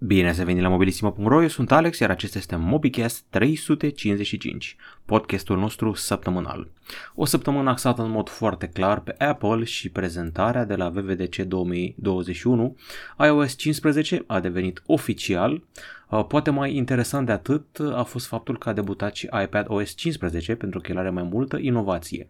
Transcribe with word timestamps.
Bine 0.00 0.28
ați 0.28 0.44
venit 0.44 0.62
la 0.62 0.68
mobilisimo.ro, 0.68 1.42
eu 1.42 1.48
sunt 1.48 1.72
Alex, 1.72 1.98
iar 1.98 2.10
acesta 2.10 2.38
este 2.38 2.56
MobiCast 2.56 3.24
355, 3.30 4.76
podcastul 5.04 5.58
nostru 5.58 5.92
săptămânal. 5.92 6.68
O 7.14 7.24
săptămână 7.24 7.70
axată 7.70 8.02
în 8.02 8.10
mod 8.10 8.28
foarte 8.28 8.68
clar 8.68 9.00
pe 9.00 9.14
Apple 9.18 9.64
și 9.64 9.88
prezentarea 9.88 10.64
de 10.64 10.74
la 10.74 10.88
VVDC 10.88 11.36
2021. 11.36 12.76
iOS 13.24 13.56
15 13.56 14.24
a 14.26 14.40
devenit 14.40 14.82
oficial, 14.86 15.62
uh, 16.08 16.24
Poate 16.26 16.50
mai 16.50 16.74
interesant 16.74 17.26
de 17.26 17.32
atât 17.32 17.80
a 17.94 18.02
fost 18.02 18.26
faptul 18.26 18.58
că 18.58 18.68
a 18.68 18.72
debutat 18.72 19.14
și 19.14 19.28
iPad 19.42 19.66
OS 19.68 19.94
15 19.94 20.54
pentru 20.54 20.80
că 20.80 20.92
el 20.92 20.98
are 20.98 21.10
mai 21.10 21.22
multă 21.22 21.56
inovație. 21.56 22.28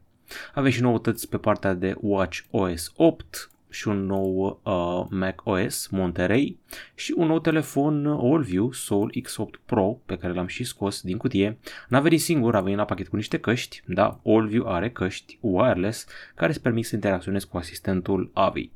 Avem 0.55 0.71
și 0.71 0.80
noutăți 0.80 1.29
pe 1.29 1.37
partea 1.37 1.75
de 1.75 1.95
Watch 2.00 2.39
OS 2.50 2.93
8, 2.96 3.50
și 3.71 3.89
un 3.89 4.07
nou 4.07 4.61
uh, 4.62 5.07
Mac 5.11 5.41
OS 5.45 5.87
Monterey 5.87 6.59
și 6.95 7.14
un 7.16 7.27
nou 7.27 7.41
telefon 7.41 8.07
AllView 8.07 8.73
Soul 8.73 9.14
X8 9.21 9.65
Pro 9.65 9.98
pe 10.06 10.16
care 10.16 10.33
l-am 10.33 10.47
și 10.47 10.65
scos 10.65 11.01
din 11.01 11.16
cutie. 11.16 11.59
N-a 11.89 12.01
venit 12.01 12.20
singur, 12.20 12.55
a 12.55 12.61
venit 12.61 12.78
la 12.78 12.84
pachet 12.84 13.09
cu 13.09 13.16
niște 13.16 13.39
căști, 13.39 13.83
da, 13.87 14.20
AllView 14.25 14.69
are 14.69 14.91
căști 14.91 15.39
wireless 15.41 16.06
care 16.34 16.51
îți 16.51 16.62
permit 16.62 16.87
să 16.87 16.95
interacționezi 16.95 17.48
cu 17.48 17.56
asistentul 17.56 18.30
AVI. 18.34 18.70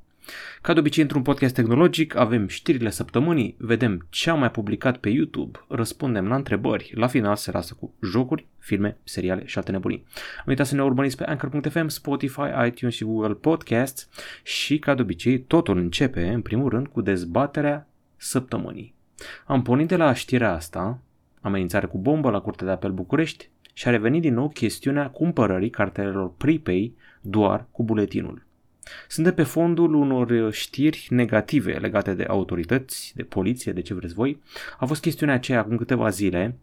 Ca 0.60 0.72
de 0.72 0.78
obicei, 0.78 1.02
într-un 1.02 1.22
podcast 1.22 1.54
tehnologic, 1.54 2.16
avem 2.16 2.46
știrile 2.46 2.90
săptămânii, 2.90 3.54
vedem 3.58 4.06
ce 4.10 4.30
am 4.30 4.38
mai 4.38 4.50
publicat 4.50 4.96
pe 4.96 5.08
YouTube, 5.08 5.58
răspundem 5.68 6.26
la 6.28 6.34
întrebări, 6.34 6.92
la 6.94 7.06
final 7.06 7.36
se 7.36 7.50
lasă 7.50 7.74
cu 7.80 7.94
jocuri, 8.02 8.46
filme, 8.58 8.96
seriale 9.04 9.46
și 9.46 9.58
alte 9.58 9.70
nebunii. 9.70 10.04
Nu 10.16 10.44
uitați 10.46 10.68
să 10.68 10.74
ne 10.74 10.82
urmăriți 10.82 11.16
pe 11.16 11.24
Anchor.fm, 11.24 11.86
Spotify, 11.86 12.66
iTunes 12.66 12.94
și 12.94 13.04
Google 13.04 13.34
Podcasts 13.34 14.08
și, 14.42 14.78
ca 14.78 14.94
de 14.94 15.02
obicei, 15.02 15.40
totul 15.40 15.78
începe, 15.78 16.28
în 16.28 16.40
primul 16.40 16.68
rând, 16.68 16.86
cu 16.86 17.00
dezbaterea 17.00 17.88
săptămânii. 18.16 18.94
Am 19.46 19.62
pornit 19.62 19.88
de 19.88 19.96
la 19.96 20.12
știrea 20.12 20.52
asta, 20.52 20.98
amenințare 21.40 21.86
cu 21.86 21.98
bombă 21.98 22.30
la 22.30 22.40
Curtea 22.40 22.66
de 22.66 22.72
Apel 22.72 22.90
București, 22.90 23.50
și 23.72 23.88
a 23.88 23.90
revenit 23.90 24.20
din 24.22 24.34
nou 24.34 24.48
chestiunea 24.48 25.10
cumpărării 25.10 25.70
cartelelor 25.70 26.32
prepay 26.36 26.94
doar 27.20 27.66
cu 27.70 27.82
buletinul. 27.82 28.42
Suntem 29.08 29.34
pe 29.34 29.42
fondul 29.42 29.94
unor 29.94 30.30
uh, 30.30 30.52
știri 30.52 31.06
negative 31.10 31.72
legate 31.72 32.14
de 32.14 32.24
autorități, 32.24 33.12
de 33.16 33.22
poliție, 33.22 33.72
de 33.72 33.80
ce 33.80 33.94
vreți 33.94 34.14
voi. 34.14 34.42
A 34.78 34.86
fost 34.86 35.00
chestiunea 35.00 35.34
aceea 35.34 35.58
acum 35.58 35.76
câteva 35.76 36.08
zile 36.08 36.56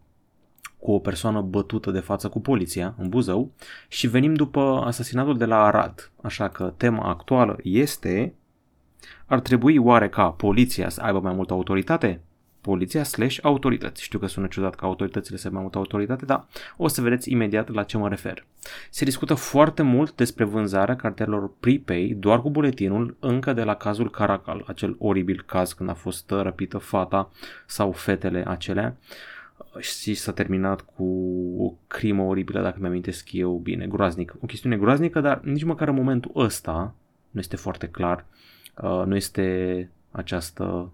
cu 0.78 0.92
o 0.92 0.98
persoană 0.98 1.40
bătută 1.40 1.90
de 1.90 2.00
față 2.00 2.28
cu 2.28 2.40
poliția 2.40 2.94
în 2.98 3.08
Buzău 3.08 3.50
și 3.88 4.06
venim 4.06 4.34
după 4.34 4.82
asasinatul 4.86 5.38
de 5.38 5.44
la 5.44 5.64
Arad. 5.64 6.10
Așa 6.22 6.48
că 6.48 6.74
tema 6.76 7.08
actuală 7.08 7.56
este 7.62 8.34
ar 9.26 9.40
trebui 9.40 9.76
oare 9.76 10.08
ca 10.08 10.30
poliția 10.30 10.88
să 10.88 11.00
aibă 11.00 11.20
mai 11.20 11.34
multă 11.34 11.52
autoritate? 11.52 12.20
Poliția 12.60 13.02
slash 13.02 13.38
autorități. 13.42 14.02
Știu 14.02 14.18
că 14.18 14.26
sună 14.26 14.46
ciudat 14.46 14.74
că 14.74 14.84
autoritățile 14.84 15.36
să 15.36 15.50
mai 15.50 15.62
multă 15.62 15.78
autoritate, 15.78 16.24
dar 16.24 16.46
o 16.76 16.88
să 16.88 17.00
vedeți 17.00 17.30
imediat 17.30 17.68
la 17.68 17.82
ce 17.82 17.96
mă 17.96 18.08
refer. 18.08 18.44
Se 18.90 19.04
discută 19.04 19.34
foarte 19.34 19.82
mult 19.82 20.14
despre 20.14 20.44
vânzarea 20.44 20.96
cartelor 20.96 21.50
prepay 21.60 22.16
doar 22.18 22.40
cu 22.40 22.50
buletinul 22.50 23.16
încă 23.18 23.52
de 23.52 23.62
la 23.62 23.74
cazul 23.74 24.10
Caracal, 24.10 24.64
acel 24.66 24.96
oribil 24.98 25.42
caz 25.46 25.72
când 25.72 25.88
a 25.88 25.94
fost 25.94 26.30
răpită 26.30 26.78
fata 26.78 27.30
sau 27.66 27.92
fetele 27.92 28.44
acelea 28.46 28.96
și 29.78 30.14
s-a 30.14 30.32
terminat 30.32 30.80
cu 30.80 31.04
o 31.58 31.72
crimă 31.86 32.22
oribilă, 32.22 32.62
dacă 32.62 32.76
mi-amintesc 32.80 33.32
eu 33.32 33.56
bine, 33.56 33.86
groaznic. 33.86 34.34
O 34.42 34.46
chestiune 34.46 34.76
groaznică, 34.76 35.20
dar 35.20 35.40
nici 35.40 35.64
măcar 35.64 35.88
în 35.88 35.94
momentul 35.94 36.30
ăsta 36.34 36.94
nu 37.30 37.40
este 37.40 37.56
foarte 37.56 37.88
clar, 37.88 38.24
uh, 38.82 39.02
nu 39.06 39.16
este 39.16 39.88
această 40.10 40.90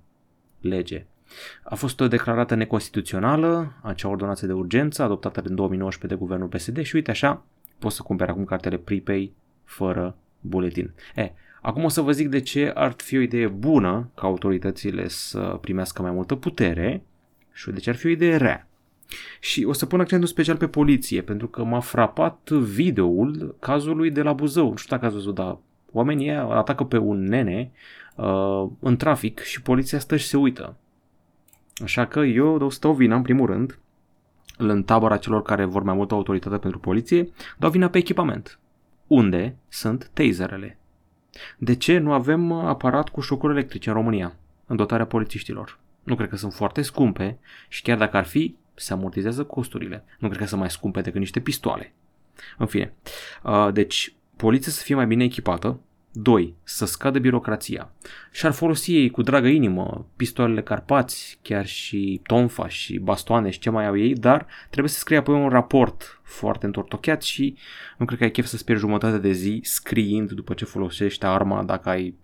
lege. 0.60 1.06
A 1.62 1.74
fost 1.74 1.96
declarată 1.96 2.54
neconstituțională 2.54 3.72
acea 3.82 4.08
ordonanță 4.08 4.46
de 4.46 4.52
urgență 4.52 5.02
adoptată 5.02 5.42
în 5.44 5.54
2019 5.54 6.18
de 6.18 6.24
guvernul 6.24 6.48
PSD 6.48 6.82
și 6.82 6.94
uite 6.94 7.10
așa 7.10 7.44
poți 7.78 7.96
să 7.96 8.02
cumperi 8.02 8.30
acum 8.30 8.44
cartele 8.44 8.76
prepay 8.76 9.32
fără 9.64 10.16
buletin. 10.40 10.92
E, 11.14 11.32
acum 11.62 11.84
o 11.84 11.88
să 11.88 12.00
vă 12.00 12.12
zic 12.12 12.28
de 12.28 12.40
ce 12.40 12.72
ar 12.74 12.94
fi 12.96 13.16
o 13.16 13.20
idee 13.20 13.46
bună 13.46 14.10
ca 14.14 14.26
autoritățile 14.26 15.08
să 15.08 15.58
primească 15.60 16.02
mai 16.02 16.10
multă 16.10 16.34
putere 16.34 17.02
și 17.52 17.70
de 17.70 17.80
ce 17.80 17.90
ar 17.90 17.96
fi 17.96 18.06
o 18.06 18.10
idee 18.10 18.36
rea. 18.36 18.68
Și 19.40 19.64
o 19.64 19.72
să 19.72 19.86
pun 19.86 20.00
accentul 20.00 20.28
special 20.28 20.56
pe 20.56 20.66
poliție, 20.66 21.22
pentru 21.22 21.48
că 21.48 21.64
m-a 21.64 21.80
frapat 21.80 22.50
videoul 22.50 23.56
cazului 23.60 24.10
de 24.10 24.22
la 24.22 24.32
Buzău. 24.32 24.70
Nu 24.70 24.76
știu 24.76 24.96
dacă 24.96 25.06
ați 25.06 25.14
văzut, 25.14 25.34
dar 25.34 25.58
oamenii 25.92 26.30
atacă 26.30 26.84
pe 26.84 26.96
un 26.98 27.24
nene 27.24 27.70
uh, 28.16 28.66
în 28.80 28.96
trafic 28.96 29.40
și 29.40 29.62
poliția 29.62 29.98
stă 29.98 30.16
și 30.16 30.26
se 30.26 30.36
uită. 30.36 30.76
Așa 31.82 32.06
că 32.06 32.20
eu 32.20 32.70
stau 32.70 32.92
vina 32.92 33.16
în 33.16 33.22
primul 33.22 33.46
rând 33.46 33.78
în 34.58 34.82
tabăra 34.82 35.16
celor 35.16 35.42
care 35.42 35.64
vor 35.64 35.82
mai 35.82 35.94
multă 35.94 36.14
autoritate 36.14 36.56
pentru 36.56 36.78
poliție, 36.78 37.28
dau 37.58 37.70
vina 37.70 37.88
pe 37.88 37.98
echipament. 37.98 38.58
Unde 39.06 39.56
sunt 39.68 40.10
taserele? 40.12 40.78
De 41.58 41.74
ce 41.74 41.98
nu 41.98 42.12
avem 42.12 42.52
aparat 42.52 43.08
cu 43.08 43.20
șocuri 43.20 43.52
electrice 43.52 43.88
în 43.88 43.94
România, 43.94 44.36
în 44.66 44.76
dotarea 44.76 45.06
polițiștilor? 45.06 45.78
Nu 46.02 46.14
cred 46.14 46.28
că 46.28 46.36
sunt 46.36 46.52
foarte 46.52 46.82
scumpe 46.82 47.38
și 47.68 47.82
chiar 47.82 47.98
dacă 47.98 48.16
ar 48.16 48.24
fi, 48.24 48.56
se 48.74 48.92
amortizează 48.92 49.44
costurile. 49.44 50.04
Nu 50.18 50.28
cred 50.28 50.40
că 50.40 50.46
sunt 50.46 50.60
mai 50.60 50.70
scumpe 50.70 51.00
decât 51.00 51.20
niște 51.20 51.40
pistoale. 51.40 51.92
În 52.58 52.66
fine, 52.66 52.92
deci 53.72 54.14
poliția 54.36 54.72
să 54.72 54.82
fie 54.82 54.94
mai 54.94 55.06
bine 55.06 55.24
echipată, 55.24 55.80
2. 56.18 56.54
Să 56.62 56.86
scadă 56.86 57.18
birocrația. 57.18 57.90
Și-ar 58.30 58.52
folosi 58.52 58.94
ei 58.94 59.10
cu 59.10 59.22
dragă 59.22 59.48
inimă 59.48 60.06
pistolele 60.16 60.62
Carpați, 60.62 61.38
chiar 61.42 61.66
și 61.66 62.20
tonfa 62.26 62.68
și 62.68 62.98
bastoane 62.98 63.50
și 63.50 63.58
ce 63.58 63.70
mai 63.70 63.86
au 63.86 63.98
ei, 63.98 64.14
dar 64.14 64.46
trebuie 64.70 64.92
să 64.92 64.98
scrie 64.98 65.16
apoi 65.16 65.34
un 65.34 65.48
raport 65.48 66.20
foarte 66.22 66.66
întortocheat 66.66 67.22
și 67.22 67.56
nu 67.96 68.04
cred 68.04 68.18
că 68.18 68.24
ai 68.24 68.30
chef 68.30 68.46
să 68.46 68.56
speri 68.56 68.78
jumătate 68.78 69.18
de 69.18 69.32
zi 69.32 69.60
scriind 69.62 70.30
după 70.30 70.54
ce 70.54 70.64
folosești 70.64 71.24
arma 71.24 71.62
dacă 71.62 71.88
ai 71.88 72.14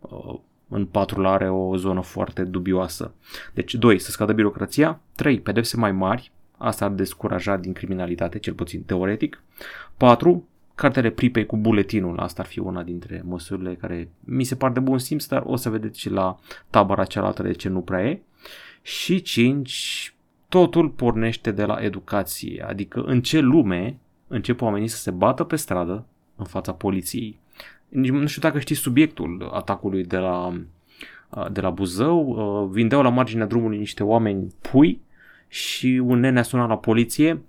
uh, 0.00 0.38
în 0.68 0.86
patrulare 0.86 1.50
o 1.50 1.76
zonă 1.76 2.00
foarte 2.00 2.42
dubioasă. 2.42 3.14
Deci 3.54 3.74
2. 3.74 3.98
Să 3.98 4.10
scadă 4.10 4.32
birocrația. 4.32 5.00
3. 5.14 5.40
Pedepse 5.40 5.76
mai 5.76 5.92
mari. 5.92 6.32
Asta 6.58 6.84
ar 6.84 6.90
descuraja 6.90 7.56
din 7.56 7.72
criminalitate, 7.72 8.38
cel 8.38 8.54
puțin 8.54 8.82
teoretic. 8.82 9.42
4 9.96 10.48
cartele 10.76 11.10
pripei 11.10 11.46
cu 11.46 11.56
buletinul, 11.56 12.18
asta 12.18 12.42
ar 12.42 12.48
fi 12.48 12.58
una 12.58 12.82
dintre 12.82 13.22
măsurile 13.24 13.74
care 13.74 14.08
mi 14.20 14.44
se 14.44 14.56
par 14.56 14.72
de 14.72 14.80
bun 14.80 14.98
simț, 14.98 15.26
dar 15.26 15.42
o 15.46 15.56
să 15.56 15.70
vedeți 15.70 16.00
și 16.00 16.10
la 16.10 16.38
tabăra 16.70 17.04
cealaltă 17.04 17.42
de 17.42 17.52
ce 17.52 17.68
nu 17.68 17.80
prea 17.80 18.04
e. 18.04 18.20
Și 18.82 19.22
5. 19.22 20.14
Totul 20.48 20.88
pornește 20.88 21.50
de 21.50 21.64
la 21.64 21.78
educație, 21.80 22.64
adică 22.68 23.00
în 23.00 23.22
ce 23.22 23.40
lume 23.40 23.98
încep 24.26 24.60
oamenii 24.60 24.88
să 24.88 24.96
se 24.96 25.10
bată 25.10 25.44
pe 25.44 25.56
stradă 25.56 26.06
în 26.36 26.44
fața 26.44 26.72
poliției. 26.72 27.38
Nu 27.88 28.26
știu 28.26 28.40
dacă 28.40 28.58
știți 28.58 28.80
subiectul 28.80 29.50
atacului 29.52 30.04
de 30.04 30.16
la, 30.16 30.60
de 31.52 31.60
la 31.60 31.70
Buzău. 31.70 32.68
Vindeau 32.72 33.02
la 33.02 33.08
marginea 33.08 33.46
drumului 33.46 33.78
niște 33.78 34.02
oameni 34.02 34.54
pui 34.70 35.00
și 35.48 36.02
un 36.04 36.20
nene 36.20 36.38
a 36.38 36.42
sunat 36.42 36.68
la 36.68 36.78
poliție 36.78 37.40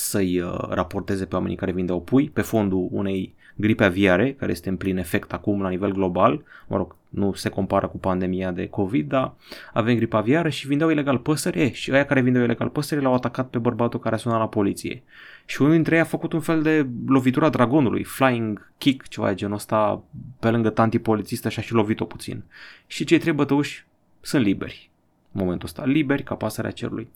să-i 0.00 0.40
uh, 0.40 0.58
raporteze 0.68 1.24
pe 1.24 1.34
oamenii 1.34 1.56
care 1.56 1.72
vindeau 1.72 2.00
pui 2.00 2.30
pe 2.30 2.40
fondul 2.40 2.88
unei 2.90 3.34
gripe 3.54 3.84
aviare 3.84 4.32
care 4.32 4.50
este 4.50 4.68
în 4.68 4.76
plin 4.76 4.96
efect 4.96 5.32
acum 5.32 5.62
la 5.62 5.68
nivel 5.68 5.92
global, 5.92 6.42
mă 6.66 6.76
rog, 6.76 6.96
nu 7.08 7.32
se 7.32 7.48
compară 7.48 7.88
cu 7.88 7.98
pandemia 7.98 8.50
de 8.50 8.66
COVID, 8.66 9.08
dar 9.08 9.34
avem 9.72 9.96
gripa 9.96 10.18
aviară 10.18 10.48
și 10.48 10.66
vindeau 10.66 10.90
ilegal 10.90 11.18
păsări 11.18 11.60
e, 11.60 11.72
și 11.72 11.90
aia 11.90 12.04
care 12.04 12.20
vindeau 12.20 12.44
ilegal 12.44 12.68
păsări 12.68 13.02
l-au 13.02 13.14
atacat 13.14 13.48
pe 13.48 13.58
bărbatul 13.58 14.00
care 14.00 14.14
a 14.14 14.18
sunat 14.18 14.38
la 14.38 14.48
poliție. 14.48 15.02
Și 15.44 15.60
unul 15.60 15.74
dintre 15.74 15.94
ei 15.94 16.00
a 16.00 16.04
făcut 16.04 16.32
un 16.32 16.40
fel 16.40 16.62
de 16.62 16.86
lovitura 17.06 17.48
dragonului, 17.48 18.04
flying 18.04 18.72
kick, 18.78 19.08
ceva 19.08 19.28
de 19.28 19.34
genul 19.34 19.54
ăsta, 19.54 20.02
pe 20.40 20.50
lângă 20.50 20.70
tanti 20.70 20.98
polițistă 20.98 21.48
și 21.48 21.58
a 21.58 21.62
și 21.62 21.72
lovit-o 21.72 22.04
puțin. 22.04 22.44
Și 22.86 23.04
cei 23.04 23.18
trei 23.18 23.32
bătăuși 23.32 23.86
sunt 24.20 24.42
liberi 24.44 24.89
momentul 25.32 25.66
ăsta, 25.66 25.84
liberi 25.84 26.22
ca 26.22 26.34
pasărea 26.34 26.70
cerului. 26.70 27.08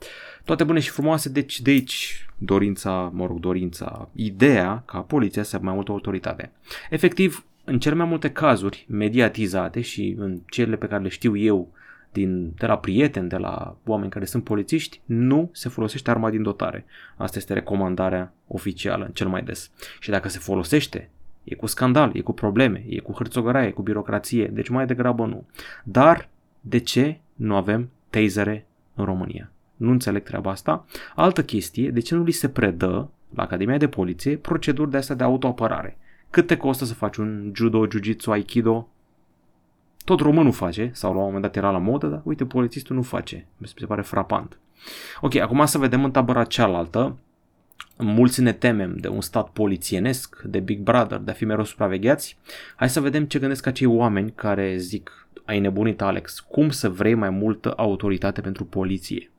Toate 0.45 0.65
bune 0.65 0.81
și 0.81 0.91
frumoase, 0.91 1.29
deci 1.29 1.61
de 1.61 1.71
aici 1.71 2.27
dorința, 2.39 3.11
mă 3.15 3.27
rog, 3.27 3.41
dorința, 3.41 4.09
ideea 4.13 4.83
ca 4.87 4.99
poliția 4.99 5.43
să 5.43 5.55
aibă 5.55 5.67
mai 5.67 5.75
multă 5.75 5.91
autoritate. 5.91 6.53
Efectiv, 6.91 7.45
în 7.65 7.79
cele 7.79 7.95
mai 7.95 8.07
multe 8.07 8.31
cazuri 8.31 8.87
mediatizate 8.89 9.81
și 9.81 10.15
în 10.19 10.41
cele 10.47 10.77
pe 10.77 10.87
care 10.87 11.03
le 11.03 11.09
știu 11.09 11.37
eu 11.37 11.73
din, 12.13 12.53
de 12.59 12.67
la 12.67 12.79
prieteni, 12.79 13.29
de 13.29 13.37
la 13.37 13.77
oameni 13.87 14.11
care 14.11 14.25
sunt 14.25 14.45
polițiști, 14.45 15.01
nu 15.05 15.51
se 15.53 15.69
folosește 15.69 16.11
arma 16.11 16.31
din 16.31 16.43
dotare. 16.43 16.85
Asta 17.17 17.39
este 17.39 17.53
recomandarea 17.53 18.33
oficială, 18.47 19.11
cel 19.13 19.29
mai 19.29 19.43
des. 19.43 19.71
Și 20.01 20.11
dacă 20.11 20.29
se 20.29 20.39
folosește, 20.39 21.11
e 21.45 21.55
cu 21.55 21.67
scandal, 21.67 22.11
e 22.15 22.21
cu 22.21 22.33
probleme, 22.33 22.85
e 22.89 22.99
cu 22.99 23.13
hârțogăraie, 23.13 23.69
e 23.69 23.71
cu 23.71 23.83
birocrație, 23.83 24.47
deci 24.47 24.69
mai 24.69 24.87
degrabă 24.87 25.27
nu. 25.27 25.47
Dar 25.85 26.29
de 26.61 26.79
ce 26.79 27.19
nu 27.35 27.57
avem 27.57 27.91
tasere 28.15 28.67
în 28.95 29.05
România. 29.05 29.51
Nu 29.77 29.91
înțeleg 29.91 30.23
treaba 30.23 30.51
asta. 30.51 30.87
Altă 31.15 31.45
chestie, 31.45 31.91
de 31.91 32.01
ce 32.01 32.15
nu 32.15 32.23
li 32.23 32.31
se 32.31 32.49
predă 32.49 33.11
la 33.35 33.43
Academia 33.43 33.77
de 33.77 33.89
Poliție 33.89 34.37
proceduri 34.37 34.91
de 34.91 34.97
astea 34.97 35.15
de 35.15 35.23
autoapărare? 35.23 35.97
Cât 36.31 36.47
te 36.47 36.57
costă 36.57 36.85
să 36.85 36.95
faci 36.95 37.17
un 37.17 37.53
judo, 37.55 37.87
jiu-jitsu, 37.87 38.31
aikido? 38.31 38.89
Tot 40.05 40.21
românul 40.21 40.53
face, 40.53 40.91
sau 40.93 41.13
la 41.13 41.19
un 41.19 41.25
moment 41.25 41.43
dat 41.43 41.57
era 41.57 41.71
la 41.71 41.79
modă, 41.79 42.07
dar 42.07 42.21
uite, 42.25 42.45
polițistul 42.45 42.97
nu 42.97 43.03
face. 43.03 43.47
Mi 43.57 43.67
se 43.67 43.87
pare 43.87 44.03
frapant. 44.03 44.59
Ok, 45.21 45.35
acum 45.35 45.65
să 45.67 45.79
vedem 45.79 46.05
în 46.05 46.11
tabăra 46.11 46.45
cealaltă. 46.45 47.17
Mulți 47.99 48.41
ne 48.41 48.53
temem 48.53 48.97
de 48.97 49.09
un 49.09 49.21
stat 49.21 49.49
polițienesc, 49.49 50.43
de 50.43 50.61
Big 50.61 50.81
Brother, 50.81 51.19
de 51.19 51.31
a 51.31 51.35
fi 51.35 51.45
mereu 51.45 51.65
supravegheați. 51.65 52.39
Hai 52.77 52.91
să 52.91 53.01
vedem 53.01 53.25
ce 53.25 53.39
gândesc 53.39 53.67
acei 53.67 53.87
oameni 53.87 54.33
care 54.33 54.77
zic, 54.77 55.24
ai 55.45 55.61
nebunit 55.61 56.03
Alex, 56.03 56.41
cum 56.41 56.71
să 56.71 56.89
vrei 56.89 57.15
mai 57.15 57.31
multă 57.31 57.73
autoritate 57.77 58.41
pentru 58.41 58.65
poliție? 58.65 59.31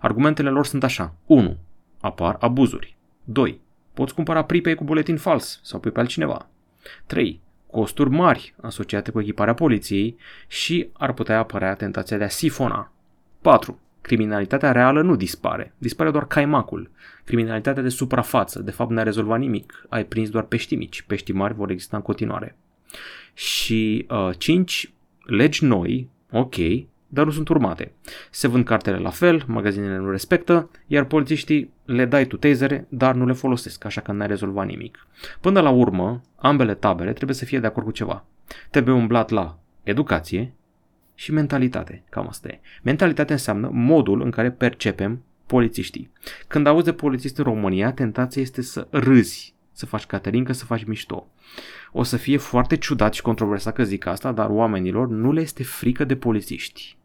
Argumentele 0.00 0.50
lor 0.50 0.66
sunt 0.66 0.84
așa. 0.84 1.14
1. 1.26 1.56
Apar 2.00 2.36
abuzuri. 2.40 2.96
2. 3.24 3.60
Poți 3.94 4.14
cumpăra 4.14 4.44
pripei 4.44 4.74
cu 4.74 4.84
buletin 4.84 5.16
fals 5.16 5.60
sau 5.62 5.80
pe 5.80 5.92
altcineva. 5.94 6.48
3. 7.06 7.40
Costuri 7.66 8.10
mari 8.10 8.54
asociate 8.60 9.10
cu 9.10 9.20
echiparea 9.20 9.54
poliției 9.54 10.16
și 10.48 10.88
ar 10.92 11.12
putea 11.12 11.38
apărea 11.38 11.74
tentația 11.74 12.16
de 12.16 12.24
a 12.24 12.28
sifona. 12.28 12.92
4. 13.40 13.80
Criminalitatea 14.00 14.72
reală 14.72 15.02
nu 15.02 15.16
dispare, 15.16 15.74
dispare 15.78 16.10
doar 16.10 16.26
caimacul. 16.26 16.90
Criminalitatea 17.24 17.82
de 17.82 17.88
suprafață, 17.88 18.62
de 18.62 18.70
fapt 18.70 18.90
n-a 18.90 19.02
rezolvat 19.02 19.38
nimic, 19.38 19.86
ai 19.88 20.04
prins 20.04 20.30
doar 20.30 20.44
pești 20.44 20.74
mici, 20.74 21.02
pești 21.02 21.32
mari 21.32 21.54
vor 21.54 21.70
exista 21.70 21.96
în 21.96 22.02
continuare. 22.02 22.56
Și 23.34 24.06
5. 24.38 24.84
Uh, 24.84 24.90
legi 25.22 25.64
noi, 25.64 26.08
ok, 26.30 26.54
dar 27.12 27.24
nu 27.24 27.30
sunt 27.30 27.48
urmate. 27.48 27.92
Se 28.30 28.48
vând 28.48 28.64
cartele 28.64 28.96
la 28.96 29.10
fel, 29.10 29.44
magazinele 29.46 29.96
nu 29.96 30.10
respectă, 30.10 30.70
iar 30.86 31.04
polițiștii 31.04 31.72
le 31.84 32.04
dai 32.04 32.26
tu 32.26 32.36
tasere, 32.36 32.86
dar 32.88 33.14
nu 33.14 33.26
le 33.26 33.32
folosesc, 33.32 33.84
așa 33.84 34.00
că 34.00 34.12
n-ai 34.12 34.26
rezolvat 34.26 34.66
nimic. 34.66 35.06
Până 35.40 35.60
la 35.60 35.70
urmă, 35.70 36.22
ambele 36.36 36.74
tabere 36.74 37.12
trebuie 37.12 37.36
să 37.36 37.44
fie 37.44 37.60
de 37.60 37.66
acord 37.66 37.86
cu 37.86 37.92
ceva. 37.92 38.24
Trebuie 38.70 38.94
umblat 38.94 39.30
la 39.30 39.58
educație 39.82 40.52
și 41.14 41.32
mentalitate. 41.32 42.02
Cam 42.08 42.28
asta 42.28 42.48
e. 42.48 42.60
Mentalitatea 42.82 43.34
înseamnă 43.34 43.70
modul 43.72 44.22
în 44.22 44.30
care 44.30 44.50
percepem 44.50 45.22
polițiștii. 45.46 46.10
Când 46.48 46.66
auzi 46.66 46.84
de 46.84 46.92
polițist 46.92 47.38
în 47.38 47.44
România, 47.44 47.92
tentația 47.92 48.42
este 48.42 48.62
să 48.62 48.86
râzi, 48.90 49.54
să 49.80 49.86
faci 49.86 50.06
caterincă, 50.06 50.52
să 50.52 50.64
faci 50.64 50.84
mișto. 50.84 51.26
O 51.92 52.02
să 52.02 52.16
fie 52.16 52.36
foarte 52.36 52.76
ciudat 52.76 53.14
și 53.14 53.22
controversat 53.22 53.74
că 53.74 53.84
zic 53.84 54.06
asta, 54.06 54.32
dar 54.32 54.48
oamenilor 54.50 55.08
nu 55.08 55.32
le 55.32 55.40
este 55.40 55.62
frică 55.62 56.04
de 56.04 56.16
polițiști 56.16 56.98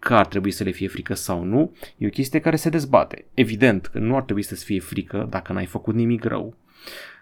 că 0.00 0.14
ar 0.14 0.26
trebui 0.26 0.50
să 0.50 0.64
le 0.64 0.70
fie 0.70 0.88
frică 0.88 1.14
sau 1.14 1.44
nu, 1.44 1.72
e 1.96 2.06
o 2.06 2.10
chestie 2.10 2.40
care 2.40 2.56
se 2.56 2.68
dezbate. 2.68 3.24
Evident 3.34 3.86
că 3.86 3.98
nu 3.98 4.16
ar 4.16 4.22
trebui 4.22 4.42
să-ți 4.42 4.64
fie 4.64 4.80
frică 4.80 5.26
dacă 5.30 5.52
n-ai 5.52 5.66
făcut 5.66 5.94
nimic 5.94 6.24
rău. 6.24 6.54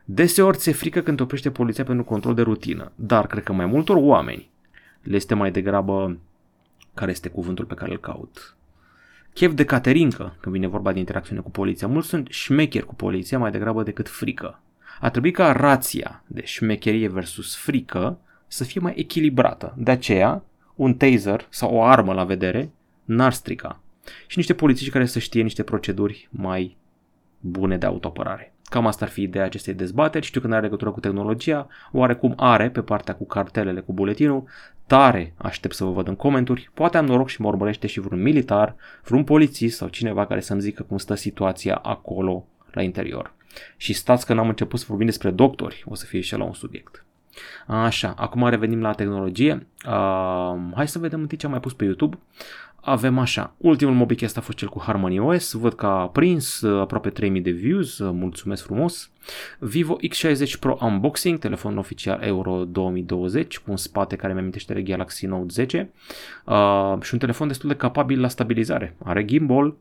Deseori 0.05 0.56
ți-e 0.56 0.72
frică 0.72 1.00
când 1.00 1.16
te 1.16 1.22
oprește 1.22 1.50
poliția 1.50 1.84
pentru 1.84 2.04
control 2.04 2.34
de 2.34 2.43
rutină, 2.43 2.93
dar 2.94 3.26
cred 3.26 3.43
că 3.43 3.52
mai 3.52 3.66
multor 3.66 3.96
oameni 3.96 4.50
le 5.02 5.16
este 5.16 5.34
mai 5.34 5.50
degrabă, 5.50 6.19
care 6.94 7.11
este 7.11 7.28
cuvântul 7.28 7.64
pe 7.64 7.75
care 7.75 7.90
îl 7.90 7.99
caut, 7.99 8.56
chef 9.38 9.52
de 9.52 9.64
caterincă 9.64 10.37
când 10.40 10.55
vine 10.55 10.67
vorba 10.67 10.93
de 10.93 10.99
interacțiune 10.99 11.40
cu 11.40 11.50
poliția. 11.50 11.88
Mulți 11.88 12.08
sunt 12.08 12.29
șmecheri 12.31 12.87
cu 12.87 12.94
poliția 12.94 13.38
mai 13.38 13.50
degrabă 13.50 13.82
decât 13.82 14.08
frică. 14.08 14.61
A 15.00 15.11
trebuit 15.11 15.35
ca 15.35 15.52
rația 15.52 16.23
de 16.26 16.44
șmecherie 16.44 17.08
versus 17.08 17.56
frică 17.56 18.19
să 18.46 18.64
fie 18.64 18.81
mai 18.81 18.93
echilibrată. 18.96 19.75
De 19.76 19.90
aceea, 19.90 20.43
un 20.75 20.94
taser 20.94 21.46
sau 21.49 21.75
o 21.75 21.82
armă 21.82 22.12
la 22.12 22.25
vedere 22.25 22.70
n-ar 23.05 23.32
strica. 23.32 23.81
Și 24.26 24.37
niște 24.37 24.55
polițiști 24.55 24.93
care 24.93 25.06
să 25.06 25.19
știe 25.19 25.43
niște 25.43 25.62
proceduri 25.62 26.29
mai 26.31 26.76
bune 27.40 27.76
de 27.76 27.87
autoapărare. 27.87 28.52
Cam 28.64 28.87
asta 28.87 29.05
ar 29.05 29.11
fi 29.11 29.23
ideea 29.23 29.44
acestei 29.44 29.75
dezbateri. 29.75 30.26
Știu 30.26 30.40
că 30.40 30.46
nu 30.46 30.52
are 30.52 30.62
legătură 30.62 30.90
cu 30.90 31.00
tehnologia, 31.00 31.67
oarecum 31.93 32.32
are 32.37 32.70
pe 32.70 32.81
partea 32.81 33.14
cu 33.14 33.26
cartelele, 33.26 33.81
cu 33.81 33.93
buletinul. 33.93 34.44
Tare 34.88 35.32
aștept 35.37 35.75
să 35.75 35.85
vă 35.85 35.90
văd 35.90 36.08
în 36.08 36.17
comentarii. 36.17 36.70
Poate 36.75 36.96
am 36.96 37.06
noroc 37.06 37.29
și 37.29 37.40
mă 37.40 37.49
urmărește 37.49 37.87
și 37.87 38.00
vreun 38.00 38.23
militar, 38.23 38.75
vreun 39.05 39.25
polițist 39.25 39.76
sau 39.76 39.88
cineva 39.88 40.26
care 40.26 40.40
să-mi 40.40 40.61
zică 40.61 40.82
cum 40.82 40.99
stă 40.99 41.14
situația 41.14 41.75
acolo 41.75 42.46
la 42.73 42.82
interior. 42.82 43.32
Și 43.76 43.93
stați 43.93 44.26
că 44.26 44.35
n-am 44.35 44.49
început 44.49 44.79
să 44.79 44.85
vorbim 44.88 45.06
despre 45.06 45.31
doctori, 45.31 45.85
o 45.87 45.94
să 45.94 46.05
fie 46.05 46.20
și 46.20 46.37
la 46.37 46.44
un 46.44 46.52
subiect. 46.52 47.05
Așa, 47.67 48.14
acum 48.17 48.49
revenim 48.49 48.81
la 48.81 48.93
tehnologie. 48.93 49.67
Uh, 49.87 50.56
hai 50.75 50.88
să 50.88 50.99
vedem 50.99 51.20
întâi 51.20 51.38
ce 51.38 51.46
am 51.46 51.52
mai 51.52 51.61
pus 51.61 51.73
pe 51.73 51.85
YouTube. 51.85 52.19
Avem 52.80 53.19
așa, 53.19 53.54
ultimul 53.56 53.94
MobiCast 53.94 54.36
a 54.36 54.40
fost 54.40 54.58
cel 54.58 54.69
cu 54.69 54.80
Harmony 54.82 55.19
OS, 55.19 55.52
văd 55.52 55.75
că 55.75 55.86
a 55.86 56.08
prins 56.08 56.60
uh, 56.60 56.80
aproape 56.80 57.10
3000 57.10 57.40
de 57.40 57.50
views, 57.50 57.98
uh, 57.98 58.10
mulțumesc 58.12 58.64
frumos. 58.64 59.10
Vivo 59.58 59.96
X60 59.96 60.58
Pro 60.60 60.78
Unboxing, 60.80 61.38
telefon 61.38 61.78
oficial 61.78 62.22
Euro 62.22 62.64
2020 62.64 63.58
cu 63.58 63.70
un 63.70 63.76
spate 63.76 64.16
care 64.16 64.32
mi 64.32 64.38
amintește 64.38 64.75
de 64.75 64.82
Galaxy 64.82 65.26
Note 65.26 65.46
10 65.48 65.90
uh, 66.44 66.96
și 67.02 67.12
un 67.12 67.19
telefon 67.19 67.48
destul 67.48 67.69
de 67.69 67.76
capabil 67.76 68.20
la 68.20 68.28
stabilizare. 68.28 68.96
Are 69.04 69.25
gimbal, 69.25 69.75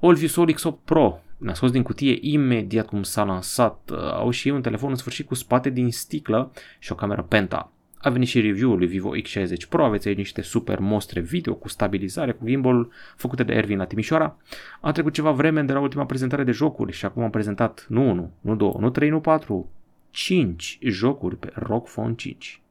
AllView 0.00 0.28
Solix 0.28 0.62
8 0.62 0.78
Pro, 0.84 1.20
ne-a 1.36 1.54
scos 1.54 1.70
din 1.70 1.82
cutie 1.82 2.18
imediat 2.20 2.86
cum 2.86 3.02
s-a 3.02 3.24
lansat. 3.24 3.90
Uh, 3.92 3.98
au 3.98 4.30
și 4.30 4.48
un 4.48 4.62
telefon 4.62 4.90
în 4.90 4.96
sfârșit 4.96 5.26
cu 5.26 5.34
spate 5.34 5.70
din 5.70 5.90
sticlă 5.90 6.52
și 6.78 6.92
o 6.92 6.94
cameră 6.94 7.22
Penta. 7.22 7.72
A 8.02 8.10
venit 8.10 8.28
și 8.28 8.40
review-ul 8.40 8.78
lui 8.78 8.86
Vivo 8.86 9.16
X60 9.16 9.68
Pro, 9.68 9.84
aveți 9.84 10.08
aici 10.08 10.16
niște 10.16 10.42
super 10.42 10.78
mostre 10.78 11.20
video 11.20 11.54
cu 11.54 11.68
stabilizare, 11.68 12.32
cu 12.32 12.44
gimbal 12.46 12.90
făcute 13.16 13.42
de 13.42 13.52
Ervin 13.52 13.78
la 13.78 13.84
Timișoara. 13.84 14.36
A 14.80 14.92
trecut 14.92 15.12
ceva 15.12 15.30
vreme 15.30 15.62
de 15.62 15.72
la 15.72 15.80
ultima 15.80 16.06
prezentare 16.06 16.44
de 16.44 16.50
jocuri 16.50 16.92
și 16.92 17.04
acum 17.04 17.22
am 17.22 17.30
prezentat 17.30 17.86
nu 17.88 18.08
1, 18.08 18.32
nu 18.40 18.56
2, 18.56 18.72
nu 18.78 18.90
3, 18.90 19.08
nu 19.08 19.20
4, 19.20 19.70
5 20.10 20.78
jocuri 20.82 21.36
pe 21.36 21.52
ROG 21.54 21.88
Phone 21.88 22.14
5. 22.14 22.62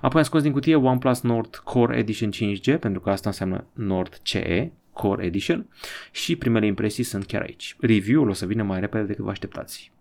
Apoi 0.00 0.20
am 0.20 0.26
scos 0.26 0.42
din 0.42 0.52
cutie 0.52 0.74
OnePlus 0.74 1.20
Nord 1.20 1.56
Core 1.56 1.96
Edition 1.96 2.30
5G, 2.30 2.78
pentru 2.80 3.00
că 3.00 3.10
asta 3.10 3.28
înseamnă 3.28 3.64
Nord 3.72 4.18
CE, 4.22 4.70
Core 4.92 5.24
Edition 5.24 5.66
și 6.10 6.36
primele 6.36 6.66
impresii 6.66 7.04
sunt 7.04 7.26
chiar 7.26 7.42
aici. 7.42 7.76
Review-ul 7.80 8.28
o 8.28 8.32
să 8.32 8.46
vină 8.46 8.62
mai 8.62 8.80
repede 8.80 9.04
decât 9.04 9.24
vă 9.24 9.30
așteptați. 9.30 9.94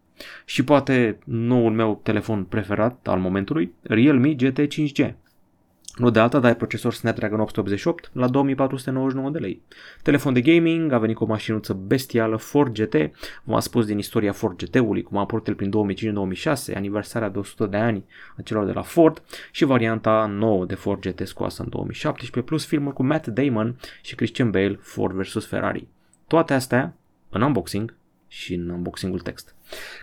Și 0.46 0.64
poate 0.64 1.20
noul 1.24 1.72
meu 1.72 2.00
telefon 2.04 2.44
preferat 2.44 3.08
al 3.08 3.20
momentului, 3.20 3.74
Realme 3.82 4.34
GT 4.34 4.60
5G. 4.60 5.14
Nu 5.96 6.10
de 6.10 6.20
alta, 6.20 6.40
dar 6.40 6.54
procesor 6.54 6.94
Snapdragon 6.94 7.40
888 7.40 8.10
la 8.14 8.28
2499 8.28 9.30
de 9.30 9.40
lei. 9.40 9.62
Telefon 10.04 10.34
de 10.34 10.42
gaming, 10.42 10.92
a 10.92 10.98
venit 10.98 11.16
cu 11.16 11.24
o 11.24 11.28
mașinuță 11.28 11.74
bestială 11.74 12.36
Ford 12.36 12.74
GT, 12.74 12.96
v-am 13.44 13.60
spus 13.60 13.86
din 13.86 13.98
istoria 13.98 14.32
Ford 14.32 14.58
GT-ului, 14.58 15.04
cum 15.04 15.18
a 15.18 15.20
apărut 15.20 15.48
el 15.48 15.56
prin 15.56 15.72
2005-2006, 16.72 16.76
aniversarea 16.76 17.30
de 17.30 17.38
100 17.38 17.66
de 17.66 17.78
ani 17.78 18.06
a 18.38 18.42
celor 18.42 18.66
de 18.66 18.72
la 18.72 18.82
Ford 18.82 19.24
și 19.52 19.66
varianta 19.66 20.26
nouă 20.26 20.66
de 20.66 20.76
Ford 20.76 21.02
GT 21.02 21.28
scoasă 21.28 21.62
în 21.62 21.70
2017, 21.70 22.52
plus 22.52 22.66
filmul 22.66 22.94
cu 22.94 23.04
Matt 23.04 23.28
Damon 23.28 23.76
și 24.02 24.16
Christian 24.16 24.52
Bale, 24.52 24.80
Ford 24.82 25.16
vs. 25.16 25.46
Ferrari. 25.46 25.88
Toate 26.28 26.54
astea 26.54 26.94
în 27.30 27.42
unboxing 27.42 27.94
și 28.28 28.54
în 28.54 28.70
unboxingul 28.70 29.20
text. 29.20 29.56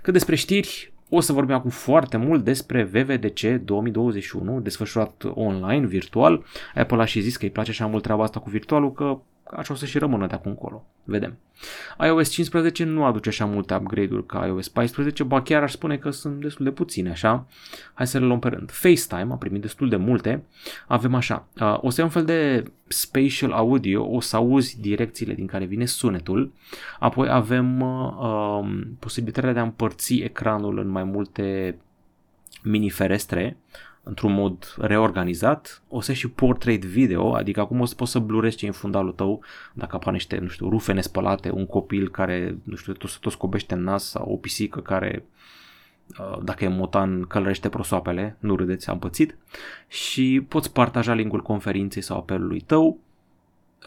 Cât 0.03 0.13
despre 0.13 0.35
știri, 0.35 0.93
o 1.09 1.21
să 1.21 1.33
vorbim 1.33 1.55
acum 1.55 1.71
foarte 1.71 2.17
mult 2.17 2.45
despre 2.45 2.83
VVDC 2.83 3.41
2021, 3.41 4.61
desfășurat 4.61 5.25
online, 5.35 5.87
virtual. 5.87 6.45
Apple 6.75 7.01
a 7.01 7.05
și 7.05 7.21
zis 7.21 7.37
că 7.37 7.45
îi 7.45 7.51
place 7.51 7.71
așa 7.71 7.87
mult 7.87 8.03
treaba 8.03 8.23
asta 8.23 8.41
cu 8.41 8.51
virtualul, 8.51 8.93
că 8.93 9.21
așa 9.57 9.73
o 9.73 9.77
să 9.77 9.87
și 9.87 9.99
rămână 9.99 10.27
de 10.27 10.35
acum 10.35 10.51
încolo. 10.51 10.85
Vedem. 11.05 11.39
iOS 12.05 12.29
15 12.29 12.85
nu 12.85 13.05
aduce 13.05 13.29
așa 13.29 13.45
multe 13.45 13.75
upgrade-uri 13.75 14.27
ca 14.27 14.47
iOS 14.47 14.69
14, 14.69 15.23
ba 15.23 15.43
chiar 15.43 15.63
aș 15.63 15.73
spune 15.73 15.97
că 15.97 16.11
sunt 16.11 16.41
destul 16.41 16.65
de 16.65 16.71
puține, 16.71 17.11
așa. 17.11 17.47
Hai 17.95 18.07
să 18.07 18.19
le 18.19 18.25
luăm 18.25 18.39
pe 18.39 18.49
rând. 18.49 18.71
FaceTime 18.71 19.33
a 19.33 19.37
primit 19.37 19.61
destul 19.61 19.89
de 19.89 19.97
multe. 19.97 20.45
Avem 20.87 21.15
așa, 21.15 21.47
uh, 21.61 21.79
o 21.81 21.91
să 21.91 22.01
ai 22.01 22.07
un 22.07 22.13
fel 22.13 22.25
de 22.25 22.65
spatial 22.87 23.53
audio, 23.53 24.11
o 24.11 24.21
să 24.21 24.37
auzi 24.37 24.81
direcțiile 24.81 25.35
din 25.35 25.47
care 25.47 25.65
vine 25.65 25.85
sunetul. 25.85 26.53
Apoi 26.99 27.29
avem 27.31 27.81
uh, 27.81 28.13
um, 28.21 28.97
posibilitatea 28.99 29.53
de 29.53 29.59
a 29.59 29.63
împărți 29.63 30.15
ecranul 30.15 30.79
în 30.79 30.89
mai 30.89 31.05
multe 31.05 31.77
mini 32.63 32.91
ferestre 32.91 33.57
într-un 34.03 34.33
mod 34.33 34.75
reorganizat, 34.79 35.83
o 35.89 36.01
să 36.01 36.13
și 36.13 36.29
portrait 36.29 36.85
video, 36.85 37.35
adică 37.35 37.61
acum 37.61 37.81
o 37.81 37.85
să 37.85 37.95
poți 37.95 38.11
să 38.11 38.19
blurezi 38.19 38.57
ce 38.57 38.67
în 38.67 38.73
fundalul 38.73 39.13
tău, 39.13 39.43
dacă 39.73 39.97
apar 39.97 40.13
niște, 40.13 40.39
nu 40.39 40.49
știu, 40.49 40.69
rufe 40.69 40.93
nespălate, 40.93 41.51
un 41.51 41.67
copil 41.67 42.09
care, 42.09 42.59
nu 42.63 42.77
știu, 42.77 42.93
tot, 42.93 43.19
tot 43.19 43.33
scobește 43.33 43.75
în 43.75 43.83
nas 43.83 44.05
sau 44.05 44.33
o 44.33 44.37
pisică 44.37 44.81
care 44.81 45.25
uh, 46.19 46.39
dacă 46.43 46.65
e 46.65 46.69
motan, 46.69 47.23
călărește 47.23 47.69
prosoapele, 47.69 48.37
nu 48.39 48.57
râdeți, 48.57 48.89
am 48.89 48.99
pățit. 48.99 49.37
Și 49.89 50.45
poți 50.49 50.73
partaja 50.73 51.15
linkul 51.15 51.43
conferinței 51.43 52.03
sau 52.03 52.17
apelului 52.19 52.61
tău 52.61 52.99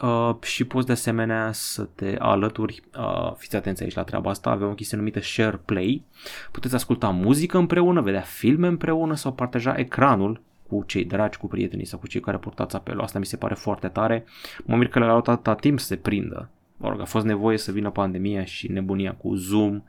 Uh, 0.02 0.36
și 0.42 0.64
poți 0.64 0.86
de 0.86 0.92
asemenea 0.92 1.52
să 1.52 1.88
te 1.94 2.16
alături, 2.18 2.82
uh, 2.98 3.32
fiți 3.36 3.56
atenți 3.56 3.82
aici 3.82 3.94
la 3.94 4.02
treaba 4.02 4.30
asta, 4.30 4.50
avem 4.50 4.68
o 4.68 4.74
chestie 4.74 4.96
numită 4.96 5.20
Share 5.20 5.60
Play, 5.64 6.04
puteți 6.50 6.74
asculta 6.74 7.08
muzică 7.08 7.58
împreună, 7.58 8.00
vedea 8.00 8.20
filme 8.20 8.66
împreună 8.66 9.14
sau 9.14 9.32
partaja 9.32 9.74
ecranul 9.76 10.40
cu 10.68 10.84
cei 10.86 11.04
dragi, 11.04 11.38
cu 11.38 11.46
prietenii 11.46 11.86
sau 11.86 11.98
cu 11.98 12.06
cei 12.06 12.20
care 12.20 12.36
portați 12.36 12.76
apelul. 12.76 13.02
Asta 13.02 13.18
mi 13.18 13.26
se 13.26 13.36
pare 13.36 13.54
foarte 13.54 13.88
tare. 13.88 14.24
Mă 14.64 14.76
mir 14.76 14.88
că 14.88 14.98
le-a 14.98 15.08
luat 15.08 15.28
atâta 15.28 15.54
timp 15.54 15.80
să 15.80 15.86
se 15.86 15.96
prindă. 15.96 16.48
Mă 16.76 16.88
rog, 16.88 17.00
a 17.00 17.04
fost 17.04 17.24
nevoie 17.24 17.58
să 17.58 17.72
vină 17.72 17.90
pandemia 17.90 18.44
și 18.44 18.72
nebunia 18.72 19.14
cu 19.14 19.34
Zoom, 19.34 19.82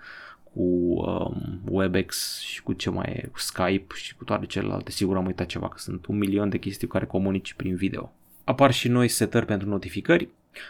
cu 0.53 0.61
um, 0.61 1.61
WebEx 1.69 2.39
și 2.39 2.63
cu 2.63 2.73
ce 2.73 2.89
mai 2.89 3.05
e, 3.05 3.27
cu 3.31 3.39
Skype 3.39 3.93
și 3.95 4.15
cu 4.15 4.23
toate 4.23 4.45
celelalte. 4.45 4.91
Sigur 4.91 5.17
am 5.17 5.25
uitat 5.25 5.45
ceva, 5.45 5.69
că 5.69 5.77
sunt 5.77 6.05
un 6.05 6.17
milion 6.17 6.49
de 6.49 6.57
chestii 6.57 6.87
cu 6.87 6.93
care 6.93 7.05
comunici 7.05 7.53
prin 7.53 7.75
video. 7.75 8.11
Apar 8.47 8.71
și 8.71 8.87
noi 8.87 9.07
setări 9.07 9.45
pentru 9.45 9.69
notificări, 9.69 10.29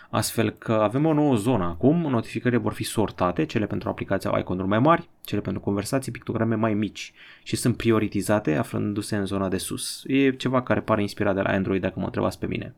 astfel 0.10 0.50
că 0.50 0.74
avem 0.74 1.06
o 1.06 1.14
nouă 1.14 1.36
zonă 1.36 1.64
acum, 1.64 2.10
notificările 2.10 2.60
vor 2.60 2.74
fi 2.74 2.84
sortate, 2.84 3.46
cele 3.46 3.66
pentru 3.66 3.90
aplicația 3.90 4.30
au 4.30 4.40
iconuri 4.40 4.68
mai 4.68 4.80
mari, 4.80 5.10
cele 5.26 5.42
pentru 5.42 5.62
conversații, 5.62 6.12
pictograme 6.12 6.56
mai 6.56 6.74
mici 6.74 7.14
și 7.44 7.56
sunt 7.56 7.78
prioritizate 7.78 8.56
aflându-se 8.56 9.16
în 9.16 9.26
zona 9.26 9.48
de 9.48 9.58
sus. 9.58 10.04
E 10.06 10.32
ceva 10.32 10.62
care 10.62 10.80
pare 10.80 11.02
inspirat 11.02 11.36
de 11.36 11.42
la 11.42 11.50
Android 11.50 11.82
dacă 11.82 12.00
mă 12.00 12.06
întrebați 12.06 12.40
pe 12.40 12.46
mine. 12.46 12.76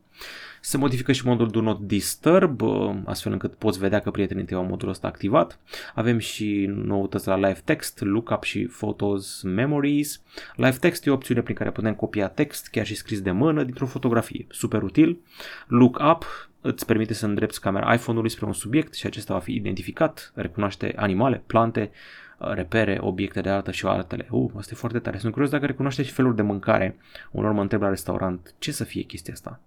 Se 0.60 0.76
modifică 0.76 1.12
și 1.12 1.26
modul 1.26 1.48
Do 1.48 1.60
Not 1.60 1.80
Disturb, 1.80 2.60
uh, 2.60 2.94
astfel 3.04 3.32
încât 3.32 3.54
poți 3.54 3.78
vedea 3.78 3.98
că 3.98 4.10
prietenii 4.10 4.44
tăi 4.44 4.56
au 4.56 4.64
modul 4.64 4.88
ăsta 4.88 5.06
activat. 5.06 5.58
Avem 5.94 6.18
și 6.18 6.70
noutăți 6.74 7.28
la 7.28 7.36
Live 7.36 7.60
Text, 7.64 8.00
Lookup 8.00 8.42
și 8.42 8.66
Photos 8.66 9.42
Memories. 9.42 10.22
Live 10.56 10.76
Text 10.80 11.06
e 11.06 11.10
o 11.10 11.14
opțiune 11.14 11.40
prin 11.40 11.54
care 11.54 11.70
putem 11.70 11.94
copia 11.94 12.28
text, 12.28 12.68
chiar 12.68 12.86
și 12.86 12.94
scris 12.94 13.20
de 13.20 13.30
mână, 13.30 13.62
dintr-o 13.62 13.86
fotografie. 13.86 14.46
Super 14.48 14.82
util. 14.82 15.18
Lookup 15.66 16.49
îți 16.60 16.86
permite 16.86 17.14
să 17.14 17.26
îndrepți 17.26 17.60
camera 17.60 17.94
iPhone-ului 17.94 18.30
spre 18.30 18.46
un 18.46 18.52
subiect 18.52 18.94
și 18.94 19.06
acesta 19.06 19.34
va 19.34 19.40
fi 19.40 19.54
identificat, 19.54 20.32
recunoaște 20.34 20.92
animale, 20.96 21.42
plante, 21.46 21.90
uh, 22.38 22.52
repere, 22.52 22.98
obiecte 23.00 23.40
de 23.40 23.48
artă 23.48 23.70
și 23.70 23.86
altele. 23.86 24.26
Uh, 24.30 24.50
asta 24.56 24.70
e 24.74 24.76
foarte 24.76 24.98
tare. 24.98 25.18
Sunt 25.18 25.32
curios 25.32 25.50
dacă 25.50 25.66
recunoaște 25.66 26.02
și 26.02 26.12
feluri 26.12 26.36
de 26.36 26.42
mâncare. 26.42 26.96
Unor 27.30 27.52
mă 27.52 27.60
întreb 27.60 27.82
la 27.82 27.88
restaurant 27.88 28.54
ce 28.58 28.72
să 28.72 28.84
fie 28.84 29.02
chestia 29.02 29.32
asta. 29.32 29.60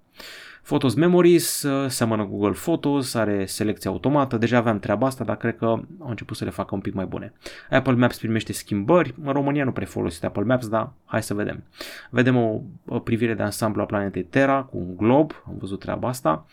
Photos 0.64 0.94
Memories 0.94 1.64
uh, 1.64 1.90
seamănă 1.90 2.26
Google 2.26 2.52
Photos, 2.52 3.14
are 3.14 3.46
selecție 3.46 3.90
automată, 3.90 4.38
deja 4.38 4.58
aveam 4.58 4.80
treaba 4.80 5.08
asta, 5.08 5.24
dar 5.24 5.38
cred 5.38 5.58
că 5.58 5.66
au 5.66 5.86
început 6.00 6.38
să 6.38 6.44
le 6.44 6.50
facă 6.50 6.76
un 6.76 6.82
pic 6.82 6.94
mai 6.94 7.06
bune. 7.06 7.34
Apple 7.70 7.94
Maps 7.94 8.18
primește 8.18 8.54
schimbări, 8.54 9.14
în 9.24 9.32
România 9.32 9.64
nu 9.64 9.72
prea 9.72 9.88
folosit 9.88 10.24
Apple 10.24 10.44
Maps, 10.44 10.68
dar 10.68 10.92
hai 11.06 11.24
să 11.24 11.34
vedem. 11.34 11.64
Vedem 12.10 12.36
o, 12.36 12.62
o 12.88 13.00
privire 13.00 13.34
de 13.34 13.44
ansamblu 13.44 13.82
a 13.82 13.86
planetei 13.86 14.24
Terra 14.24 14.62
cu 14.62 14.78
un 14.78 14.98
glob, 14.98 15.32
am 15.48 15.56
văzut 15.60 15.80
treaba 15.80 16.08
asta. 16.08 16.46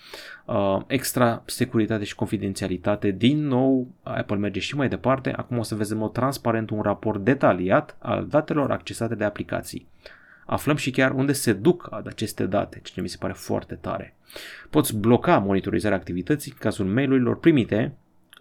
Uh, 0.45 0.81
extra 0.87 1.43
securitate 1.45 2.05
și 2.05 2.15
confidențialitate, 2.15 3.11
din 3.11 3.47
nou 3.47 3.89
Apple 4.03 4.37
merge 4.37 4.61
și 4.61 4.77
mai 4.77 4.89
departe, 4.89 5.33
acum 5.37 5.59
o 5.59 5.63
să 5.63 5.75
vedem 5.75 6.03
o 6.03 6.09
transparent 6.09 6.71
un 6.71 6.81
raport 6.83 7.25
detaliat 7.25 7.97
al 7.99 8.27
datelor 8.29 8.71
accesate 8.71 9.15
de 9.15 9.25
aplicații 9.25 9.89
aflăm 10.51 10.77
și 10.77 10.91
chiar 10.91 11.11
unde 11.11 11.33
se 11.33 11.53
duc 11.53 11.89
aceste 12.05 12.47
date, 12.47 12.81
ceea 12.83 12.95
ce 12.95 13.01
mi 13.01 13.09
se 13.09 13.17
pare 13.19 13.33
foarte 13.33 13.75
tare. 13.75 14.17
Poți 14.71 14.97
bloca 14.97 15.39
monitorizarea 15.39 15.97
activității 15.97 16.51
în 16.51 16.57
cazul 16.61 16.87
mail-urilor 16.87 17.39
primite 17.39 17.93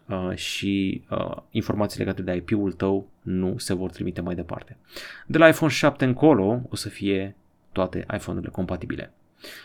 uh, 0.08 0.36
și 0.36 1.04
uh, 1.10 1.36
informații 1.52 2.00
legate 2.00 2.22
de 2.22 2.36
IP-ul 2.36 2.72
tău 2.72 3.10
nu 3.22 3.58
se 3.58 3.74
vor 3.74 3.90
trimite 3.90 4.22
mai 4.22 4.36
departe. 4.36 4.78
De 5.26 5.38
la 5.38 5.48
iPhone 5.48 5.72
7 5.72 6.06
încolo 6.06 6.62
o 6.70 6.76
să 6.76 6.90
fie 6.90 7.36
toate 7.72 8.06
iPhone-urile 8.14 8.52
compatibile. 8.52 9.14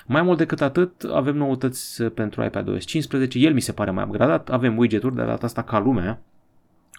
Mai 0.07 0.23
mult 0.23 0.39
decât 0.39 0.61
atât, 0.61 1.03
avem 1.03 1.37
noutăți 1.37 2.03
pentru 2.03 2.45
iPadOS 2.45 2.85
15, 2.85 3.39
el 3.39 3.53
mi 3.53 3.61
se 3.61 3.73
pare 3.73 3.91
mai 3.91 4.05
upgradat, 4.05 4.51
avem 4.51 4.79
widget-uri 4.79 5.15
de 5.15 5.25
data 5.25 5.47
asta 5.47 5.63
ca 5.63 5.79
lumea, 5.79 6.21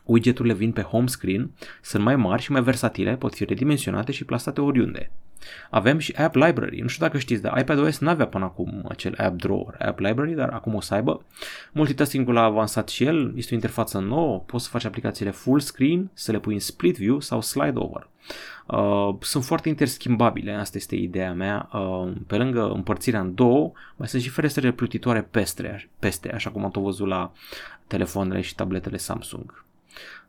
Widgeturile 0.05 0.53
vin 0.53 0.71
pe 0.71 0.81
home 0.81 1.07
screen, 1.07 1.51
sunt 1.81 2.03
mai 2.03 2.15
mari 2.15 2.41
și 2.41 2.51
mai 2.51 2.63
versatile, 2.63 3.15
pot 3.15 3.35
fi 3.35 3.45
redimensionate 3.45 4.11
și 4.11 4.25
plasate 4.25 4.61
oriunde. 4.61 5.11
Avem 5.69 5.97
și 5.97 6.11
App 6.11 6.35
Library. 6.35 6.81
Nu 6.81 6.87
știu 6.87 7.05
dacă 7.05 7.17
știți, 7.17 7.41
dar 7.41 7.57
iPadOS 7.59 7.99
nu 7.99 8.09
avea 8.09 8.27
până 8.27 8.43
acum 8.43 8.85
acel 8.89 9.13
App 9.17 9.37
Drawer, 9.37 9.75
App 9.79 9.99
Library, 9.99 10.33
dar 10.33 10.49
acum 10.49 10.73
o 10.73 10.81
să 10.81 10.93
aibă. 10.93 11.25
Multitasking-ul 11.71 12.37
a 12.37 12.43
avansat 12.43 12.89
și 12.89 13.03
el, 13.03 13.33
este 13.35 13.53
o 13.53 13.55
interfață 13.55 13.99
nouă, 13.99 14.39
poți 14.45 14.63
să 14.63 14.69
faci 14.69 14.85
aplicațiile 14.85 15.31
full 15.31 15.59
screen, 15.59 16.09
să 16.13 16.31
le 16.31 16.39
pui 16.39 16.53
în 16.53 16.59
split 16.59 16.97
view 16.97 17.19
sau 17.19 17.41
slide 17.41 17.79
over. 17.79 18.09
Uh, 18.67 19.15
sunt 19.19 19.43
foarte 19.43 19.69
interschimbabile, 19.69 20.53
asta 20.53 20.77
este 20.77 20.95
ideea 20.95 21.33
mea. 21.33 21.69
Uh, 21.73 22.11
pe 22.27 22.35
lângă 22.35 22.71
împărțirea 22.71 23.19
în 23.19 23.35
două, 23.35 23.71
mai 23.95 24.07
sunt 24.07 24.21
și 24.21 24.29
ferestrele 24.29 24.71
plutitoare 24.71 25.21
peste, 25.21 25.89
peste 25.99 26.31
așa 26.31 26.49
cum 26.49 26.63
am 26.63 26.71
tot 26.71 26.83
văzut 26.83 27.07
la 27.07 27.31
telefoanele 27.87 28.41
și 28.41 28.55
tabletele 28.55 28.97
Samsung. 28.97 29.65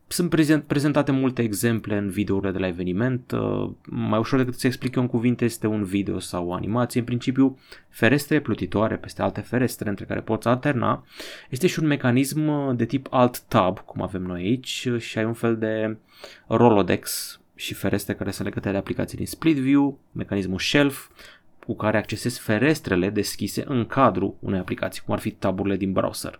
Sunt 0.09 0.29
prezent, 0.29 0.63
prezentate 0.63 1.11
multe 1.11 1.41
exemple 1.41 1.97
în 1.97 2.09
videourile 2.09 2.51
de 2.51 2.57
la 2.57 2.67
eveniment. 2.67 3.31
Uh, 3.31 3.69
mai 3.85 4.19
ușor 4.19 4.39
decât 4.39 4.59
să 4.59 4.67
explic 4.67 4.95
eu 4.95 5.01
în 5.01 5.07
cuvinte 5.07 5.45
este 5.45 5.67
un 5.67 5.83
video 5.83 6.19
sau 6.19 6.47
o 6.47 6.53
animație. 6.53 6.99
În 6.99 7.05
principiu, 7.05 7.59
ferestre 7.89 8.39
plutitoare 8.39 8.95
peste 8.95 9.21
alte 9.21 9.41
ferestre 9.41 9.89
între 9.89 10.05
care 10.05 10.19
poți 10.19 10.47
alterna. 10.47 11.05
Este 11.49 11.67
și 11.67 11.79
un 11.79 11.87
mecanism 11.87 12.47
uh, 12.47 12.75
de 12.75 12.85
tip 12.85 13.07
Alt-Tab, 13.09 13.79
cum 13.79 14.01
avem 14.01 14.21
noi 14.21 14.41
aici, 14.41 14.87
uh, 14.91 14.99
și 14.99 15.17
ai 15.17 15.25
un 15.25 15.33
fel 15.33 15.57
de 15.57 15.97
Rolodex 16.47 17.39
și 17.55 17.73
ferestre 17.73 18.13
care 18.13 18.31
sunt 18.31 18.47
legate 18.47 18.71
de 18.71 18.77
aplicații 18.77 19.17
din 19.17 19.27
Split 19.27 19.57
View, 19.57 19.99
mecanismul 20.11 20.59
Shelf, 20.59 21.09
cu 21.65 21.75
care 21.75 21.97
accesezi 21.97 22.39
ferestrele 22.39 23.09
deschise 23.09 23.63
în 23.67 23.85
cadrul 23.85 24.35
unei 24.39 24.59
aplicații, 24.59 25.01
cum 25.05 25.13
ar 25.13 25.19
fi 25.19 25.31
taburile 25.31 25.75
din 25.75 25.91
browser. 25.91 26.39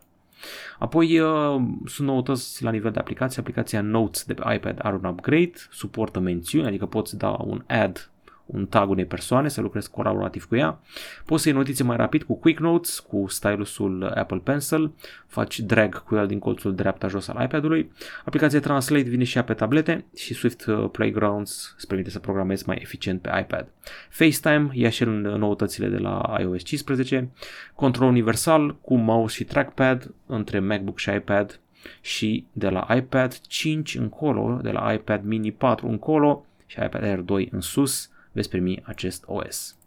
Apoi 0.79 1.20
uh, 1.20 1.62
sunt 1.86 2.08
noutăți 2.08 2.63
la 2.63 2.72
nivel 2.72 2.91
de 2.91 3.00
aplicație. 3.00 3.41
Aplicația 3.41 3.82
Notes 3.82 4.24
de 4.24 4.34
pe 4.34 4.53
iPad 4.53 4.79
are 4.82 4.96
un 4.96 5.06
upgrade, 5.06 5.53
suportă 5.72 6.20
mențiuni, 6.20 6.67
adică 6.67 6.86
poți 6.86 7.17
da 7.17 7.29
un 7.29 7.63
add 7.67 8.10
un 8.48 8.66
tag 8.66 8.89
unei 8.89 9.06
persoane, 9.06 9.48
să 9.48 9.62
lucrezi 9.62 9.89
colaborativ 9.89 10.46
cu 10.46 10.56
ea. 10.56 10.80
Poți 11.25 11.42
să 11.42 11.50
iei 11.50 11.58
notițe 11.58 11.84
mai 11.84 11.98
rapid 11.98 12.24
cu 12.24 12.36
Quick 12.36 12.60
Notes, 12.60 13.00
cu 13.00 13.25
stylusul 13.27 14.12
Apple 14.16 14.42
Pencil, 14.44 14.92
faci 15.27 15.60
drag 15.60 16.04
cu 16.04 16.16
el 16.16 16.27
din 16.27 16.39
colțul 16.39 16.75
dreapta-jos 16.75 17.27
al 17.27 17.44
iPad-ului. 17.44 17.92
Aplicația 18.25 18.60
Translate 18.60 19.10
vine 19.10 19.24
și 19.24 19.38
ea 19.38 19.44
pe 19.44 19.54
tablete 19.54 20.06
și 20.16 20.34
Swift 20.34 20.66
uh, 20.66 20.89
Playgrounds 20.92 21.74
îți 21.77 21.88
permite 21.88 22.10
să 22.10 22.20
programezi 22.20 22.63
mai 22.68 22.77
eficient 22.82 23.22
pe 23.22 23.30
iPad. 23.39 23.68
FaceTime 24.10 24.70
ia 24.72 24.89
și 24.89 25.04
el 25.04 25.10
noutățile 25.38 25.88
de 25.88 25.98
la 25.98 26.36
iOS 26.39 26.63
15, 26.63 27.30
control 27.75 28.08
universal 28.08 28.75
cu 28.82 28.96
mouse 28.96 29.36
și 29.36 29.44
trackpad 29.44 30.13
între 30.25 30.60
MacBook 30.60 30.98
și 30.98 31.10
iPad 31.10 31.60
și 32.01 32.46
de 32.51 32.70
la 32.70 32.88
iPad 32.96 33.39
5 33.39 33.96
încolo, 33.96 34.60
de 34.62 34.72
la 34.72 34.94
iPad 34.94 35.24
mini 35.24 35.51
4 35.51 35.88
încolo 35.88 36.46
și 36.66 36.80
iPad 36.84 37.04
Air 37.04 37.20
2 37.20 37.50
în 37.51 37.62
sus, 37.62 38.10
veți 38.38 38.50
primi 38.50 38.82
acest 38.86 39.24
OS. 39.27 39.77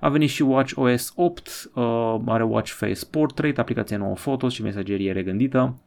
A 0.00 0.08
venit 0.08 0.30
și 0.30 0.42
Watch 0.42 0.72
OS 0.76 1.12
8, 1.16 1.70
uh, 1.74 2.20
are 2.26 2.44
Watch 2.44 2.70
Face 2.70 3.04
Portrait, 3.10 3.58
aplicația 3.58 3.96
nouă 3.96 4.14
Photos 4.14 4.52
și 4.52 4.62
mesagerie 4.62 5.12
regândită. 5.12 5.78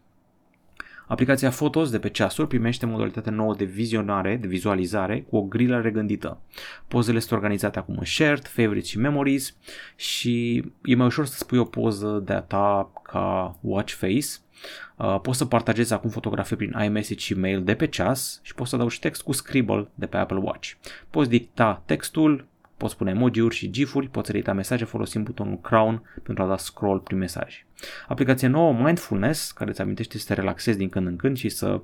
Aplicația 1.08 1.50
Photos 1.50 1.90
de 1.90 2.00
pe 2.00 2.10
ceasuri 2.10 2.48
primește 2.48 2.86
modalitatea 2.86 3.32
nouă 3.32 3.56
de 3.56 3.64
vizionare, 3.64 4.36
de 4.36 4.48
vizualizare, 4.48 5.22
cu 5.30 5.36
o 5.36 5.42
grilă 5.42 5.82
regândită. 5.82 6.42
Pozele 6.88 7.20
sunt 7.20 7.32
organizate 7.32 7.80
acum 7.80 7.96
în 7.98 8.06
Shared, 8.06 8.48
Favorites 8.48 8.90
și 8.90 8.98
Memories 8.98 9.56
și 9.96 10.64
e 10.84 10.96
mai 10.96 11.06
ușor 11.06 11.26
să 11.26 11.38
spui 11.38 11.58
o 11.58 11.64
poză 11.64 12.22
de 12.26 12.34
a 12.34 12.42
ta 12.42 12.92
ca 13.04 13.58
Watch 13.62 13.94
Face 13.94 14.28
Uh, 14.28 14.47
poți 15.22 15.38
să 15.38 15.46
partajezi 15.46 15.94
acum 15.94 16.10
fotografii 16.10 16.56
prin 16.56 16.76
iMessage 16.84 17.20
și 17.20 17.34
mail 17.34 17.64
de 17.64 17.76
pe 17.76 17.88
ceas 17.88 18.40
și 18.44 18.54
poți 18.54 18.70
să 18.70 18.76
adaugi 18.76 19.00
text 19.00 19.22
cu 19.22 19.32
Scribble 19.32 19.88
de 19.96 20.06
pe 20.06 20.18
Apple 20.18 20.38
Watch. 20.38 20.72
Poți 21.10 21.30
dicta 21.30 21.82
textul, 21.86 22.48
poți 22.78 22.98
pune 22.98 23.10
emoji-uri 23.10 23.56
și 23.56 23.70
gif-uri, 23.70 24.10
poți 24.10 24.30
edita 24.30 24.54
mesaje 24.54 24.86
folosind 24.86 25.26
butonul 25.26 25.60
Crown 25.60 26.02
pentru 26.24 26.44
a 26.44 26.48
da 26.48 26.58
scroll 26.58 27.00
prin 27.00 27.18
mesaj. 27.18 27.66
Aplicația 28.08 28.50
nouă 28.50 28.74
Mindfulness, 28.74 29.52
care 29.52 29.70
îți 29.70 29.82
amintește 29.82 30.18
să 30.18 30.26
te 30.28 30.34
relaxezi 30.34 30.78
din 30.78 30.90
când 30.90 31.08
în 31.08 31.16
când 31.16 31.38
și 31.38 31.50
să 31.50 31.82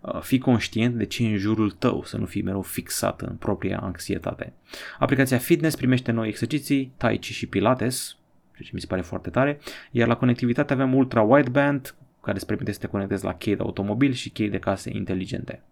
uh, 0.00 0.20
fii 0.20 0.38
conștient 0.38 0.94
de 0.94 1.04
ce 1.04 1.24
e 1.24 1.28
în 1.28 1.36
jurul 1.36 1.70
tău, 1.70 2.04
să 2.04 2.16
nu 2.16 2.26
fii 2.26 2.42
mereu 2.42 2.62
fixat 2.62 3.20
în 3.20 3.34
propria 3.34 3.78
anxietate. 3.78 4.52
Aplicația 4.98 5.38
Fitness 5.38 5.76
primește 5.76 6.12
noi 6.12 6.28
exerciții, 6.28 6.92
Tai 6.96 7.18
Chi 7.18 7.32
și 7.32 7.46
Pilates, 7.46 8.16
ceea 8.52 8.68
ce 8.68 8.70
mi 8.72 8.80
se 8.80 8.86
pare 8.86 9.02
foarte 9.02 9.30
tare, 9.30 9.60
iar 9.90 10.08
la 10.08 10.16
conectivitate 10.16 10.72
avem 10.72 10.94
ultra 10.94 11.22
wideband 11.22 11.94
care 12.24 12.36
îți 12.36 12.46
permite 12.46 12.72
să 12.72 12.78
te 12.78 12.86
conectezi 12.86 13.24
la 13.24 13.34
chei 13.34 13.56
de 13.56 13.62
automobil 13.62 14.12
și 14.12 14.30
chei 14.30 14.48
de 14.48 14.58
case 14.58 14.90
inteligente. 14.92 15.62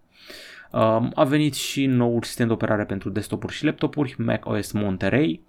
Um, 0.70 1.12
a 1.14 1.24
venit 1.24 1.54
și 1.54 1.86
noul 1.86 2.22
sistem 2.22 2.46
de 2.46 2.52
operare 2.52 2.84
pentru 2.84 3.10
desktop-uri 3.10 3.52
și 3.52 3.64
laptopuri, 3.64 4.14
Mac 4.18 4.46
OS 4.46 4.72
Monterey, 4.72 5.40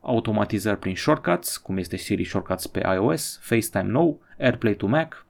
automatizări 0.00 0.78
prin 0.78 0.96
shortcuts, 0.96 1.56
cum 1.56 1.76
este 1.76 1.96
Siri 1.96 2.24
Shortcuts 2.24 2.66
pe 2.66 2.80
iOS, 2.94 3.38
FaceTime 3.42 3.92
nou, 3.92 4.20
AirPlay 4.38 4.74
to 4.74 4.86
Mac, 4.86 5.26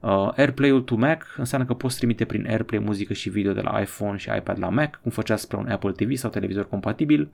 Uh, 0.00 0.32
AirPlay-ul 0.36 0.80
to 0.80 0.94
Mac 0.94 1.34
înseamnă 1.36 1.66
că 1.66 1.74
poți 1.74 1.96
trimite 1.96 2.24
prin 2.24 2.46
AirPlay 2.48 2.80
muzică 2.80 3.12
și 3.12 3.28
video 3.28 3.52
de 3.52 3.60
la 3.60 3.80
iPhone 3.80 4.16
și 4.16 4.30
iPad 4.36 4.58
la 4.58 4.68
Mac, 4.68 5.00
cum 5.02 5.10
făcea 5.10 5.36
spre 5.36 5.56
un 5.56 5.68
Apple 5.68 5.92
TV 5.92 6.14
sau 6.14 6.30
televizor 6.30 6.68
compatibil. 6.68 7.28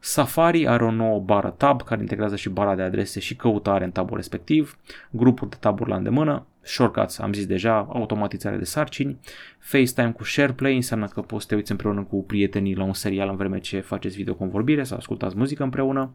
Safari 0.00 0.68
are 0.68 0.84
o 0.84 0.90
nouă 0.90 1.20
bară 1.20 1.54
tab 1.56 1.82
care 1.82 2.00
integrează 2.00 2.36
și 2.36 2.48
bara 2.48 2.74
de 2.74 2.82
adrese 2.82 3.20
și 3.20 3.36
căutare 3.36 3.84
în 3.84 3.90
tabul 3.90 4.16
respectiv, 4.16 4.78
grupuri 5.10 5.50
de 5.50 5.56
taburi 5.60 5.90
la 5.90 5.96
îndemână, 5.96 6.46
shortcuts, 6.62 7.18
am 7.18 7.32
zis 7.32 7.46
deja, 7.46 7.88
automatizare 7.92 8.56
de 8.56 8.64
sarcini, 8.64 9.18
FaceTime 9.58 10.12
cu 10.12 10.24
SharePlay 10.24 10.74
înseamnă 10.74 11.06
că 11.06 11.20
poți 11.20 11.42
să 11.42 11.48
te 11.48 11.54
uiți 11.54 11.70
împreună 11.70 12.02
cu 12.02 12.24
prietenii 12.24 12.74
la 12.74 12.84
un 12.84 12.92
serial 12.92 13.28
în 13.28 13.36
vreme 13.36 13.58
ce 13.58 13.80
faceți 13.80 14.16
videoconvorbire 14.16 14.82
sau 14.82 14.96
ascultați 14.96 15.36
muzică 15.36 15.62
împreună 15.62 16.10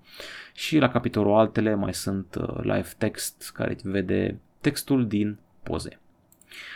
și 0.53 0.77
la 0.77 0.89
capitolul 0.89 1.33
altele 1.33 1.75
mai 1.75 1.93
sunt 1.93 2.35
uh, 2.35 2.57
live 2.61 2.89
text 2.97 3.51
care 3.53 3.75
vede 3.83 4.37
textul 4.61 5.07
din 5.07 5.37
poze. 5.63 5.99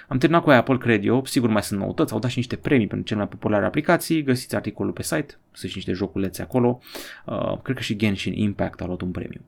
Am 0.07 0.17
terminat 0.17 0.43
cu 0.43 0.49
Apple, 0.49 0.77
cred 0.77 1.05
eu, 1.05 1.25
sigur 1.25 1.49
mai 1.49 1.63
sunt 1.63 1.79
noutăți, 1.79 2.13
au 2.13 2.19
dat 2.19 2.29
și 2.29 2.37
niște 2.37 2.55
premii 2.55 2.87
pentru 2.87 3.05
cele 3.07 3.19
mai 3.19 3.29
populare 3.29 3.65
aplicații, 3.65 4.23
găsiți 4.23 4.55
articolul 4.55 4.91
pe 4.91 5.03
site, 5.03 5.37
sunt 5.51 5.71
și 5.71 5.77
niște 5.77 5.91
joculețe 5.91 6.41
acolo, 6.41 6.79
uh, 7.25 7.57
cred 7.61 7.75
că 7.75 7.81
și 7.81 7.95
Genshin 7.95 8.33
Impact 8.33 8.81
a 8.81 8.85
luat 8.85 9.01
un 9.01 9.11
premiu. 9.11 9.41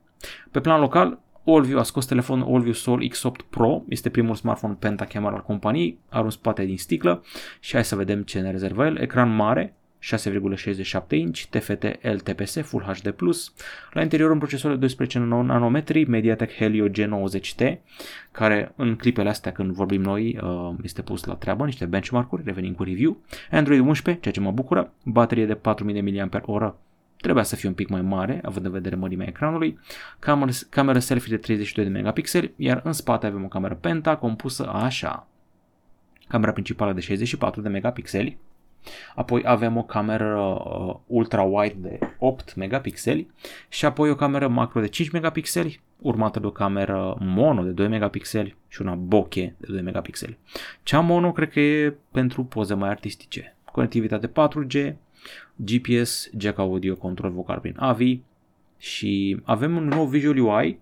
Pe 0.51 0.60
plan 0.60 0.79
local, 0.79 1.19
Allview 1.46 1.79
a 1.79 1.84
scos 1.84 2.05
telefonul 2.05 2.53
Allview 2.53 2.74
Soul 2.74 3.12
X8 3.12 3.50
Pro, 3.50 3.84
este 3.88 4.10
primul 4.10 4.36
smartphone 4.36 4.75
pentacamera 4.79 5.36
al 5.36 5.43
companiei, 5.43 6.00
are 6.10 6.24
un 6.24 6.29
spate 6.29 6.65
din 6.65 6.77
sticlă. 6.77 7.24
Și 7.60 7.74
hai 7.74 7.86
să 7.86 7.96
vedem 7.96 8.24
ce 8.24 8.39
ne 8.39 8.51
rezervă 8.51 8.86
el. 8.86 8.98
Ecran 8.98 9.36
mare, 9.36 9.75
6,67 10.01 11.10
inch, 11.10 11.44
TFT 11.50 11.84
LTPS 12.01 12.62
Full 12.62 12.84
HD+, 12.84 13.15
la 13.91 14.01
interior 14.01 14.32
un 14.32 14.38
procesor 14.38 14.72
de 14.72 14.77
12 14.77 15.20
nanometri 15.20 16.06
Mediatek 16.06 16.53
Helio 16.53 16.88
G90T, 16.88 17.77
care 18.32 18.74
în 18.75 18.96
clipele 18.96 19.29
astea 19.29 19.51
când 19.51 19.72
vorbim 19.72 20.01
noi 20.01 20.39
uh, 20.44 20.75
este 20.84 21.01
pus 21.01 21.24
la 21.24 21.36
treabă, 21.36 21.65
niște 21.65 21.86
benchmark-uri, 21.86 22.44
revenim 22.46 22.74
cu 22.74 22.84
review, 22.84 23.22
Android 23.51 23.79
11, 23.79 24.22
ceea 24.22 24.34
ce 24.34 24.39
mă 24.39 24.51
bucură, 24.51 24.94
baterie 25.03 25.46
de 25.46 25.56
4000 25.56 26.29
mAh, 26.32 26.74
trebuia 27.22 27.44
să 27.44 27.56
fie 27.56 27.70
un 27.70 27.75
pic 27.75 27.88
mai 27.88 28.01
mare, 28.01 28.39
având 28.44 28.65
în 28.65 28.72
vedere 28.72 28.96
mărimea 28.96 29.27
ecranului, 29.27 29.79
cameră, 30.20 30.51
cameră 30.70 31.00
selfie 31.00 31.36
de 31.36 31.41
32 31.41 31.86
de 31.86 31.91
megapixeli, 31.91 32.53
iar 32.56 32.82
în 32.84 32.91
spate 32.91 33.25
avem 33.25 33.44
o 33.44 33.48
cameră 33.48 33.75
penta 33.75 34.15
compusă 34.15 34.70
așa. 34.70 35.27
Camera 36.27 36.51
principală 36.51 36.94
de 36.94 37.00
64 37.00 37.62
de 37.62 37.70
megapixeli, 37.70 38.38
Apoi 39.15 39.41
avem 39.45 39.77
o 39.77 39.83
cameră 39.83 40.39
uh, 40.39 40.95
ultra-wide 41.07 41.75
de 41.77 42.00
8 42.19 42.55
megapixeli 42.55 43.27
și 43.69 43.86
apoi 43.86 44.09
o 44.09 44.15
cameră 44.15 44.48
macro 44.48 44.79
de 44.79 44.88
5 44.88 45.09
megapixeli, 45.09 45.81
urmată 45.98 46.39
de 46.39 46.45
o 46.45 46.51
cameră 46.51 47.17
mono 47.19 47.63
de 47.63 47.69
2 47.69 47.88
megapixeli 47.88 48.55
și 48.67 48.81
una 48.81 48.93
bokeh 48.93 49.51
de 49.57 49.67
2 49.71 49.81
megapixeli. 49.81 50.38
Cea 50.83 51.00
mono 51.00 51.31
cred 51.31 51.50
că 51.50 51.59
e 51.59 51.95
pentru 52.12 52.43
poze 52.43 52.74
mai 52.74 52.89
artistice. 52.89 53.55
Conectivitate 53.71 54.27
4G, 54.27 54.93
GPS, 55.55 56.29
jack 56.38 56.57
audio, 56.57 56.95
control 56.95 57.31
vocal 57.31 57.59
prin 57.59 57.75
AVI 57.77 58.21
și 58.77 59.41
avem 59.43 59.75
un 59.75 59.88
nou 59.88 60.05
Visual 60.05 60.38
UI 60.38 60.79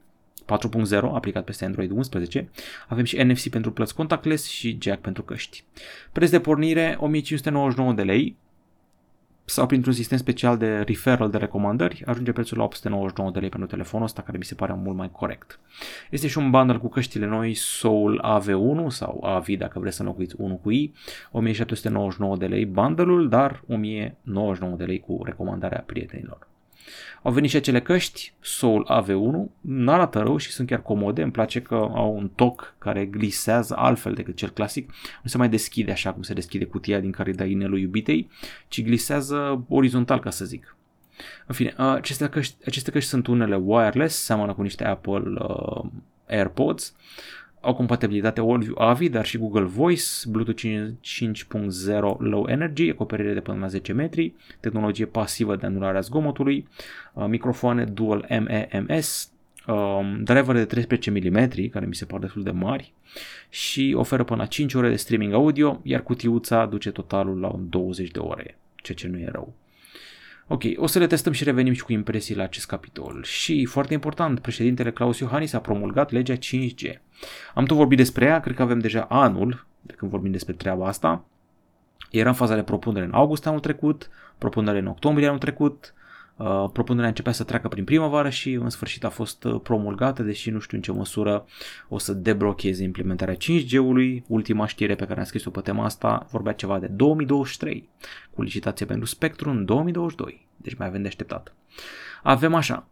4.0 0.48 1.00
aplicat 1.14 1.44
peste 1.44 1.66
Android 1.66 1.92
11. 1.92 2.50
Avem 2.88 3.04
și 3.04 3.24
NFC 3.24 3.50
pentru 3.50 3.72
plăți 3.72 3.96
contactless 3.96 4.48
și 4.48 4.78
jack 4.82 5.02
pentru 5.02 5.24
căști. 5.24 5.64
Preț 6.12 6.30
de 6.30 6.40
pornire 6.40 6.98
1599 7.00 7.94
de 7.94 8.02
lei 8.02 8.38
sau 9.50 9.66
printr-un 9.66 9.94
sistem 9.94 10.18
special 10.18 10.58
de 10.58 10.78
referral 10.78 11.30
de 11.30 11.38
recomandări 11.38 12.04
ajunge 12.06 12.32
prețul 12.32 12.58
la 12.58 12.64
899 12.64 13.32
de 13.32 13.40
lei 13.40 13.50
pentru 13.50 13.70
telefonul 13.70 14.06
ăsta 14.06 14.22
care 14.22 14.38
mi 14.38 14.44
se 14.44 14.56
pare 14.56 14.74
mult 14.74 14.98
mai 14.98 15.12
corect. 15.12 15.60
Este 16.10 16.28
și 16.28 16.38
un 16.38 16.50
bundle 16.50 16.78
cu 16.78 16.90
căștile 16.90 17.26
noi 17.26 17.54
Soul 17.54 18.22
AV1 18.26 18.88
sau 18.88 19.24
AV 19.24 19.48
dacă 19.48 19.80
vreți 19.80 19.96
să 19.96 20.02
înlocuiți 20.02 20.36
1 20.38 20.56
cu 20.56 20.72
I, 20.72 20.94
1799 21.32 22.38
de 22.38 22.46
lei 22.46 22.66
bundle-ul, 22.66 23.30
dar 23.30 23.64
1099 23.68 24.76
de 24.76 24.84
lei 24.84 25.00
cu 25.00 25.22
recomandarea 25.24 25.84
prietenilor. 25.86 26.48
Au 27.22 27.32
venit 27.32 27.50
și 27.50 27.56
acele 27.56 27.82
căști 27.82 28.34
Soul 28.40 28.88
AV1, 28.92 29.52
nu 29.62 29.92
arată 29.92 30.20
rău 30.20 30.38
și 30.38 30.52
sunt 30.52 30.68
chiar 30.68 30.82
comode, 30.82 31.22
îmi 31.22 31.32
place 31.32 31.62
că 31.62 31.76
au 31.76 32.16
un 32.16 32.30
toc 32.36 32.76
care 32.78 33.06
glisează 33.06 33.76
altfel 33.78 34.14
decât 34.14 34.36
cel 34.36 34.50
clasic, 34.50 34.90
nu 35.24 35.30
se 35.30 35.38
mai 35.38 35.50
deschide 35.50 35.92
așa 35.92 36.14
cum 36.14 36.22
se 36.22 36.34
deschide 36.34 36.66
cutia 36.66 37.00
din 37.00 37.12
care 37.12 37.30
îi 37.30 37.36
dai 37.36 37.52
inelul 37.52 37.80
iubitei, 37.80 38.30
ci 38.68 38.84
glisează 38.84 39.66
orizontal 39.70 40.20
ca 40.20 40.30
să 40.30 40.46
zic. 40.46 40.76
În 41.46 41.56
fine, 41.56 41.74
aceste 41.78 42.30
căști, 42.30 42.56
aceste 42.66 42.92
căști 42.92 43.10
sunt 43.10 43.28
unele 43.28 43.56
wireless, 43.56 44.24
seamănă 44.24 44.54
cu 44.54 44.62
niște 44.62 44.84
Apple 44.86 45.24
uh, 45.40 45.86
AirPods, 46.28 46.96
au 47.62 47.74
compatibilitate 47.74 48.42
AVI, 48.76 49.10
dar 49.10 49.26
și 49.26 49.38
Google 49.38 49.64
Voice, 49.64 50.04
Bluetooth 50.28 50.62
5.0 51.02 52.18
Low 52.18 52.46
Energy, 52.50 52.90
acoperire 52.90 53.34
de 53.34 53.40
până 53.40 53.60
la 53.60 53.68
10 53.68 53.94
metri, 53.94 54.34
tehnologie 54.60 55.06
pasivă 55.06 55.56
de 55.56 55.66
anulare 55.66 55.98
a 55.98 56.02
zgomotului, 56.02 56.68
uh, 57.14 57.26
microfoane 57.28 57.86
Dual 57.86 58.26
MEMS, 58.30 59.32
um, 59.68 60.24
driver 60.24 60.56
de 60.56 60.66
13 60.66 61.12
mm, 61.12 61.68
care 61.70 61.86
mi 61.86 61.96
se 61.96 62.06
par 62.06 62.20
destul 62.20 62.44
de 62.44 62.52
mari, 62.52 62.94
și 63.50 63.94
oferă 63.98 64.24
până 64.24 64.42
la 64.42 64.48
5 64.48 64.74
ore 64.74 64.90
de 64.90 64.96
streaming 64.96 65.34
audio, 65.34 65.80
iar 65.84 66.04
cutiuța 66.04 66.66
duce 66.66 66.92
totalul 66.92 67.40
la 67.40 67.60
20 67.70 68.12
de 68.12 68.20
ore, 68.20 68.58
ceea 68.76 68.98
ce 68.98 69.08
nu 69.08 69.18
e 69.18 69.30
rău. 69.32 69.54
Ok, 70.50 70.64
o 70.76 70.88
să 70.88 71.00
le 71.00 71.08
testăm 71.08 71.34
și 71.34 71.44
revenim 71.44 71.74
și 71.74 71.84
cu 71.84 71.92
impresii 71.92 72.36
la 72.36 72.44
acest 72.44 72.66
capitol. 72.66 73.24
Și, 73.24 73.66
foarte 73.66 73.94
important, 73.94 74.40
președintele 74.40 74.92
Claus 74.92 75.20
Iohannis 75.20 75.54
a 75.54 75.60
promulgat 75.60 76.12
legea 76.12 76.36
5G. 76.36 77.00
Am 77.54 77.66
tot 77.66 77.78
vorbit 77.78 77.98
despre 77.98 78.26
ea, 78.26 78.40
cred 78.40 78.56
că 78.56 78.62
avem 78.62 78.80
deja 78.80 79.02
anul 79.02 79.66
de 79.82 79.94
când 79.94 80.12
vorbim 80.12 80.32
despre 80.32 80.54
treaba 80.54 80.88
asta. 80.88 81.26
Era 82.12 82.30
în 82.30 82.36
faza 82.36 82.56
de 82.56 82.64
propunere 82.64 83.06
în 83.06 83.14
august 83.14 83.48
anul 83.48 83.60
trecut, 83.60 84.10
propunere 84.38 84.80
în 84.80 84.88
octombrie 84.88 85.28
anul 85.28 85.40
trecut, 85.40 85.94
Uh, 86.38 86.70
propunerea 86.74 87.08
începea 87.08 87.32
să 87.32 87.44
treacă 87.44 87.68
prin 87.68 87.84
primăvară 87.84 88.30
și 88.30 88.54
în 88.54 88.70
sfârșit 88.70 89.04
a 89.04 89.10
fost 89.10 89.44
uh, 89.44 89.60
promulgată, 89.64 90.24
deși 90.24 90.50
nu 90.50 90.60
știu 90.60 90.78
în 90.78 90.84
ce 90.84 90.92
măsură 90.92 91.46
o 91.88 91.98
să 91.98 92.14
deblocheze 92.14 92.84
implementarea 92.84 93.36
5G-ului. 93.36 94.24
Ultima 94.28 94.68
știre 94.68 94.96
pe 94.96 95.06
care 95.06 95.20
am 95.20 95.26
scris-o 95.26 95.50
pe 95.50 95.62
tema 95.62 95.84
asta 95.84 96.28
vorbea 96.32 96.54
ceva 96.54 96.80
de 96.80 96.88
2023, 96.88 97.90
cu 98.34 98.42
licitație 98.42 98.86
pentru 98.86 99.06
Spectrum 99.06 99.56
în 99.56 99.66
2022, 99.66 100.48
deci 100.58 100.76
mai 100.76 100.88
avem 100.88 101.02
de 101.02 101.08
așteptat. 101.08 101.54
Avem 102.24 102.54
așa, 102.54 102.88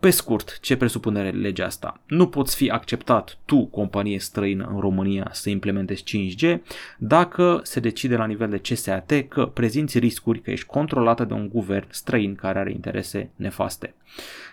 pe 0.00 0.10
scurt, 0.10 0.58
ce 0.60 0.76
presupune 0.76 1.30
legea 1.30 1.64
asta? 1.64 2.00
Nu 2.06 2.28
poți 2.28 2.56
fi 2.56 2.70
acceptat 2.70 3.38
tu, 3.44 3.64
companie 3.64 4.18
străină 4.18 4.70
în 4.74 4.80
România, 4.80 5.28
să 5.32 5.50
implementezi 5.50 6.04
5G 6.04 6.58
dacă 6.98 7.60
se 7.62 7.80
decide 7.80 8.16
la 8.16 8.26
nivel 8.26 8.50
de 8.50 8.58
CSAT 8.58 9.12
că 9.28 9.46
prezinți 9.46 9.98
riscuri 9.98 10.40
că 10.40 10.50
ești 10.50 10.66
controlată 10.66 11.24
de 11.24 11.32
un 11.32 11.48
guvern 11.48 11.86
străin 11.90 12.34
care 12.34 12.58
are 12.58 12.70
interese 12.70 13.30
nefaste. 13.36 13.94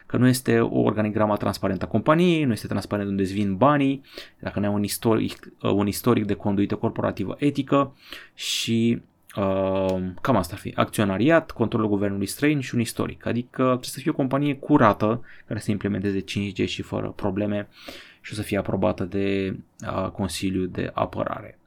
Că 0.06 0.18
nu 0.18 0.28
este 0.28 0.60
o 0.60 0.80
organigramă 0.80 1.38
transparentă 1.38 1.86
a 1.86 1.88
companiei, 1.88 2.44
nu 2.44 2.52
este 2.52 2.68
transparent 2.68 3.10
unde 3.10 3.22
îți 3.22 3.34
vin 3.34 3.56
banii, 3.56 4.02
dacă 4.40 4.60
nu 4.60 4.66
ai 4.68 4.74
un 4.74 4.84
istoric, 4.84 5.50
un 5.62 5.88
istoric 5.88 6.26
de 6.26 6.34
conduită 6.34 6.76
corporativă 6.76 7.36
etică 7.40 7.96
și 8.34 9.02
Uh, 9.36 10.04
cam 10.22 10.36
asta 10.36 10.54
ar 10.54 10.60
fi. 10.60 10.74
Acționariat, 10.76 11.52
controlul 11.52 11.90
guvernului 11.90 12.26
străin 12.26 12.60
și 12.60 12.76
un 12.76 12.82
istoric. 12.82 13.26
Adică 13.26 13.64
trebuie 13.64 13.90
să 13.90 14.00
fie 14.00 14.12
o 14.12 14.16
companie 14.16 14.56
curată 14.56 15.24
care 15.48 15.60
să 15.60 15.72
implementeze 15.72 16.24
5G 16.24 16.68
și 16.68 16.82
fără 16.82 17.14
probleme 17.16 17.68
și 18.22 18.34
o 18.34 18.36
să 18.36 18.42
fie 18.42 18.58
aprobată 18.58 19.04
de 19.04 19.58
uh, 19.88 20.10
Consiliul 20.10 20.70
de 20.70 20.92
Apărare. 20.94 21.60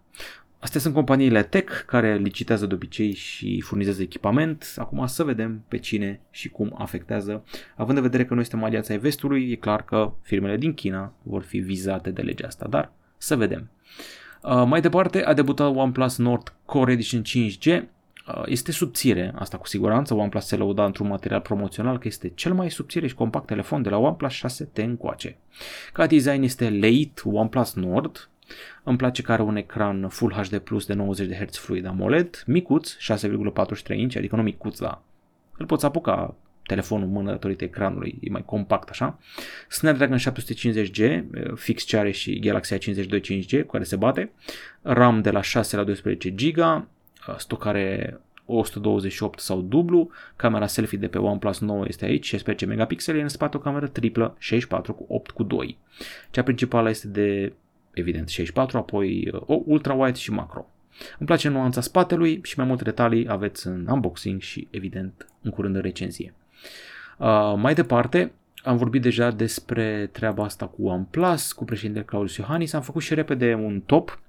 Astea 0.60 0.80
sunt 0.80 0.94
companiile 0.94 1.42
tech 1.42 1.82
care 1.86 2.16
licitează 2.16 2.66
de 2.66 2.74
obicei 2.74 3.12
și 3.12 3.60
furnizează 3.60 4.02
echipament. 4.02 4.74
Acum 4.76 5.06
să 5.06 5.24
vedem 5.24 5.64
pe 5.68 5.78
cine 5.78 6.20
și 6.30 6.48
cum 6.48 6.74
afectează. 6.78 7.44
Având 7.76 7.96
în 7.96 8.02
vedere 8.02 8.24
că 8.24 8.34
noi 8.34 8.44
suntem 8.44 8.64
aliața 8.64 8.96
vestului, 8.96 9.50
e 9.50 9.54
clar 9.54 9.84
că 9.84 10.12
firmele 10.22 10.56
din 10.56 10.74
China 10.74 11.12
vor 11.22 11.42
fi 11.42 11.58
vizate 11.58 12.10
de 12.10 12.22
legea 12.22 12.46
asta, 12.46 12.66
dar 12.68 12.92
să 13.18 13.36
vedem. 13.36 13.70
Uh, 13.70 14.17
mai 14.42 14.80
departe 14.80 15.24
a 15.24 15.32
debutat 15.32 15.76
OnePlus 15.76 16.16
Nord 16.16 16.54
Core 16.64 16.92
Edition 16.92 17.22
5G. 17.22 17.82
Uh, 18.28 18.42
este 18.46 18.72
subțire, 18.72 19.32
asta 19.34 19.56
cu 19.56 19.66
siguranță. 19.66 20.14
OnePlus 20.14 20.46
se 20.46 20.56
lăuda 20.56 20.84
într-un 20.84 21.08
material 21.08 21.40
promoțional 21.40 21.98
că 21.98 22.08
este 22.08 22.28
cel 22.28 22.54
mai 22.54 22.70
subțire 22.70 23.06
și 23.06 23.14
compact 23.14 23.46
telefon 23.46 23.82
de 23.82 23.88
la 23.88 23.96
OnePlus 23.96 24.34
6T 24.34 24.74
încoace. 24.74 25.36
Ca 25.92 26.06
design 26.06 26.42
este 26.42 26.70
late 26.70 27.22
OnePlus 27.24 27.74
Nord, 27.74 28.28
îmi 28.82 28.96
place 28.96 29.22
că 29.22 29.32
are 29.32 29.42
un 29.42 29.56
ecran 29.56 30.08
Full 30.08 30.32
HD 30.32 30.58
Plus 30.58 30.86
de 30.86 30.94
90 30.94 31.28
de 31.28 31.44
Hz 31.44 31.56
Fluid 31.56 31.86
AMOLED, 31.86 32.42
micuț, 32.46 32.92
6,43 32.92 33.96
inch, 33.96 34.16
adică 34.16 34.36
nu 34.36 34.42
micuț, 34.42 34.78
dar 34.78 35.00
îl 35.56 35.66
poți 35.66 35.84
apuca 35.84 36.34
telefonul 36.68 37.06
în 37.06 37.12
mână 37.12 37.30
datorită 37.30 37.64
ecranului, 37.64 38.18
e 38.20 38.30
mai 38.30 38.42
compact 38.44 38.88
așa. 38.88 39.18
Snapdragon 39.68 40.18
750G, 40.18 41.24
fix 41.54 41.82
ce 41.82 41.96
are 41.96 42.10
și 42.10 42.38
Galaxy 42.38 42.74
A52 42.74 43.20
5G 43.20 43.60
cu 43.60 43.72
care 43.72 43.84
se 43.84 43.96
bate. 43.96 44.30
RAM 44.82 45.20
de 45.22 45.30
la 45.30 45.40
6 45.40 45.76
la 45.76 45.84
12 45.84 46.30
GB, 46.30 46.86
stocare 47.36 48.20
128 48.44 49.40
sau 49.40 49.60
dublu, 49.60 50.10
camera 50.36 50.66
selfie 50.66 50.98
de 50.98 51.08
pe 51.08 51.18
OnePlus 51.18 51.60
9 51.60 51.84
este 51.88 52.04
aici, 52.04 52.26
16 52.26 52.66
megapixeli, 52.66 53.20
în 53.20 53.28
spate 53.28 53.56
o 53.56 53.60
cameră 53.60 53.86
triplă 53.86 54.36
64 54.38 54.92
cu 54.92 55.04
8 55.08 55.30
cu 55.30 55.42
2. 55.42 55.78
Cea 56.30 56.42
principală 56.42 56.88
este 56.88 57.08
de 57.08 57.52
evident 57.92 58.28
64, 58.28 58.78
apoi 58.78 59.28
o 59.32 59.62
ultra 59.64 59.92
wide 59.94 60.18
și 60.18 60.30
macro. 60.30 60.70
Îmi 61.18 61.26
place 61.26 61.48
nuanța 61.48 61.80
spatelui 61.80 62.40
și 62.42 62.58
mai 62.58 62.66
multe 62.66 62.84
detalii 62.84 63.28
aveți 63.28 63.66
în 63.66 63.86
unboxing 63.90 64.40
și 64.40 64.68
evident 64.70 65.28
în 65.42 65.50
curând 65.50 65.74
în 65.74 65.80
recenzie. 65.80 66.34
Uh, 67.16 67.54
mai 67.56 67.74
departe, 67.74 68.32
am 68.62 68.76
vorbit 68.76 69.02
deja 69.02 69.30
despre 69.30 70.08
treaba 70.12 70.44
asta 70.44 70.66
cu 70.66 70.86
OnePlus, 70.86 71.52
cu 71.52 71.64
președintele 71.64 72.04
Claudius 72.04 72.36
Iohannis, 72.36 72.72
am 72.72 72.82
făcut 72.82 73.02
și 73.02 73.14
repede 73.14 73.54
un 73.54 73.80
top 73.80 74.20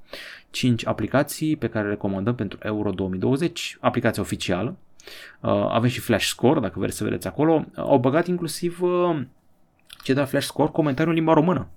5 0.49 0.85
aplicații 0.85 1.55
pe 1.55 1.69
care 1.69 1.83
le 1.83 1.89
recomandăm 1.89 2.35
pentru 2.35 2.59
Euro 2.61 2.91
2020, 2.91 3.77
aplicația 3.79 4.21
oficială. 4.21 4.75
Uh, 5.39 5.49
avem 5.51 5.89
și 5.89 5.99
Flash 5.99 6.25
Score, 6.25 6.59
dacă 6.59 6.79
vreți 6.79 6.97
să 6.97 7.03
vedeți 7.03 7.27
acolo. 7.27 7.65
Au 7.75 7.97
băgat 7.97 8.27
inclusiv 8.27 8.81
uh, 8.81 9.21
ce 10.03 10.13
de 10.13 10.19
la 10.19 10.25
Flash 10.25 10.45
Score 10.45 10.71
comentariul 10.71 11.09
în 11.09 11.17
limba 11.17 11.33
română. 11.33 11.67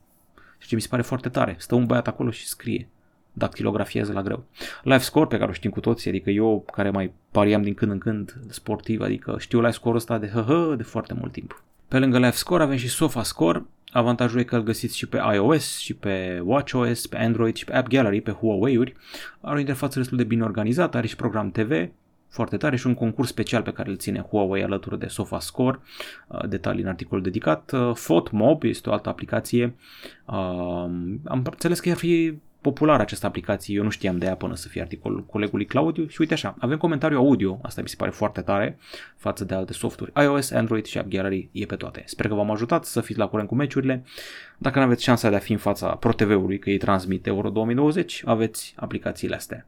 Și 0.59 0.69
ce 0.69 0.75
mi 0.75 0.81
se 0.81 0.89
pare 0.89 1.03
foarte 1.03 1.29
tare. 1.29 1.55
Stă 1.59 1.75
un 1.75 1.87
băiat 1.87 2.09
acolo 2.09 2.31
și 2.31 2.47
scrie. 2.47 2.89
Dactilografiez 3.33 4.11
la 4.11 4.23
greu. 4.23 4.45
Live 4.83 4.99
score 4.99 5.27
pe 5.27 5.39
care 5.39 5.51
o 5.51 5.55
știm 5.55 5.71
cu 5.71 5.81
toții, 5.81 6.11
adică 6.11 6.31
eu 6.31 6.65
care 6.73 6.91
mai 6.91 7.13
pariam 7.31 7.63
din 7.63 7.75
când 7.75 7.91
în 7.91 7.99
când 7.99 8.37
sportiv, 8.49 9.01
adică 9.01 9.37
știu 9.39 9.59
live 9.59 9.73
score 9.73 9.97
ăsta 9.97 10.19
de 10.19 10.27
hă 10.27 10.75
de 10.77 10.83
foarte 10.83 11.15
mult 11.15 11.33
timp. 11.33 11.63
Pe 11.89 11.99
lângă 11.99 12.17
live 12.17 12.31
score 12.31 12.63
avem 12.63 12.77
și 12.77 12.89
sofa 12.89 13.23
score, 13.23 13.67
avantajul 13.93 14.41
e 14.41 14.45
că 14.45 14.57
îl 14.57 14.63
găsiți 14.63 14.97
și 14.97 15.07
pe 15.07 15.21
iOS, 15.35 15.79
și 15.79 15.95
pe 15.95 16.43
WatchOS, 16.45 17.07
pe 17.07 17.17
Android 17.17 17.57
și 17.57 17.65
pe 17.65 17.75
App 17.75 17.89
Gallery, 17.89 18.21
pe 18.21 18.31
Huawei-uri. 18.31 18.95
Are 19.41 19.57
o 19.57 19.59
interfață 19.59 19.99
destul 19.99 20.17
de 20.17 20.25
bine 20.25 20.43
organizată, 20.43 20.97
are 20.97 21.07
și 21.07 21.17
program 21.17 21.51
TV, 21.51 21.91
foarte 22.29 22.57
tare 22.57 22.77
și 22.77 22.87
un 22.87 22.95
concurs 22.95 23.29
special 23.29 23.63
pe 23.63 23.73
care 23.73 23.91
îl 23.91 23.97
ține 23.97 24.21
Huawei 24.21 24.63
alături 24.63 24.99
de 24.99 25.07
SofaScore, 25.07 25.79
uh, 26.27 26.49
detalii 26.49 26.83
în 26.83 26.89
articolul 26.89 27.23
dedicat. 27.23 27.73
Uh, 27.73 27.95
FotMob 27.95 28.63
este 28.63 28.89
o 28.89 28.93
altă 28.93 29.09
aplicație. 29.09 29.75
Uh, 30.27 30.35
am 31.25 31.43
înțeles 31.45 31.81
că 31.81 31.91
ar 31.91 31.97
fi 31.97 32.35
populară 32.63 33.03
această 33.03 33.27
aplicație, 33.27 33.75
eu 33.75 33.83
nu 33.83 33.91
știam 33.91 34.19
de 34.19 34.27
ea 34.27 34.35
până 34.35 34.55
să 34.55 34.69
fie 34.69 34.81
articolul 34.81 35.25
colegului 35.25 35.65
Claudiu 35.65 36.07
și 36.07 36.21
uite 36.21 36.35
așa, 36.35 36.55
avem 36.59 36.79
comentariu 36.79 37.19
audio, 37.19 37.59
asta 37.63 37.83
mi 37.83 37.89
se 37.89 37.97
pare 37.99 38.11
foarte 38.11 38.41
tare 38.41 38.79
față 39.17 39.45
de 39.45 39.55
alte 39.55 39.73
softuri. 39.73 40.13
iOS, 40.23 40.51
Android 40.51 40.85
și 40.85 40.99
App 40.99 41.09
Gallery 41.09 41.49
e 41.53 41.67
pe 41.67 41.77
toate. 41.77 42.03
Sper 42.07 42.29
că 42.29 42.35
v-am 42.35 42.51
ajutat 42.51 42.85
să 42.85 43.01
fiți 43.01 43.19
la 43.19 43.27
curent 43.27 43.49
cu 43.49 43.55
meciurile. 43.55 44.05
Dacă 44.59 44.79
nu 44.79 44.85
aveți 44.85 45.03
șansa 45.03 45.31
de 45.31 45.37
a 45.37 45.39
fi 45.39 45.53
în 45.53 45.59
fața 45.59 45.89
Pro 45.89 46.13
TV-ului 46.13 46.59
că 46.59 46.69
îi 46.69 46.79
transmit 46.79 47.27
Euro 47.27 47.49
2020, 47.51 48.23
aveți 48.25 48.75
aplicațiile 48.77 49.35
astea. 49.35 49.67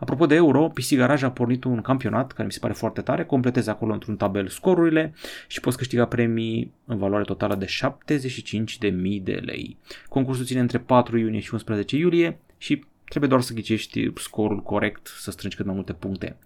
Apropo 0.00 0.26
de 0.26 0.34
Euro, 0.34 0.68
PC 0.68 0.94
Garage 0.94 1.24
a 1.24 1.30
pornit 1.30 1.64
un 1.64 1.80
campionat 1.80 2.32
care 2.32 2.46
mi 2.46 2.52
se 2.52 2.58
pare 2.58 2.72
foarte 2.72 3.00
tare, 3.00 3.24
completezi 3.24 3.68
acolo 3.68 3.92
într-un 3.92 4.16
tabel 4.16 4.48
scorurile 4.48 5.14
și 5.46 5.60
poți 5.60 5.76
câștiga 5.76 6.06
premii 6.06 6.72
în 6.84 6.98
valoare 6.98 7.24
totală 7.24 7.54
de 7.54 7.66
75.000 7.66 9.22
de 9.22 9.40
lei. 9.44 9.76
Concursul 10.08 10.44
ține 10.44 10.60
între 10.60 10.78
4 10.78 11.18
iunie 11.18 11.40
și 11.40 11.52
11 11.52 11.96
iulie 11.96 12.38
și 12.58 12.84
trebuie 13.04 13.30
doar 13.30 13.42
să 13.42 13.54
ghicești 13.54 14.12
scorul 14.16 14.62
corect, 14.62 15.06
să 15.06 15.30
strângi 15.30 15.56
cât 15.56 15.66
mai 15.66 15.74
multe 15.74 15.92
puncte. 15.92 16.36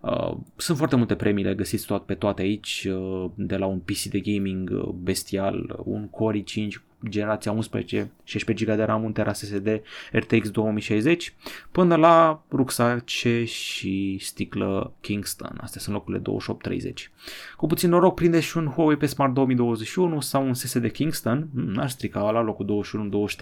Uh, 0.00 0.36
sunt 0.56 0.76
foarte 0.76 0.96
multe 0.96 1.14
premii, 1.14 1.44
le 1.44 1.54
găsiți 1.54 1.86
tot 1.86 2.04
pe 2.04 2.14
toate 2.14 2.42
aici, 2.42 2.86
uh, 2.90 3.30
de 3.34 3.56
la 3.56 3.66
un 3.66 3.78
PC 3.78 4.02
de 4.02 4.20
gaming 4.20 4.70
uh, 4.70 4.88
bestial, 4.88 5.80
un 5.84 6.08
Core 6.08 6.42
i5 6.42 6.87
generația 7.08 7.52
11, 7.52 8.10
16 8.24 8.64
GB 8.64 8.76
de 8.76 8.82
RAM, 8.82 9.04
un 9.04 9.12
tera 9.12 9.32
SSD 9.32 9.82
RTX 10.12 10.50
2060, 10.50 11.34
până 11.70 11.96
la 11.96 12.42
rucsace 12.50 13.44
și 13.44 14.18
sticlă 14.20 14.92
Kingston. 15.00 15.58
Astea 15.60 15.80
sunt 15.80 15.94
locurile 15.94 16.22
28-30. 16.22 16.92
Cu 17.56 17.66
puțin 17.66 17.90
noroc 17.90 18.14
prinde 18.14 18.40
și 18.40 18.56
un 18.56 18.66
Huawei 18.66 18.96
pe 18.96 19.06
Smart 19.06 19.34
2021 19.34 20.20
sau 20.20 20.46
un 20.46 20.54
SSD 20.54 20.90
Kingston, 20.90 21.48
hmm, 21.52 21.72
n-ar 21.72 21.88
strica 21.88 22.30
la 22.30 22.40
locul 22.40 22.84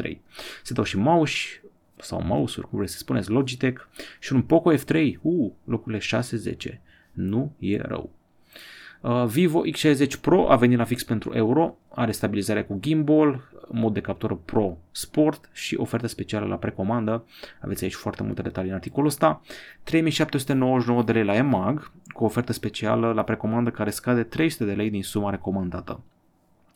21-23. 0.06 0.16
Se 0.62 0.72
dau 0.72 0.84
și 0.84 0.98
mouse 0.98 1.60
sau 1.96 2.22
mouse-uri, 2.22 2.68
cum 2.68 2.78
vreți 2.78 2.92
să 2.92 2.98
spuneți, 2.98 3.30
Logitech 3.30 3.82
și 4.20 4.32
un 4.32 4.42
Poco 4.42 4.74
F3, 4.74 5.14
uh, 5.22 5.50
locurile 5.64 6.00
6-10. 6.00 6.80
Nu 7.12 7.52
e 7.58 7.76
rău. 7.76 8.10
Uh, 9.00 9.24
Vivo 9.26 9.62
X60 9.66 10.20
Pro 10.20 10.50
a 10.50 10.56
venit 10.56 10.78
la 10.78 10.84
fix 10.84 11.04
pentru 11.04 11.32
euro, 11.34 11.76
are 11.94 12.12
stabilizare 12.12 12.62
cu 12.62 12.78
gimbal, 12.80 13.40
mod 13.68 13.94
de 13.94 14.00
captură 14.00 14.34
Pro 14.44 14.76
Sport 14.90 15.48
și 15.52 15.76
ofertă 15.76 16.06
specială 16.06 16.46
la 16.46 16.56
precomandă. 16.56 17.24
Aveți 17.60 17.84
aici 17.84 17.94
foarte 17.94 18.22
multe 18.22 18.42
detalii 18.42 18.70
în 18.70 18.76
articolul 18.76 19.08
ăsta. 19.08 19.40
3799 19.82 21.02
de 21.02 21.12
lei 21.12 21.24
la 21.24 21.34
EMAG, 21.34 21.90
cu 22.08 22.24
ofertă 22.24 22.52
specială 22.52 23.12
la 23.12 23.22
precomandă 23.22 23.70
care 23.70 23.90
scade 23.90 24.22
300 24.22 24.64
de 24.64 24.72
lei 24.72 24.90
din 24.90 25.02
suma 25.02 25.30
recomandată. 25.30 26.00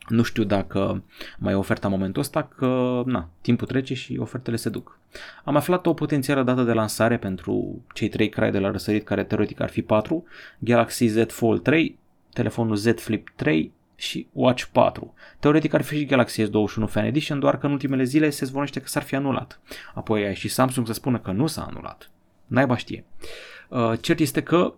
Nu 0.07 0.23
știu 0.23 0.43
dacă 0.43 1.03
mai 1.37 1.53
e 1.53 1.55
oferta 1.55 1.87
în 1.87 1.93
momentul 1.93 2.21
ăsta, 2.21 2.43
că 2.43 3.01
na, 3.05 3.29
timpul 3.41 3.67
trece 3.67 3.93
și 3.93 4.17
ofertele 4.19 4.55
se 4.55 4.69
duc. 4.69 4.99
Am 5.43 5.55
aflat 5.55 5.85
o 5.85 5.93
potențială 5.93 6.43
dată 6.43 6.63
de 6.63 6.73
lansare 6.73 7.17
pentru 7.17 7.83
cei 7.93 8.09
trei 8.09 8.29
crai 8.29 8.51
de 8.51 8.59
la 8.59 8.71
răsărit 8.71 9.03
care 9.05 9.23
teoretic 9.23 9.59
ar 9.59 9.69
fi 9.69 9.81
4, 9.81 10.23
Galaxy 10.59 11.05
Z 11.05 11.31
Fold 11.31 11.61
3, 11.61 11.99
telefonul 12.33 12.75
Z 12.75 12.89
Flip 12.95 13.29
3 13.35 13.71
și 13.95 14.27
Watch 14.31 14.63
4. 14.71 15.13
Teoretic 15.39 15.73
ar 15.73 15.81
fi 15.81 15.97
și 15.97 16.05
Galaxy 16.05 16.43
S21 16.43 16.87
Fan 16.87 17.05
Edition, 17.05 17.39
doar 17.39 17.57
că 17.57 17.65
în 17.65 17.71
ultimele 17.71 18.03
zile 18.03 18.29
se 18.29 18.45
zvonește 18.45 18.79
că 18.79 18.87
s-ar 18.87 19.03
fi 19.03 19.15
anulat. 19.15 19.59
Apoi 19.93 20.25
ai 20.25 20.35
și 20.35 20.47
Samsung 20.47 20.87
să 20.87 20.93
spună 20.93 21.19
că 21.19 21.31
nu 21.31 21.47
s-a 21.47 21.63
anulat. 21.63 22.11
Naiba 22.45 22.77
știe. 22.77 23.05
Uh, 23.69 23.93
cert 24.01 24.19
este 24.19 24.43
că 24.43 24.73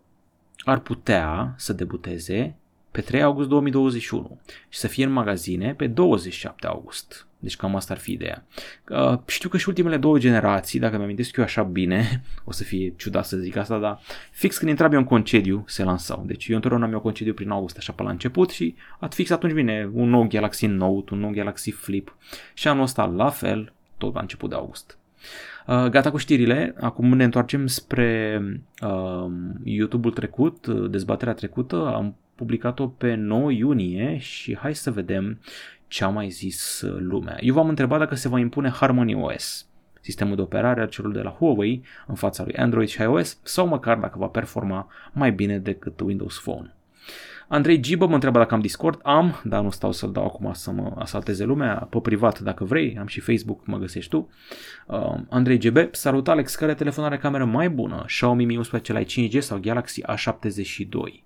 ar 0.57 0.79
putea 0.79 1.53
să 1.57 1.73
debuteze 1.73 2.55
pe 2.91 3.01
3 3.01 3.21
august 3.21 3.47
2021 3.47 4.39
și 4.69 4.79
să 4.79 4.87
fie 4.87 5.05
în 5.05 5.11
magazine 5.11 5.73
pe 5.73 5.87
27 5.87 6.67
august. 6.67 7.27
Deci 7.43 7.55
cam 7.55 7.75
asta 7.75 7.93
ar 7.93 7.99
fi 7.99 8.11
ideea. 8.11 8.45
Uh, 8.89 9.19
știu 9.25 9.49
că 9.49 9.57
și 9.57 9.67
ultimele 9.67 9.97
două 9.97 10.17
generații, 10.17 10.79
dacă 10.79 10.97
mi 10.97 11.03
amintesc 11.03 11.35
eu 11.35 11.43
așa 11.43 11.63
bine, 11.63 12.23
o 12.49 12.51
să 12.51 12.63
fie 12.63 12.93
ciudat 12.97 13.25
să 13.25 13.37
zic 13.37 13.55
asta, 13.55 13.79
dar 13.79 13.99
fix 14.31 14.57
când 14.57 14.69
intram 14.69 14.91
eu 14.91 14.99
în 14.99 15.05
concediu 15.05 15.63
se 15.67 15.83
lansau. 15.83 16.23
Deci 16.25 16.47
eu 16.47 16.55
întotdeauna 16.55 16.87
am 16.87 16.93
eu 16.93 16.99
concediu 16.99 17.33
prin 17.33 17.49
august, 17.49 17.77
așa 17.77 17.93
pe 17.93 18.03
la 18.03 18.09
început 18.09 18.49
și 18.49 18.75
at 18.99 19.13
fix 19.13 19.29
atunci 19.29 19.53
vine 19.53 19.89
un 19.93 20.09
nou 20.09 20.27
Galaxy 20.27 20.65
Note, 20.65 21.13
un 21.13 21.19
nou 21.19 21.29
Galaxy 21.29 21.71
Flip 21.71 22.15
și 22.53 22.67
anul 22.67 22.83
ăsta 22.83 23.05
la 23.05 23.29
fel, 23.29 23.73
tot 23.97 24.13
la 24.13 24.21
început 24.21 24.49
de 24.49 24.55
august. 24.55 24.97
Uh, 25.67 25.85
gata 25.85 26.11
cu 26.11 26.17
știrile, 26.17 26.75
acum 26.79 27.15
ne 27.15 27.23
întoarcem 27.23 27.67
spre 27.67 28.41
uh, 28.81 29.31
YouTube-ul 29.63 30.13
trecut, 30.13 30.67
dezbaterea 30.67 31.33
trecută, 31.33 31.91
am 31.95 32.15
publicat-o 32.35 32.87
pe 32.87 33.15
9 33.15 33.51
iunie 33.51 34.17
și 34.17 34.57
hai 34.57 34.75
să 34.75 34.91
vedem 34.91 35.39
ce 35.93 36.03
a 36.03 36.07
mai 36.07 36.29
zis 36.29 36.81
uh, 36.81 36.95
lumea. 36.99 37.37
Eu 37.39 37.53
v-am 37.53 37.69
întrebat 37.69 37.99
dacă 37.99 38.15
se 38.15 38.27
va 38.27 38.39
impune 38.39 38.69
Harmony 38.69 39.15
OS, 39.15 39.67
sistemul 40.01 40.35
de 40.35 40.41
operare 40.41 40.81
al 40.81 40.87
celor 40.87 41.11
de 41.11 41.21
la 41.21 41.29
Huawei 41.29 41.83
în 42.07 42.15
fața 42.15 42.43
lui 42.43 42.55
Android 42.55 42.87
și 42.87 43.01
iOS, 43.01 43.37
sau 43.43 43.67
măcar 43.67 43.97
dacă 43.97 44.17
va 44.17 44.25
performa 44.25 44.87
mai 45.11 45.31
bine 45.31 45.57
decât 45.57 45.99
Windows 45.99 46.39
Phone. 46.39 46.75
Andrei 47.47 47.79
Gibă 47.79 48.07
mă 48.07 48.13
întreabă 48.13 48.37
dacă 48.37 48.53
am 48.53 48.59
Discord. 48.59 48.99
Am, 49.03 49.41
dar 49.43 49.61
nu 49.61 49.69
stau 49.69 49.91
să-l 49.91 50.11
dau 50.11 50.25
acum 50.25 50.53
să 50.53 50.71
mă 50.71 50.93
asalteze 50.97 51.43
lumea. 51.43 51.87
Pe 51.89 51.99
privat, 51.99 52.39
dacă 52.39 52.63
vrei, 52.63 52.97
am 52.99 53.07
și 53.07 53.19
Facebook, 53.19 53.65
mă 53.65 53.77
găsești 53.77 54.09
tu. 54.09 54.29
Uh, 54.87 55.15
Andrei 55.29 55.57
GB, 55.57 55.77
salut 55.91 56.27
Alex, 56.27 56.55
care 56.55 56.73
telefon 56.73 57.03
are 57.03 57.17
cameră 57.17 57.45
mai 57.45 57.69
bună? 57.69 58.03
Xiaomi 58.05 58.45
Mi 58.45 58.57
11 58.57 58.93
Lite 58.93 59.37
5G 59.37 59.41
sau 59.41 59.59
Galaxy 59.61 60.01
A72? 60.01 61.23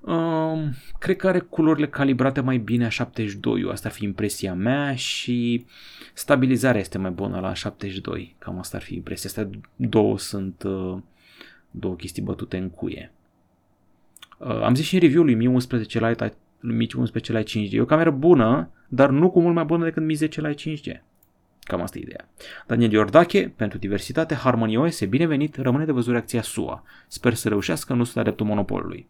Um, 0.00 0.74
cred 0.98 1.16
că 1.16 1.28
are 1.28 1.38
culorile 1.38 1.88
calibrate 1.88 2.40
mai 2.40 2.58
bine 2.58 2.84
a 2.84 2.88
72, 2.88 3.68
asta 3.70 3.88
ar 3.88 3.94
fi 3.94 4.04
impresia 4.04 4.54
mea 4.54 4.94
și 4.94 5.66
stabilizarea 6.12 6.80
este 6.80 6.98
mai 6.98 7.10
bună 7.10 7.40
la 7.40 7.54
72, 7.54 8.36
cam 8.38 8.58
asta 8.58 8.76
ar 8.76 8.82
fi 8.82 8.94
impresia. 8.94 9.28
Astea 9.28 9.50
două 9.76 10.18
sunt 10.18 10.62
uh, 10.62 10.98
două 11.70 11.94
chestii 11.94 12.22
bătute 12.22 12.56
în 12.56 12.70
cuie. 12.70 13.12
Uh, 14.38 14.62
am 14.62 14.74
zis 14.74 14.86
și 14.86 14.94
în 14.94 15.00
review-ul 15.00 15.26
lui 15.26 15.34
Mi 15.34 15.46
11 15.46 16.06
Lite, 16.06 16.34
Mi 16.60 16.88
11 16.96 17.36
Lite 17.36 17.50
5G, 17.50 17.72
e 17.72 17.80
o 17.80 17.84
cameră 17.84 18.10
bună, 18.10 18.70
dar 18.88 19.10
nu 19.10 19.30
cu 19.30 19.40
mult 19.40 19.54
mai 19.54 19.64
bună 19.64 19.84
decât 19.84 20.02
Mi 20.02 20.14
10 20.14 20.40
Lite 20.40 20.70
5G. 20.70 21.02
Cam 21.60 21.82
asta 21.82 21.98
e 21.98 22.02
ideea. 22.02 22.28
Daniel 22.66 22.92
Iordache, 22.92 23.52
pentru 23.56 23.78
diversitate, 23.78 24.34
Harmony 24.34 24.76
OS 24.76 25.00
e 25.00 25.06
binevenit, 25.06 25.56
rămâne 25.56 25.84
de 25.84 25.92
văzut 25.92 26.12
reacția 26.12 26.42
SUA. 26.42 26.82
Sper 27.08 27.34
să 27.34 27.48
reușească, 27.48 27.94
nu 27.94 28.04
sunt 28.04 28.16
adeptul 28.16 28.46
monopolului. 28.46 29.08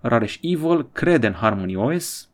Rareș 0.00 0.38
Evil 0.40 0.88
crede 0.92 1.26
în 1.26 1.32
Harmony 1.32 1.76
OS. 1.76 2.28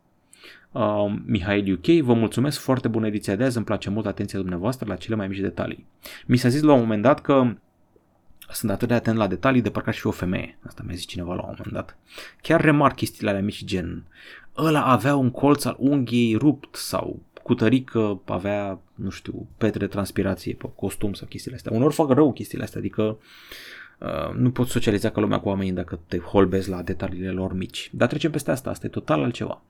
Uh, 0.73 1.15
Mihail 1.25 1.73
UK, 1.73 2.05
vă 2.05 2.13
mulțumesc, 2.13 2.61
foarte 2.61 2.89
bună 2.89 3.07
ediția 3.07 3.37
de 3.37 3.45
azi, 3.45 3.57
îmi 3.57 3.67
place 3.67 3.91
mult 3.91 4.07
atenția 4.07 4.39
dumneavoastră 4.39 4.87
la 4.89 4.97
cele 4.97 5.17
mai 5.17 5.29
mici 5.29 5.39
detalii. 5.39 5.87
Mi 6.27 6.37
s-a 6.37 6.49
zis 6.49 6.63
la 6.63 6.73
un 6.73 6.81
moment 6.81 7.03
dat 7.03 7.21
că 7.21 7.55
sunt 8.51 8.71
atât 8.71 8.89
de 8.89 8.95
atent 8.95 9.17
la 9.17 9.27
detalii 9.27 9.61
de 9.61 9.71
parcă 9.71 9.89
aș 9.89 9.99
fi 9.99 10.07
o 10.07 10.11
femeie. 10.11 10.59
Asta 10.67 10.83
mi-a 10.87 10.95
zis 10.95 11.07
cineva 11.07 11.35
la 11.35 11.43
un 11.43 11.55
moment 11.57 11.75
dat. 11.75 11.97
Chiar 12.43 12.61
remarc 12.61 12.95
chestiile 12.95 13.31
alea 13.31 13.43
mici 13.43 13.65
gen 13.65 14.05
ăla 14.57 14.85
avea 14.85 15.17
un 15.17 15.31
colț 15.31 15.65
al 15.65 15.77
unghiei 15.79 16.37
rupt 16.37 16.75
sau 16.75 17.23
cu 17.43 17.55
tărică 17.55 18.21
avea, 18.25 18.81
nu 18.95 19.11
știu, 19.11 19.49
petre 19.57 19.79
de 19.79 19.87
transpirație 19.87 20.55
pe 20.55 20.71
costum 20.77 21.13
sau 21.13 21.27
chestiile 21.27 21.57
astea. 21.57 21.73
Unor 21.75 21.93
fac 21.93 22.11
rău 22.11 22.33
chestiile 22.33 22.65
astea, 22.65 22.81
adică 22.81 23.03
Uh, 23.03 23.17
nu 24.35 24.51
poți 24.51 24.71
socializa 24.71 25.11
ca 25.11 25.21
lumea 25.21 25.41
cu 25.41 25.49
oamenii 25.49 25.73
dacă 25.73 25.99
te 26.07 26.19
holbezi 26.19 26.69
la 26.69 26.83
detaliile 26.83 27.31
lor 27.31 27.53
mici. 27.53 27.91
Dar 27.93 28.09
trecem 28.09 28.31
peste 28.31 28.51
asta, 28.51 28.71
asta 28.71 28.87
e 28.87 28.91
total 28.91 29.23
altceva. 29.23 29.63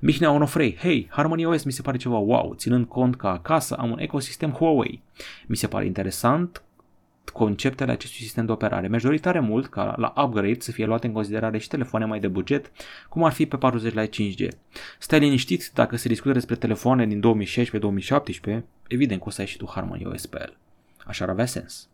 Mihnea 0.00 0.30
Onofrei, 0.30 0.76
hei, 0.76 1.08
Harmony 1.10 1.44
OS 1.44 1.62
mi 1.62 1.72
se 1.72 1.82
pare 1.82 1.96
ceva 1.96 2.16
wow, 2.16 2.54
ținând 2.54 2.86
cont 2.86 3.16
că 3.16 3.26
acasă 3.26 3.74
am 3.74 3.90
un 3.90 3.98
ecosistem 3.98 4.50
Huawei. 4.50 5.02
Mi 5.46 5.56
se 5.56 5.66
pare 5.66 5.86
interesant 5.86 6.62
conceptele 7.32 7.92
acestui 7.92 8.22
sistem 8.22 8.46
de 8.46 8.52
operare. 8.52 8.88
Mi-aș 8.88 9.02
dori 9.02 9.18
tare 9.18 9.40
mult 9.40 9.66
ca 9.66 9.94
la 9.96 10.12
upgrade 10.24 10.60
să 10.60 10.72
fie 10.72 10.86
luate 10.86 11.06
în 11.06 11.12
considerare 11.12 11.58
și 11.58 11.68
telefoane 11.68 12.04
mai 12.04 12.20
de 12.20 12.28
buget, 12.28 12.70
cum 13.08 13.24
ar 13.24 13.32
fi 13.32 13.46
pe 13.46 13.56
40 13.56 13.94
la 13.94 14.06
5G. 14.06 14.48
Stai 14.98 15.18
liniștit 15.18 15.70
dacă 15.74 15.96
se 15.96 16.08
discută 16.08 16.32
despre 16.32 16.54
telefoane 16.54 17.06
din 17.06 17.22
2016-2017, 18.58 18.62
evident 18.88 19.20
că 19.20 19.26
o 19.28 19.30
să 19.30 19.40
ai 19.40 19.46
și 19.46 19.56
tu 19.56 19.70
Harmony 19.74 20.06
OS 20.06 20.26
pe 20.26 20.38
el. 20.40 20.56
Așa 21.06 21.24
ar 21.24 21.30
avea 21.30 21.46
sens. 21.46 21.88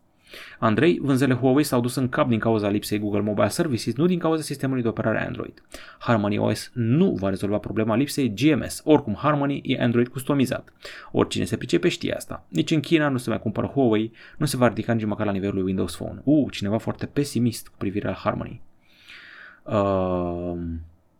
Andrei, 0.59 0.99
vânzările 1.03 1.37
Huawei 1.37 1.65
s-au 1.65 1.81
dus 1.81 1.95
în 1.95 2.09
cap 2.09 2.29
din 2.29 2.39
cauza 2.39 2.69
lipsei 2.69 2.99
Google 2.99 3.21
Mobile 3.21 3.49
Services, 3.49 3.95
nu 3.95 4.07
din 4.07 4.19
cauza 4.19 4.43
sistemului 4.43 4.83
de 4.83 4.89
operare 4.89 5.27
Android. 5.27 5.63
Harmony 5.99 6.39
OS 6.39 6.71
nu 6.75 7.11
va 7.11 7.29
rezolva 7.29 7.59
problema 7.59 7.97
lipsei 7.97 8.35
GMS. 8.35 8.81
Oricum, 8.85 9.15
Harmony 9.19 9.61
e 9.65 9.83
Android 9.83 10.09
customizat. 10.09 10.73
Oricine 11.13 11.45
se 11.45 11.57
pricepe 11.57 11.89
știe 11.89 12.15
asta. 12.15 12.45
Nici 12.49 12.71
în 12.71 12.81
China 12.81 13.09
nu 13.09 13.19
se 13.19 13.29
mai 13.29 13.41
cumpără 13.41 13.67
Huawei, 13.67 14.13
nu 14.37 14.47
se 14.47 14.57
va 14.57 14.69
ridica 14.69 14.93
nici 14.93 15.05
măcar 15.05 15.27
la 15.27 15.33
nivelul 15.33 15.65
Windows 15.65 15.95
Phone. 15.95 16.21
Uh, 16.25 16.47
cineva 16.51 16.79
foarte 16.79 17.07
pesimist 17.07 17.69
cu 17.69 17.75
privire 17.79 18.09
la 18.09 18.15
Harmony. 18.15 18.61
Uh, 19.63 20.59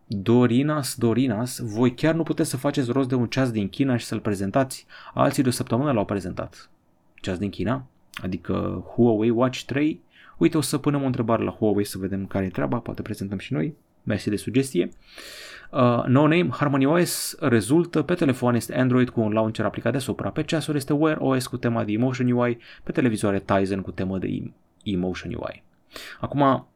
Dorinas, 0.07 0.95
Dorinas, 0.95 1.59
voi 1.59 1.93
chiar 1.93 2.13
nu 2.13 2.23
puteți 2.23 2.49
să 2.49 2.57
faceți 2.57 2.91
rost 2.91 3.09
de 3.09 3.15
un 3.15 3.27
ceas 3.27 3.51
din 3.51 3.69
China 3.69 3.97
și 3.97 4.05
să-l 4.05 4.19
prezentați? 4.19 4.85
Alții 5.13 5.43
de 5.43 5.49
o 5.49 5.51
săptămână 5.51 5.91
l-au 5.91 6.05
prezentat. 6.05 6.69
Ceas 7.15 7.37
din 7.37 7.49
China? 7.49 7.85
Adică 8.13 8.85
Huawei 8.95 9.29
Watch 9.29 9.61
3? 9.65 10.01
Uite, 10.37 10.57
o 10.57 10.61
să 10.61 10.77
punem 10.77 11.01
o 11.01 11.05
întrebare 11.05 11.43
la 11.43 11.51
Huawei 11.51 11.85
să 11.85 11.97
vedem 11.97 12.25
care 12.25 12.45
e 12.45 12.49
treaba, 12.49 12.77
poate 12.77 13.01
prezentăm 13.01 13.37
și 13.37 13.53
noi. 13.53 13.75
Mersi 14.03 14.29
de 14.29 14.35
sugestie. 14.35 14.89
Uh, 15.71 16.03
no 16.07 16.21
Name 16.21 16.49
Harmony 16.51 16.85
OS 16.85 17.35
rezultă 17.39 18.01
pe 18.01 18.13
telefon 18.13 18.55
este 18.55 18.77
Android 18.77 19.09
cu 19.09 19.21
un 19.21 19.31
launcher 19.31 19.65
aplicat 19.65 19.91
deasupra, 19.91 20.29
pe 20.29 20.43
ceasuri 20.43 20.77
este 20.77 20.93
Wear 20.93 21.17
OS 21.19 21.47
cu 21.47 21.57
tema 21.57 21.83
de 21.83 21.91
Emotion 21.91 22.31
UI, 22.31 22.57
pe 22.83 22.91
televizoare 22.91 23.39
Tizen 23.39 23.81
cu 23.81 23.91
temă 23.91 24.17
de 24.17 24.51
Emotion 24.83 25.33
UI. 25.33 25.63
Acum, 26.19 26.67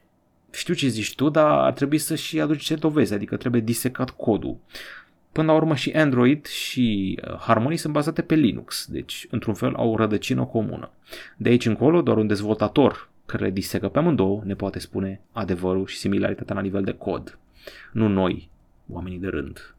știu 0.51 0.73
ce 0.73 0.87
zici 0.87 1.15
tu, 1.15 1.29
dar 1.29 1.47
ar 1.47 1.73
trebui 1.73 1.97
să 1.97 2.15
și 2.15 2.41
aduci 2.41 2.63
ce 2.63 2.75
dovezi, 2.75 3.13
adică 3.13 3.37
trebuie 3.37 3.61
disecat 3.61 4.09
codul. 4.09 4.57
Până 5.35 5.51
la 5.51 5.57
urmă 5.57 5.75
și 5.75 5.91
Android 5.91 6.45
și 6.45 7.19
uh, 7.27 7.35
Harmony 7.39 7.77
sunt 7.77 7.93
bazate 7.93 8.21
pe 8.21 8.35
Linux, 8.35 8.87
deci 8.89 9.27
într-un 9.29 9.53
fel 9.53 9.73
au 9.75 9.91
o 9.91 9.95
rădăcină 9.95 10.45
comună. 10.45 10.91
De 11.37 11.49
aici 11.49 11.65
încolo, 11.65 12.01
doar 12.01 12.17
un 12.17 12.27
dezvoltator 12.27 13.09
care 13.25 13.43
le 13.43 13.49
disecă 13.49 13.89
pe 13.89 13.99
amândouă 13.99 14.41
ne 14.45 14.53
poate 14.53 14.79
spune 14.79 15.21
adevărul 15.31 15.85
și 15.85 15.97
similaritatea 15.97 16.55
la 16.55 16.61
nivel 16.61 16.83
de 16.83 16.91
cod. 16.91 17.37
Nu 17.91 18.07
noi, 18.07 18.49
oamenii 18.89 19.17
de 19.17 19.27
rând. 19.27 19.74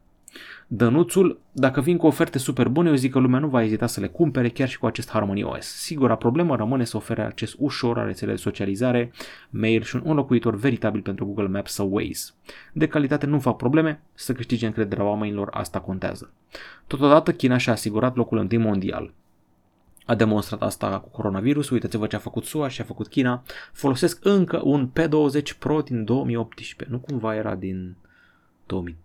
Dănuțul, 0.69 1.39
dacă 1.51 1.81
vin 1.81 1.97
cu 1.97 2.07
oferte 2.07 2.37
super 2.37 2.67
bune, 2.67 2.89
eu 2.89 2.95
zic 2.95 3.11
că 3.11 3.19
lumea 3.19 3.39
nu 3.39 3.47
va 3.47 3.63
ezita 3.63 3.87
să 3.87 3.99
le 3.99 4.07
cumpere 4.07 4.49
chiar 4.49 4.69
și 4.69 4.77
cu 4.77 4.85
acest 4.85 5.09
Harmony 5.09 5.43
OS. 5.43 5.65
Sigura 5.65 6.15
problemă 6.15 6.55
rămâne 6.55 6.83
să 6.83 6.97
ofere 6.97 7.23
acces 7.23 7.55
ușor 7.57 7.95
la 7.95 8.03
rețele 8.03 8.31
de 8.31 8.37
socializare, 8.37 9.11
mail 9.49 9.81
și 9.81 9.95
un 9.95 10.01
înlocuitor 10.05 10.55
veritabil 10.55 11.01
pentru 11.01 11.25
Google 11.25 11.47
Maps 11.47 11.73
sau 11.73 11.89
Waze. 11.91 12.31
De 12.73 12.87
calitate 12.87 13.25
nu 13.25 13.39
fac 13.39 13.55
probleme, 13.55 14.01
să 14.13 14.33
câștige 14.33 14.65
încrederea 14.65 15.05
oamenilor, 15.05 15.49
asta 15.51 15.79
contează. 15.79 16.31
Totodată, 16.87 17.33
China 17.33 17.57
și-a 17.57 17.73
asigurat 17.73 18.15
locul 18.15 18.37
întâi 18.37 18.57
mondial 18.57 19.13
a 20.05 20.15
demonstrat 20.15 20.61
asta 20.61 20.99
cu 20.99 21.09
coronavirus, 21.09 21.69
uitați-vă 21.69 22.07
ce 22.07 22.15
a 22.15 22.19
făcut 22.19 22.43
SUA 22.43 22.67
și 22.67 22.81
a 22.81 22.83
făcut 22.83 23.07
China, 23.07 23.43
folosesc 23.71 24.25
încă 24.25 24.61
un 24.63 24.89
P20 24.89 25.57
Pro 25.59 25.81
din 25.81 26.03
2018, 26.03 26.95
nu 26.95 26.99
cumva 26.99 27.35
era 27.35 27.55
din 27.55 27.95
2000 28.65 28.97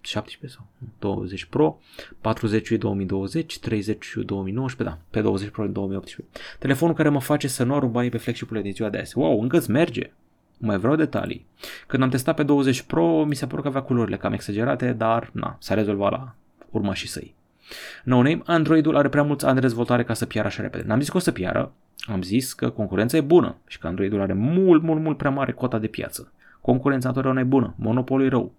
17 0.00 0.58
sau 0.58 0.66
20 0.98 1.44
Pro, 1.44 1.80
40 2.20 2.72
2020, 2.72 3.58
30 3.58 4.12
2019, 4.24 4.96
da, 4.96 5.02
pe 5.10 5.20
20 5.20 5.48
Pro 5.48 5.66
2018. 5.66 6.38
Telefonul 6.58 6.94
care 6.94 7.08
mă 7.08 7.20
face 7.20 7.48
să 7.48 7.64
nu 7.64 7.74
arunc 7.74 7.92
banii 7.92 8.10
pe 8.10 8.18
flagship 8.18 8.50
din 8.50 8.72
ziua 8.72 8.88
de 8.88 8.98
azi. 8.98 9.18
Wow, 9.18 9.40
încă 9.40 9.56
îți 9.56 9.70
merge. 9.70 10.12
Mai 10.58 10.78
vreau 10.78 10.96
detalii. 10.96 11.46
Când 11.86 12.02
am 12.02 12.08
testat 12.08 12.34
pe 12.34 12.42
20 12.42 12.82
Pro, 12.82 13.24
mi 13.24 13.34
s-a 13.34 13.46
părut 13.46 13.62
că 13.62 13.68
avea 13.68 13.82
culorile 13.82 14.16
cam 14.16 14.32
exagerate, 14.32 14.92
dar 14.92 15.30
na, 15.32 15.56
s-a 15.60 15.74
rezolvat 15.74 16.10
la 16.10 16.34
urma 16.70 16.94
și 16.94 17.08
săi. 17.08 17.34
No 18.04 18.16
name, 18.16 18.40
Androidul 18.44 18.96
are 18.96 19.08
prea 19.08 19.22
mulți 19.22 19.44
ani 19.44 19.54
de 19.54 19.60
dezvoltare 19.60 20.04
ca 20.04 20.14
să 20.14 20.26
piară 20.26 20.46
așa 20.46 20.62
repede. 20.62 20.84
N-am 20.86 21.00
zis 21.00 21.08
că 21.08 21.16
o 21.16 21.20
să 21.20 21.30
piară, 21.30 21.72
am 22.06 22.22
zis 22.22 22.52
că 22.52 22.70
concurența 22.70 23.16
e 23.16 23.20
bună 23.20 23.56
și 23.66 23.78
că 23.78 23.86
Androidul 23.86 24.20
are 24.20 24.32
mult, 24.32 24.82
mult, 24.82 25.00
mult 25.00 25.16
prea 25.16 25.30
mare 25.30 25.52
cota 25.52 25.78
de 25.78 25.86
piață. 25.86 26.32
Concurența 26.60 27.08
întotdeauna 27.08 27.40
e 27.40 27.44
bună, 27.44 27.74
monopolul 27.76 28.26
e 28.26 28.28
rău. 28.28 28.52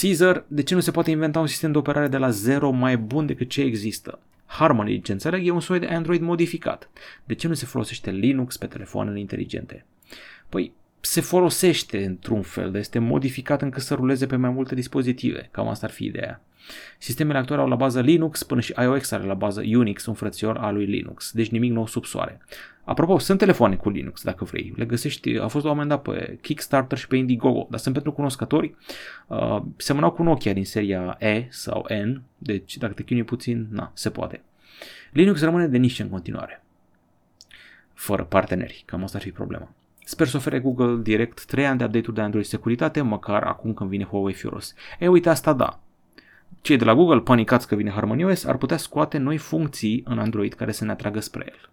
Caesar, 0.00 0.44
de 0.48 0.62
ce 0.62 0.74
nu 0.74 0.80
se 0.80 0.90
poate 0.90 1.10
inventa 1.10 1.40
un 1.40 1.46
sistem 1.46 1.72
de 1.72 1.78
operare 1.78 2.08
de 2.08 2.16
la 2.16 2.30
zero 2.30 2.70
mai 2.70 2.96
bun 2.96 3.26
decât 3.26 3.48
ce 3.48 3.60
există? 3.60 4.18
Harmony, 4.46 5.00
ce 5.00 5.12
înțeleg, 5.12 5.46
e 5.46 5.50
un 5.50 5.60
soi 5.60 5.78
de 5.78 5.86
Android 5.86 6.20
modificat. 6.20 6.90
De 7.24 7.34
ce 7.34 7.48
nu 7.48 7.54
se 7.54 7.66
folosește 7.66 8.10
Linux 8.10 8.56
pe 8.56 8.66
telefoanele 8.66 9.18
inteligente? 9.18 9.84
Păi, 10.48 10.72
se 11.00 11.20
folosește 11.20 12.04
într-un 12.04 12.42
fel, 12.42 12.70
dar 12.70 12.80
este 12.80 12.98
modificat 12.98 13.62
încât 13.62 13.82
să 13.82 13.94
ruleze 13.94 14.26
pe 14.26 14.36
mai 14.36 14.50
multe 14.50 14.74
dispozitive. 14.74 15.48
Cam 15.50 15.68
asta 15.68 15.86
ar 15.86 15.92
fi 15.92 16.04
ideea. 16.04 16.42
Sistemele 16.98 17.38
actuale 17.38 17.62
au 17.62 17.68
la 17.68 17.74
bază 17.74 18.00
Linux, 18.00 18.42
până 18.42 18.60
și 18.60 18.74
iOS 18.80 19.10
are 19.10 19.24
la 19.24 19.34
bază 19.34 19.62
Unix, 19.66 20.06
un 20.06 20.14
frățior 20.14 20.56
al 20.56 20.74
lui 20.74 20.84
Linux, 20.84 21.32
deci 21.32 21.48
nimic 21.48 21.72
nou 21.72 21.86
sub 21.86 22.04
soare. 22.04 22.40
Apropo, 22.84 23.18
sunt 23.18 23.38
telefoane 23.38 23.76
cu 23.76 23.90
Linux, 23.90 24.22
dacă 24.22 24.44
vrei. 24.44 24.72
Le 24.76 24.84
găsești, 24.84 25.38
a 25.38 25.46
fost 25.46 25.64
la 25.64 25.70
un 25.70 25.76
moment 25.78 25.88
dat 25.88 26.14
pe 26.14 26.38
Kickstarter 26.40 26.98
și 26.98 27.06
pe 27.06 27.16
Indiegogo, 27.16 27.66
dar 27.70 27.78
sunt 27.78 27.94
pentru 27.94 28.12
cunoscători. 28.12 28.74
Uh, 29.26 29.62
semănau 29.76 30.10
cu 30.10 30.22
Nokia 30.22 30.52
din 30.52 30.64
seria 30.64 31.16
E 31.18 31.46
sau 31.48 31.86
N, 32.04 32.22
deci 32.38 32.76
dacă 32.76 32.92
te 32.92 33.02
chinui 33.02 33.24
puțin, 33.24 33.66
na, 33.70 33.90
se 33.94 34.10
poate. 34.10 34.42
Linux 35.12 35.40
rămâne 35.42 35.66
de 35.66 35.76
nișă 35.76 36.02
în 36.02 36.08
continuare. 36.08 36.64
Fără 37.94 38.24
parteneri, 38.24 38.82
cam 38.86 39.02
asta 39.02 39.16
ar 39.16 39.22
fi 39.22 39.30
problema. 39.30 39.70
Sper 40.04 40.26
să 40.26 40.36
ofere 40.36 40.60
Google 40.60 40.96
direct 41.02 41.44
3 41.44 41.66
ani 41.66 41.78
de 41.78 41.84
update-uri 41.84 42.16
de 42.16 42.22
Android 42.22 42.44
securitate, 42.44 43.00
măcar 43.00 43.42
acum 43.42 43.74
când 43.74 43.90
vine 43.90 44.04
Huawei 44.04 44.34
Furious. 44.34 44.74
E, 44.98 45.08
uite, 45.08 45.28
asta 45.28 45.52
da. 45.52 45.80
Cei 46.60 46.76
de 46.76 46.84
la 46.84 46.94
Google, 46.94 47.20
panicați 47.20 47.66
că 47.66 47.74
vine 47.74 47.90
HarmonyOS, 47.90 48.44
ar 48.44 48.56
putea 48.56 48.76
scoate 48.76 49.18
noi 49.18 49.36
funcții 49.36 50.02
în 50.06 50.18
Android 50.18 50.52
care 50.52 50.72
să 50.72 50.84
ne 50.84 50.90
atragă 50.90 51.20
spre 51.20 51.44
el 51.48 51.70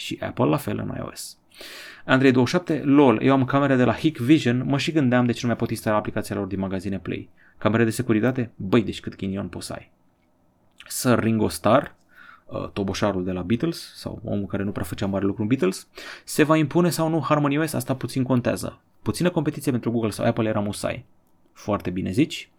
și 0.00 0.18
Apple 0.20 0.44
la 0.44 0.56
fel 0.56 0.78
în 0.78 0.94
iOS. 0.96 1.36
Andrei 2.04 2.32
27, 2.32 2.82
lol, 2.84 3.22
eu 3.22 3.32
am 3.32 3.44
camere 3.44 3.76
de 3.76 3.84
la 3.84 3.94
Hikvision, 3.94 4.66
mă 4.66 4.78
și 4.78 4.92
gândeam 4.92 5.26
de 5.26 5.32
ce 5.32 5.38
nu 5.42 5.48
mai 5.48 5.56
pot 5.56 5.70
instala 5.70 5.96
aplicația 5.96 6.36
lor 6.36 6.46
din 6.46 6.58
magazine 6.58 6.98
Play. 6.98 7.28
Camere 7.58 7.84
de 7.84 7.90
securitate? 7.90 8.50
Băi, 8.56 8.82
deci 8.82 9.00
cât 9.00 9.16
ghinion 9.16 9.48
poți 9.48 9.66
să 9.66 9.72
ai. 9.72 9.90
Sir 10.86 11.18
Ringo 11.18 11.48
Starr, 11.48 11.84
uh, 12.46 12.68
toboșarul 12.68 13.24
de 13.24 13.32
la 13.32 13.42
Beatles, 13.42 13.92
sau 13.94 14.20
omul 14.24 14.46
care 14.46 14.62
nu 14.62 14.70
prea 14.70 14.84
făcea 14.84 15.06
mare 15.06 15.24
lucru 15.24 15.42
în 15.42 15.48
Beatles, 15.48 15.88
se 16.24 16.42
va 16.42 16.56
impune 16.56 16.90
sau 16.90 17.08
nu 17.08 17.24
Harmony 17.24 17.58
OS, 17.58 17.72
asta 17.72 17.94
puțin 17.94 18.22
contează. 18.22 18.80
Puțină 19.02 19.30
competiție 19.30 19.70
pentru 19.70 19.90
Google 19.90 20.10
sau 20.10 20.26
Apple 20.26 20.48
era 20.48 20.60
musai. 20.60 21.04
Foarte 21.52 21.90
bine 21.90 22.10
zici. 22.10 22.50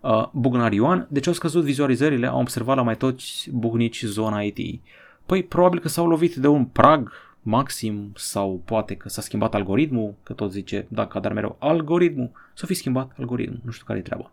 Uh, 0.00 0.28
Bugnar 0.32 0.72
Ioan, 0.72 1.06
de 1.10 1.20
ce 1.20 1.28
au 1.28 1.34
scăzut 1.34 1.64
vizualizările? 1.64 2.26
Am 2.26 2.38
observat 2.38 2.76
la 2.76 2.82
mai 2.82 2.96
toți 2.96 3.48
bucnici 3.52 4.04
zona 4.04 4.42
IT. 4.42 4.80
Păi 5.26 5.42
probabil 5.42 5.78
că 5.78 5.88
s-au 5.88 6.08
lovit 6.08 6.34
de 6.34 6.46
un 6.46 6.64
prag 6.64 7.12
maxim 7.42 8.12
sau 8.14 8.62
poate 8.64 8.94
că 8.94 9.08
s-a 9.08 9.20
schimbat 9.20 9.54
algoritmul, 9.54 10.14
că 10.22 10.32
tot 10.32 10.52
zice, 10.52 10.86
dacă 10.88 11.18
dar 11.18 11.32
mereu 11.32 11.56
algoritmul, 11.58 12.30
să 12.54 12.66
fi 12.66 12.74
schimbat 12.74 13.12
algoritmul, 13.18 13.60
nu 13.64 13.70
știu 13.70 13.86
care 13.86 13.98
e 13.98 14.02
treaba. 14.02 14.30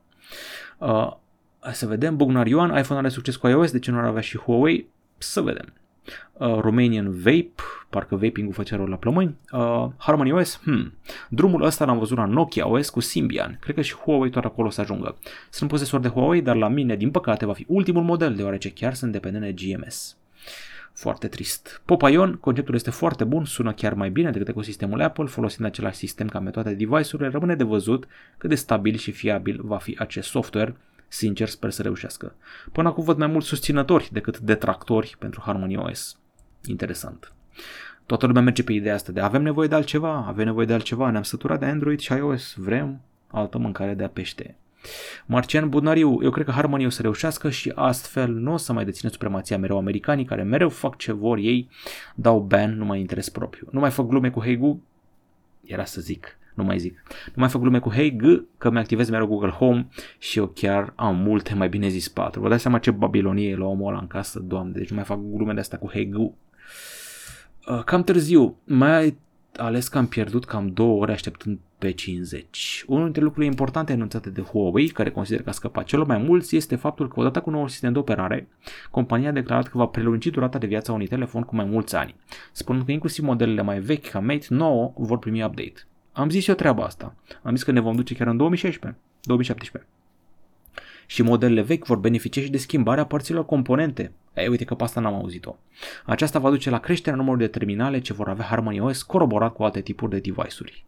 Uh, 0.77 1.17
hai 1.59 1.75
să 1.75 1.87
vedem, 1.87 2.15
Bugnar 2.15 2.47
Ioan, 2.47 2.77
iPhone 2.77 2.99
are 2.99 3.09
succes 3.09 3.35
cu 3.35 3.47
iOS, 3.47 3.71
de 3.71 3.79
ce 3.79 3.91
nu 3.91 3.97
ar 3.97 4.03
avea 4.03 4.21
și 4.21 4.37
Huawei? 4.37 4.87
Să 5.17 5.41
vedem. 5.41 5.73
Uh, 6.33 6.59
Romanian 6.59 7.11
Vape, 7.11 7.51
parcă 7.89 8.15
vaping-ul 8.15 8.53
făcea 8.53 8.75
rol 8.75 8.89
la 8.89 8.95
plămâni. 8.95 9.35
Uh, 9.51 9.87
Harmony 9.97 10.31
OS, 10.31 10.59
hmm. 10.63 10.93
Drumul 11.29 11.63
ăsta 11.63 11.85
l-am 11.85 11.97
văzut 11.97 12.17
la 12.17 12.25
Nokia 12.25 12.67
OS 12.67 12.89
cu 12.89 12.99
Symbian. 12.99 13.57
Cred 13.61 13.75
că 13.75 13.81
și 13.81 13.95
Huawei 13.95 14.29
tot 14.29 14.45
acolo 14.45 14.69
să 14.69 14.81
ajungă. 14.81 15.17
Sunt 15.49 15.69
posesor 15.69 15.99
de 15.99 16.07
Huawei, 16.07 16.41
dar 16.41 16.55
la 16.55 16.67
mine, 16.67 16.95
din 16.95 17.11
păcate, 17.11 17.45
va 17.45 17.53
fi 17.53 17.65
ultimul 17.67 18.03
model, 18.03 18.35
deoarece 18.35 18.71
chiar 18.71 18.93
sunt 18.93 19.11
dependent 19.11 19.43
de 19.43 19.65
GMS. 19.65 20.17
Foarte 20.93 21.27
trist. 21.27 21.81
Popaion, 21.85 22.35
conceptul 22.35 22.75
este 22.75 22.89
foarte 22.89 23.23
bun, 23.23 23.45
sună 23.45 23.73
chiar 23.73 23.93
mai 23.93 24.09
bine 24.09 24.31
decât 24.31 24.47
ecosistemul 24.47 25.01
Apple, 25.01 25.25
folosind 25.25 25.67
același 25.67 25.97
sistem 25.97 26.27
ca 26.27 26.39
pe 26.39 26.49
toate 26.49 26.73
device-urile, 26.73 27.29
rămâne 27.29 27.55
de 27.55 27.63
văzut 27.63 28.07
cât 28.37 28.49
de 28.49 28.55
stabil 28.55 28.95
și 28.95 29.11
fiabil 29.11 29.59
va 29.63 29.77
fi 29.77 29.95
acest 29.99 30.29
software. 30.29 30.75
Sincer, 31.09 31.47
sper 31.47 31.69
să 31.69 31.81
reușească. 31.81 32.35
Până 32.71 32.87
acum 32.87 33.03
văd 33.03 33.17
mai 33.17 33.27
mulți 33.27 33.47
susținători 33.47 34.09
decât 34.11 34.39
detractori 34.39 35.15
pentru 35.19 35.41
Harmony 35.45 35.77
OS. 35.77 36.19
Interesant. 36.65 37.33
Toată 38.05 38.25
lumea 38.25 38.41
merge 38.41 38.63
pe 38.63 38.73
ideea 38.73 38.93
asta 38.93 39.11
de 39.11 39.19
avem 39.19 39.41
nevoie 39.41 39.67
de 39.67 39.75
altceva, 39.75 40.25
avem 40.27 40.45
nevoie 40.45 40.65
de 40.65 40.73
altceva, 40.73 41.09
ne-am 41.09 41.23
săturat 41.23 41.59
de 41.59 41.65
Android 41.65 41.99
și 41.99 42.13
iOS, 42.13 42.53
vrem 42.57 43.01
altă 43.27 43.57
mâncare 43.57 43.93
de 43.93 44.03
a 44.03 44.09
pește. 44.09 44.55
Marcian 45.25 45.69
Budnariu, 45.69 46.19
eu 46.23 46.29
cred 46.29 46.45
că 46.45 46.51
Harmony 46.51 46.85
o 46.85 46.89
să 46.89 47.01
reușească 47.01 47.49
și 47.49 47.71
astfel 47.75 48.33
nu 48.33 48.53
o 48.53 48.57
să 48.57 48.73
mai 48.73 48.85
deține 48.85 49.11
supremația 49.11 49.57
mereu 49.57 49.77
americanii 49.77 50.25
care 50.25 50.43
mereu 50.43 50.69
fac 50.69 50.97
ce 50.97 51.11
vor 51.11 51.37
ei, 51.37 51.69
dau 52.15 52.39
ban 52.39 52.77
numai 52.77 52.99
interes 52.99 53.29
propriu. 53.29 53.67
Nu 53.71 53.79
mai 53.79 53.91
fac 53.91 54.07
glume 54.07 54.29
cu 54.29 54.41
Hey 54.41 54.57
Gu, 54.57 54.83
era 55.63 55.85
să 55.85 56.01
zic, 56.01 56.37
nu 56.59 56.67
mai 56.67 56.79
zic. 56.79 57.03
Nu 57.25 57.33
mai 57.35 57.49
fac 57.49 57.61
glume 57.61 57.79
cu 57.79 57.89
Hey 57.89 58.15
G, 58.15 58.23
că 58.57 58.69
mi-activez 58.69 59.09
mereu 59.09 59.27
Google 59.27 59.49
Home 59.49 59.87
și 60.17 60.37
eu 60.37 60.47
chiar 60.47 60.93
am 60.95 61.15
multe, 61.15 61.55
mai 61.55 61.69
bine 61.69 61.87
zis 61.87 62.07
patru. 62.07 62.41
Vă 62.41 62.49
dați 62.49 62.61
seama 62.61 62.79
ce 62.79 62.91
babilonie 62.91 63.49
e 63.49 63.55
la 63.55 63.65
omul 63.65 63.87
ăla 63.87 63.99
în 63.99 64.07
casă, 64.07 64.39
doamne, 64.39 64.71
deci 64.75 64.89
nu 64.89 64.95
mai 64.95 65.05
fac 65.05 65.19
glume 65.33 65.53
de 65.53 65.59
asta 65.59 65.77
cu 65.77 65.89
Hey 65.89 66.09
Gu. 66.09 66.37
Uh, 67.67 67.83
cam 67.83 68.03
târziu, 68.03 68.57
mai 68.63 69.17
ales 69.57 69.87
că 69.87 69.97
am 69.97 70.07
pierdut 70.07 70.45
cam 70.45 70.67
două 70.67 71.01
ore 71.01 71.11
așteptând 71.11 71.59
pe 71.77 71.91
50. 71.91 72.83
Unul 72.87 73.03
dintre 73.03 73.21
lucrurile 73.21 73.51
importante 73.51 73.91
anunțate 73.91 74.29
de 74.29 74.41
Huawei, 74.41 74.87
care 74.87 75.11
consider 75.11 75.41
că 75.43 75.49
a 75.49 75.51
scăpat 75.51 75.83
celor 75.83 76.05
mai 76.05 76.17
mulți, 76.17 76.55
este 76.55 76.75
faptul 76.75 77.07
că 77.07 77.19
odată 77.19 77.41
cu 77.41 77.49
noul 77.49 77.67
sistem 77.67 77.93
de 77.93 77.99
operare, 77.99 78.47
compania 78.91 79.29
a 79.29 79.31
declarat 79.31 79.67
că 79.67 79.77
va 79.77 79.85
prelungi 79.85 80.29
durata 80.29 80.57
de 80.57 80.67
viață 80.67 80.91
a 80.91 80.93
unui 80.93 81.07
telefon 81.07 81.41
cu 81.41 81.55
mai 81.55 81.65
mulți 81.65 81.95
ani, 81.95 82.15
spunând 82.51 82.85
că 82.85 82.91
inclusiv 82.91 83.23
modelele 83.23 83.61
mai 83.61 83.79
vechi 83.79 84.09
ca 84.09 84.19
Mate 84.19 84.45
9 84.49 84.93
vor 84.97 85.19
primi 85.19 85.43
update. 85.43 85.87
Am 86.19 86.29
zis 86.29 86.47
eu 86.47 86.55
treaba 86.55 86.83
asta. 86.83 87.15
Am 87.41 87.55
zis 87.55 87.63
că 87.63 87.71
ne 87.71 87.79
vom 87.79 87.95
duce 87.95 88.15
chiar 88.15 88.27
în 88.27 88.37
2016, 88.37 88.99
2017 89.21 89.91
și 91.05 91.21
modelele 91.21 91.61
vechi 91.61 91.85
vor 91.85 91.97
beneficia 91.97 92.41
și 92.41 92.49
de 92.49 92.57
schimbarea 92.57 93.05
părților 93.05 93.45
componente. 93.45 94.11
Ei, 94.33 94.47
uite 94.47 94.63
că 94.63 94.75
pe 94.75 94.83
asta 94.83 94.99
n-am 94.99 95.13
auzit-o. 95.13 95.55
Aceasta 96.05 96.39
va 96.39 96.49
duce 96.49 96.69
la 96.69 96.79
creșterea 96.79 97.17
numărului 97.17 97.45
de 97.45 97.51
terminale 97.51 97.99
ce 97.99 98.13
vor 98.13 98.29
avea 98.29 98.45
Harmony 98.45 98.79
OS 98.79 99.01
coroborat 99.01 99.53
cu 99.53 99.63
alte 99.63 99.81
tipuri 99.81 100.11
de 100.11 100.19
device-uri. 100.19 100.85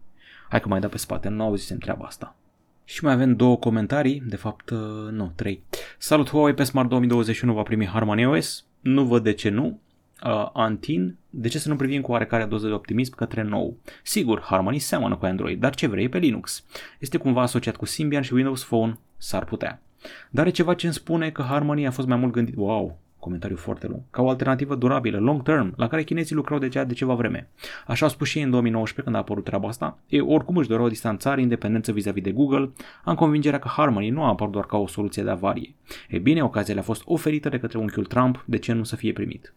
Hai 0.49 0.59
că 0.59 0.67
mai 0.67 0.79
da 0.79 0.87
pe 0.87 0.97
spate, 0.97 1.29
nu 1.29 1.43
auzisem 1.43 1.77
treaba 1.77 2.05
asta. 2.05 2.35
Și 2.83 3.03
mai 3.03 3.13
avem 3.13 3.35
două 3.35 3.57
comentarii, 3.57 4.23
de 4.25 4.35
fapt, 4.35 4.69
uh, 4.69 4.79
nu, 5.11 5.31
trei. 5.35 5.63
Salut 5.97 6.29
Huawei 6.29 6.53
pe 6.53 6.63
Smart 6.63 6.89
2021 6.89 7.53
va 7.53 7.61
primi 7.61 7.85
Harmony 7.85 8.25
OS? 8.25 8.65
Nu 8.79 9.03
văd 9.03 9.23
de 9.23 9.33
ce 9.33 9.49
nu. 9.49 9.79
Uh, 10.25 10.49
Antin, 10.53 11.17
de 11.29 11.47
ce 11.47 11.59
să 11.59 11.69
nu 11.69 11.75
privim 11.75 12.01
cu 12.01 12.11
oarecare 12.11 12.45
doză 12.45 12.67
de 12.67 12.73
optimism 12.73 13.15
către 13.15 13.43
nou? 13.43 13.77
Sigur, 14.03 14.41
Harmony 14.41 14.79
seamănă 14.79 15.15
cu 15.15 15.25
Android, 15.25 15.59
dar 15.59 15.75
ce 15.75 15.87
vrei 15.87 16.09
pe 16.09 16.17
Linux? 16.17 16.65
Este 16.99 17.17
cumva 17.17 17.41
asociat 17.41 17.75
cu 17.75 17.85
Symbian 17.85 18.21
și 18.21 18.33
Windows 18.33 18.63
Phone? 18.63 18.99
S-ar 19.17 19.45
putea. 19.45 19.81
Dar 20.29 20.47
e 20.47 20.49
ceva 20.49 20.73
ce 20.73 20.85
îmi 20.85 20.95
spune 20.95 21.29
că 21.29 21.41
Harmony 21.41 21.87
a 21.87 21.91
fost 21.91 22.07
mai 22.07 22.17
mult 22.17 22.33
gândit, 22.33 22.55
wow, 22.57 22.99
comentariu 23.19 23.55
foarte 23.55 23.87
lung, 23.87 24.01
ca 24.09 24.21
o 24.21 24.29
alternativă 24.29 24.75
durabilă, 24.75 25.19
long 25.19 25.43
term, 25.43 25.73
la 25.77 25.87
care 25.87 26.03
chinezii 26.03 26.35
lucrau 26.35 26.59
deja 26.59 26.83
de 26.83 26.93
ceva 26.93 27.13
vreme. 27.13 27.49
Așa 27.87 28.05
au 28.05 28.11
spus 28.11 28.27
și 28.27 28.37
ei 28.37 28.43
în 28.43 28.49
2019 28.49 29.03
când 29.03 29.15
a 29.15 29.19
apărut 29.19 29.43
treaba 29.43 29.67
asta. 29.67 29.97
Ei 30.07 30.19
oricum 30.19 30.57
își 30.57 30.67
doreau 30.67 30.87
distanțare, 30.87 31.41
independență 31.41 31.91
vis-a-vis 31.91 32.23
de 32.23 32.31
Google, 32.31 32.71
am 33.03 33.15
convingerea 33.15 33.59
că 33.59 33.67
Harmony 33.67 34.09
nu 34.09 34.23
a 34.23 34.27
apărut 34.27 34.53
doar 34.53 34.65
ca 34.65 34.77
o 34.77 34.87
soluție 34.87 35.23
de 35.23 35.29
avarie. 35.29 35.73
E 36.09 36.17
bine, 36.17 36.43
ocazia 36.43 36.73
le-a 36.73 36.83
fost 36.83 37.01
oferită 37.05 37.49
de 37.49 37.59
către 37.59 37.77
unchiul 37.77 38.05
Trump, 38.05 38.43
de 38.45 38.57
ce 38.57 38.73
nu 38.73 38.83
să 38.83 38.95
fie 38.95 39.13
primit? 39.13 39.53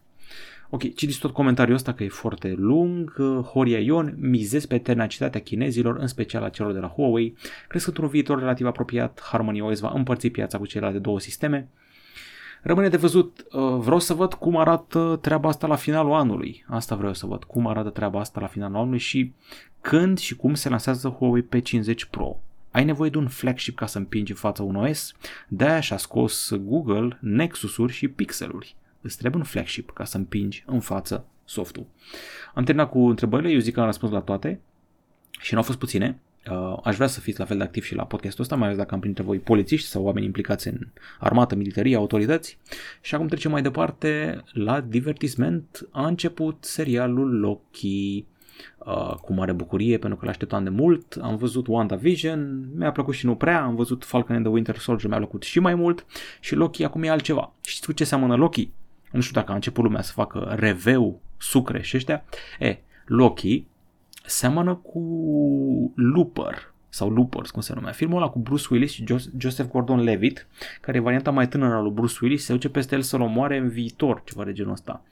Ok, 0.69 0.81
citiți 0.81 1.19
tot 1.19 1.31
comentariul 1.31 1.75
ăsta 1.75 1.93
că 1.93 2.03
e 2.03 2.09
foarte 2.09 2.53
lung. 2.57 3.13
Horia 3.51 3.79
Ion, 3.79 4.15
mizez 4.19 4.65
pe 4.65 4.77
tenacitatea 4.77 5.41
chinezilor, 5.41 5.97
în 5.97 6.07
special 6.07 6.43
a 6.43 6.49
celor 6.49 6.71
de 6.71 6.79
la 6.79 6.87
Huawei. 6.87 7.35
Crezi 7.67 7.83
că 7.83 7.89
într-un 7.89 8.09
viitor 8.09 8.39
relativ 8.39 8.65
apropiat 8.65 9.21
Harmony 9.31 9.61
OS 9.61 9.79
va 9.79 9.91
împărți 9.93 10.27
piața 10.27 10.57
cu 10.57 10.65
celelalte 10.65 10.99
două 10.99 11.19
sisteme? 11.19 11.67
Rămâne 12.61 12.89
de 12.89 12.97
văzut, 12.97 13.45
uh, 13.51 13.77
vreau 13.77 13.99
să 13.99 14.13
văd 14.13 14.33
cum 14.33 14.57
arată 14.57 15.19
treaba 15.21 15.49
asta 15.49 15.67
la 15.67 15.75
finalul 15.75 16.13
anului. 16.13 16.65
Asta 16.67 16.95
vreau 16.95 17.13
să 17.13 17.25
văd, 17.25 17.43
cum 17.43 17.67
arată 17.67 17.89
treaba 17.89 18.19
asta 18.19 18.39
la 18.39 18.47
finalul 18.47 18.77
anului 18.77 18.99
și 18.99 19.33
când 19.81 20.17
și 20.17 20.35
cum 20.35 20.53
se 20.53 20.69
lansează 20.69 21.09
Huawei 21.09 21.47
P50 21.55 22.09
Pro. 22.09 22.39
Ai 22.71 22.85
nevoie 22.85 23.09
de 23.09 23.17
un 23.17 23.27
flagship 23.27 23.75
ca 23.75 23.85
să 23.85 23.97
împingi 23.97 24.31
în 24.31 24.37
fața 24.37 24.63
un 24.63 24.75
OS? 24.75 25.13
De-aia 25.47 25.79
și-a 25.79 25.97
scos 25.97 26.53
Google 26.55 27.17
Nexus-uri 27.21 27.93
și 27.93 28.07
Pixeluri. 28.07 28.75
Îți 29.05 29.17
trebuie 29.17 29.41
un 29.41 29.47
flagship 29.47 29.91
ca 29.91 30.03
să 30.03 30.17
împingi 30.17 30.63
în 30.67 30.79
față 30.79 31.25
softul. 31.43 31.85
Am 32.53 32.63
terminat 32.63 32.89
cu 32.89 32.99
întrebările, 32.99 33.51
eu 33.51 33.59
zic 33.59 33.73
că 33.73 33.79
am 33.79 33.85
răspuns 33.85 34.11
la 34.11 34.19
toate 34.19 34.59
și 35.39 35.53
nu 35.53 35.59
au 35.59 35.65
fost 35.65 35.77
puține. 35.77 36.19
Uh, 36.51 36.77
aș 36.83 36.95
vrea 36.95 37.07
să 37.07 37.19
fiți 37.19 37.39
la 37.39 37.45
fel 37.45 37.57
de 37.57 37.63
activ 37.63 37.83
și 37.83 37.95
la 37.95 38.05
podcastul 38.05 38.43
ăsta, 38.43 38.55
mai 38.55 38.65
ales 38.65 38.77
dacă 38.77 38.93
am 38.93 38.99
printre 38.99 39.23
voi 39.23 39.39
polițiști 39.39 39.87
sau 39.87 40.03
oameni 40.03 40.25
implicați 40.25 40.67
în 40.67 40.87
armată, 41.19 41.55
militarie, 41.55 41.95
autorități. 41.95 42.57
Și 43.01 43.15
acum 43.15 43.27
trecem 43.27 43.51
mai 43.51 43.61
departe 43.61 44.43
la 44.53 44.81
divertisment. 44.81 45.87
A 45.91 46.07
început 46.07 46.63
serialul 46.63 47.39
Loki 47.39 48.25
uh, 48.77 49.13
cu 49.21 49.33
mare 49.33 49.51
bucurie 49.51 49.97
pentru 49.97 50.17
că 50.19 50.25
l-așteptam 50.25 50.63
de 50.63 50.69
mult. 50.69 51.19
Am 51.21 51.35
văzut 51.35 51.67
WandaVision, 51.67 52.67
mi-a 52.75 52.91
plăcut 52.91 53.13
și 53.13 53.25
nu 53.25 53.35
prea, 53.35 53.63
am 53.63 53.75
văzut 53.75 54.03
Falcon 54.03 54.35
and 54.35 54.45
the 54.45 54.53
Winter 54.53 54.77
Soldier, 54.77 55.09
mi-a 55.09 55.17
plăcut 55.17 55.43
și 55.43 55.59
mai 55.59 55.75
mult 55.75 56.05
și 56.39 56.55
Loki 56.55 56.83
acum 56.83 57.03
e 57.03 57.09
altceva. 57.09 57.53
Știți 57.61 57.85
cu 57.85 57.91
ce 57.91 58.03
seamănă 58.03 58.35
Loki? 58.35 58.69
Nu 59.15 59.21
știu 59.21 59.39
dacă 59.39 59.51
a 59.51 59.55
început 59.55 59.83
lumea 59.83 60.01
să 60.01 60.11
facă 60.11 60.53
reveu, 60.57 61.21
sucre 61.37 61.81
și 61.81 61.95
ăștia. 61.95 62.23
E, 62.59 62.77
Loki 63.05 63.65
seamănă 64.25 64.75
cu 64.75 65.01
Looper 65.95 66.73
sau 66.89 67.09
Loopers, 67.09 67.51
cum 67.51 67.61
se 67.61 67.73
numea. 67.73 67.91
Filmul 67.91 68.17
ăla 68.17 68.29
cu 68.29 68.39
Bruce 68.39 68.67
Willis 68.69 68.91
și 68.91 69.05
Joseph 69.37 69.69
Gordon-Levitt, 69.69 70.47
care 70.81 70.97
e 70.97 71.01
varianta 71.01 71.31
mai 71.31 71.47
tânără 71.47 71.73
a 71.73 71.81
lui 71.81 71.91
Bruce 71.91 72.17
Willis, 72.21 72.43
se 72.43 72.53
duce 72.53 72.69
peste 72.69 72.95
el 72.95 73.01
să-l 73.01 73.21
omoare 73.21 73.57
în 73.57 73.69
viitor, 73.69 74.21
ceva 74.25 74.43
de 74.43 74.53
genul 74.53 74.71
ăsta. 74.71 75.03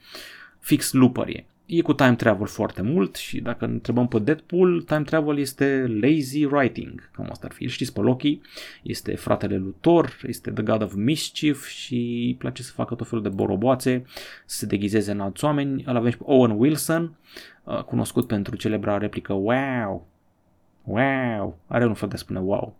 Fix 0.58 0.92
Looper 0.92 1.28
e. 1.28 1.46
E 1.66 1.82
cu 1.82 1.92
time 1.92 2.14
travel 2.14 2.46
foarte 2.46 2.82
mult 2.82 3.14
și 3.14 3.40
dacă 3.40 3.64
întrebăm 3.64 4.08
pe 4.08 4.18
Deadpool, 4.18 4.82
time 4.82 5.02
travel 5.02 5.38
este 5.38 5.98
lazy 6.00 6.44
writing, 6.44 7.10
cam 7.12 7.28
asta 7.30 7.46
ar 7.46 7.52
fi. 7.52 7.68
Știți 7.68 7.92
pe 7.92 8.00
Loki, 8.00 8.40
este 8.82 9.14
fratele 9.14 9.56
lui 9.56 9.74
Thor, 9.80 10.20
este 10.22 10.50
the 10.50 10.62
god 10.62 10.82
of 10.82 10.94
mischief 10.94 11.66
și 11.66 11.94
îi 12.26 12.34
place 12.34 12.62
să 12.62 12.72
facă 12.72 12.94
tot 12.94 13.08
felul 13.08 13.22
de 13.22 13.28
boroboațe, 13.28 14.04
să 14.46 14.56
se 14.56 14.66
deghizeze 14.66 15.10
în 15.10 15.20
alți 15.20 15.44
oameni. 15.44 15.84
Îl 15.86 15.96
avem 15.96 16.10
și 16.10 16.16
pe 16.16 16.24
Owen 16.26 16.50
Wilson, 16.50 17.16
uh, 17.64 17.82
cunoscut 17.82 18.26
pentru 18.26 18.56
celebra 18.56 18.98
replică 18.98 19.32
wow, 19.32 20.06
wow, 20.84 21.58
are 21.66 21.86
un 21.86 21.94
fel 21.94 22.08
de 22.08 22.16
spune 22.16 22.38
wow. 22.38 22.76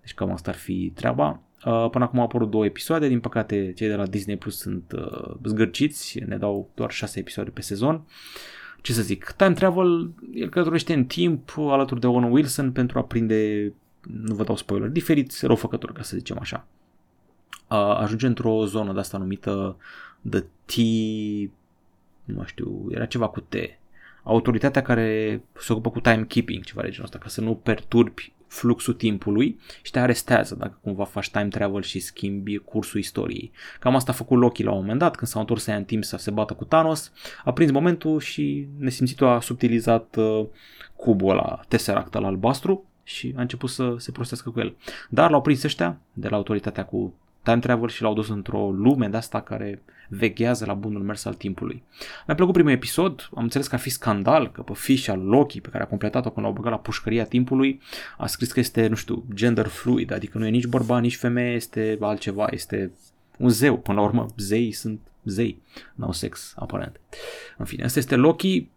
Deci 0.00 0.14
cam 0.14 0.30
asta 0.30 0.50
ar 0.50 0.56
fi 0.56 0.92
treaba. 0.94 1.40
Uh, 1.64 1.90
până 1.90 2.04
acum 2.04 2.18
au 2.18 2.24
apărut 2.24 2.50
două 2.50 2.64
episoade, 2.64 3.08
din 3.08 3.20
păcate 3.20 3.72
cei 3.76 3.88
de 3.88 3.94
la 3.94 4.06
Disney 4.06 4.36
Plus 4.36 4.58
sunt 4.58 4.92
uh, 4.96 5.34
zgârciți, 5.44 6.18
ne 6.26 6.36
dau 6.36 6.70
doar 6.74 6.90
șase 6.90 7.18
episoade 7.18 7.50
pe 7.50 7.60
sezon. 7.60 8.06
Ce 8.80 8.92
să 8.92 9.02
zic, 9.02 9.34
time 9.36 9.52
travel, 9.52 10.10
el 10.34 10.48
călătorește 10.48 10.92
în 10.92 11.04
timp 11.04 11.54
alături 11.58 12.00
de 12.00 12.06
Owen 12.06 12.32
Wilson 12.32 12.72
pentru 12.72 12.98
a 12.98 13.02
prinde, 13.02 13.72
nu 14.00 14.34
vă 14.34 14.44
dau 14.44 14.56
spoiler, 14.56 14.88
diferiți 14.88 15.46
răufăcători, 15.46 15.92
ca 15.92 16.02
să 16.02 16.16
zicem 16.16 16.38
așa. 16.40 16.66
Uh, 17.70 17.96
ajunge 17.96 18.26
într-o 18.26 18.66
zonă 18.66 18.92
de 18.92 18.98
asta 18.98 19.18
numită 19.18 19.76
The 20.30 20.40
T, 20.40 20.74
nu 22.24 22.44
știu, 22.44 22.86
era 22.90 23.06
ceva 23.06 23.28
cu 23.28 23.40
T, 23.40 23.54
autoritatea 24.24 24.82
care 24.82 25.40
se 25.58 25.72
ocupă 25.72 25.90
cu 25.90 26.00
timekeeping, 26.00 26.64
ceva 26.64 26.82
de 26.82 26.88
genul 26.88 27.04
ăsta, 27.04 27.18
ca 27.18 27.28
să 27.28 27.40
nu 27.40 27.54
perturbi 27.54 28.32
fluxul 28.46 28.94
timpului 28.94 29.58
și 29.82 29.90
te 29.90 29.98
arestează 29.98 30.54
dacă 30.54 30.78
cumva 30.82 31.04
faci 31.04 31.30
time 31.30 31.48
travel 31.48 31.82
și 31.82 31.98
schimbi 31.98 32.56
cursul 32.56 33.00
istoriei. 33.00 33.52
Cam 33.80 33.94
asta 33.94 34.12
a 34.12 34.14
făcut 34.14 34.38
Loki 34.38 34.62
la 34.62 34.70
un 34.70 34.80
moment 34.80 34.98
dat, 34.98 35.16
când 35.16 35.30
s-a 35.30 35.40
întors 35.40 35.66
în 35.66 35.84
timp 35.84 36.04
să 36.04 36.16
se 36.16 36.30
bată 36.30 36.54
cu 36.54 36.64
Thanos, 36.64 37.12
a 37.44 37.52
prins 37.52 37.70
momentul 37.70 38.20
și 38.20 38.66
nesimțitul 38.78 39.26
a 39.26 39.40
subtilizat 39.40 40.16
uh, 40.16 40.46
cubul 40.96 41.30
ăla, 41.30 41.60
Tesseract 41.68 42.14
al 42.14 42.24
albastru 42.24 42.84
și 43.02 43.34
a 43.36 43.40
început 43.40 43.70
să 43.70 43.94
se 43.98 44.12
prostească 44.12 44.50
cu 44.50 44.60
el. 44.60 44.76
Dar 45.08 45.30
l-au 45.30 45.40
prins 45.40 45.62
ăștia 45.62 46.00
de 46.12 46.28
la 46.28 46.36
autoritatea 46.36 46.84
cu 46.84 47.14
time 47.44 47.58
travel 47.58 47.88
și 47.88 48.02
l-au 48.02 48.14
dus 48.14 48.28
într-o 48.28 48.70
lume 48.70 49.08
de 49.08 49.16
asta 49.16 49.40
care 49.40 49.82
veghează 50.08 50.64
la 50.64 50.74
bunul 50.74 51.02
mers 51.02 51.24
al 51.24 51.34
timpului. 51.34 51.82
Mi-a 52.26 52.36
plăcut 52.36 52.54
primul 52.54 52.70
episod, 52.70 53.28
am 53.34 53.42
înțeles 53.42 53.66
că 53.66 53.74
ar 53.74 53.80
fi 53.80 53.90
scandal, 53.90 54.50
că 54.50 54.62
pe 54.62 54.72
fișa 54.74 55.14
Loki 55.14 55.60
pe 55.60 55.68
care 55.68 55.82
a 55.82 55.86
completat-o 55.86 56.30
când 56.30 56.46
l-au 56.46 56.54
băgat 56.54 56.70
la 56.70 56.78
pușcăria 56.78 57.24
timpului, 57.24 57.80
a 58.18 58.26
scris 58.26 58.52
că 58.52 58.60
este, 58.60 58.86
nu 58.86 58.94
știu, 58.94 59.24
gender 59.34 59.66
fluid, 59.66 60.12
adică 60.12 60.38
nu 60.38 60.46
e 60.46 60.50
nici 60.50 60.66
bărbat, 60.66 61.00
nici 61.00 61.16
femeie, 61.16 61.54
este 61.54 61.98
altceva, 62.00 62.46
este 62.50 62.92
un 63.38 63.48
zeu. 63.48 63.78
Până 63.78 63.98
la 63.98 64.04
urmă, 64.04 64.26
zeii 64.36 64.72
sunt 64.72 65.00
zei, 65.24 65.62
n-au 65.94 66.12
sex, 66.12 66.54
aparent. 66.56 67.00
În 67.56 67.64
fine, 67.64 67.84
asta 67.84 67.98
este 67.98 68.16
Loki, 68.16 68.68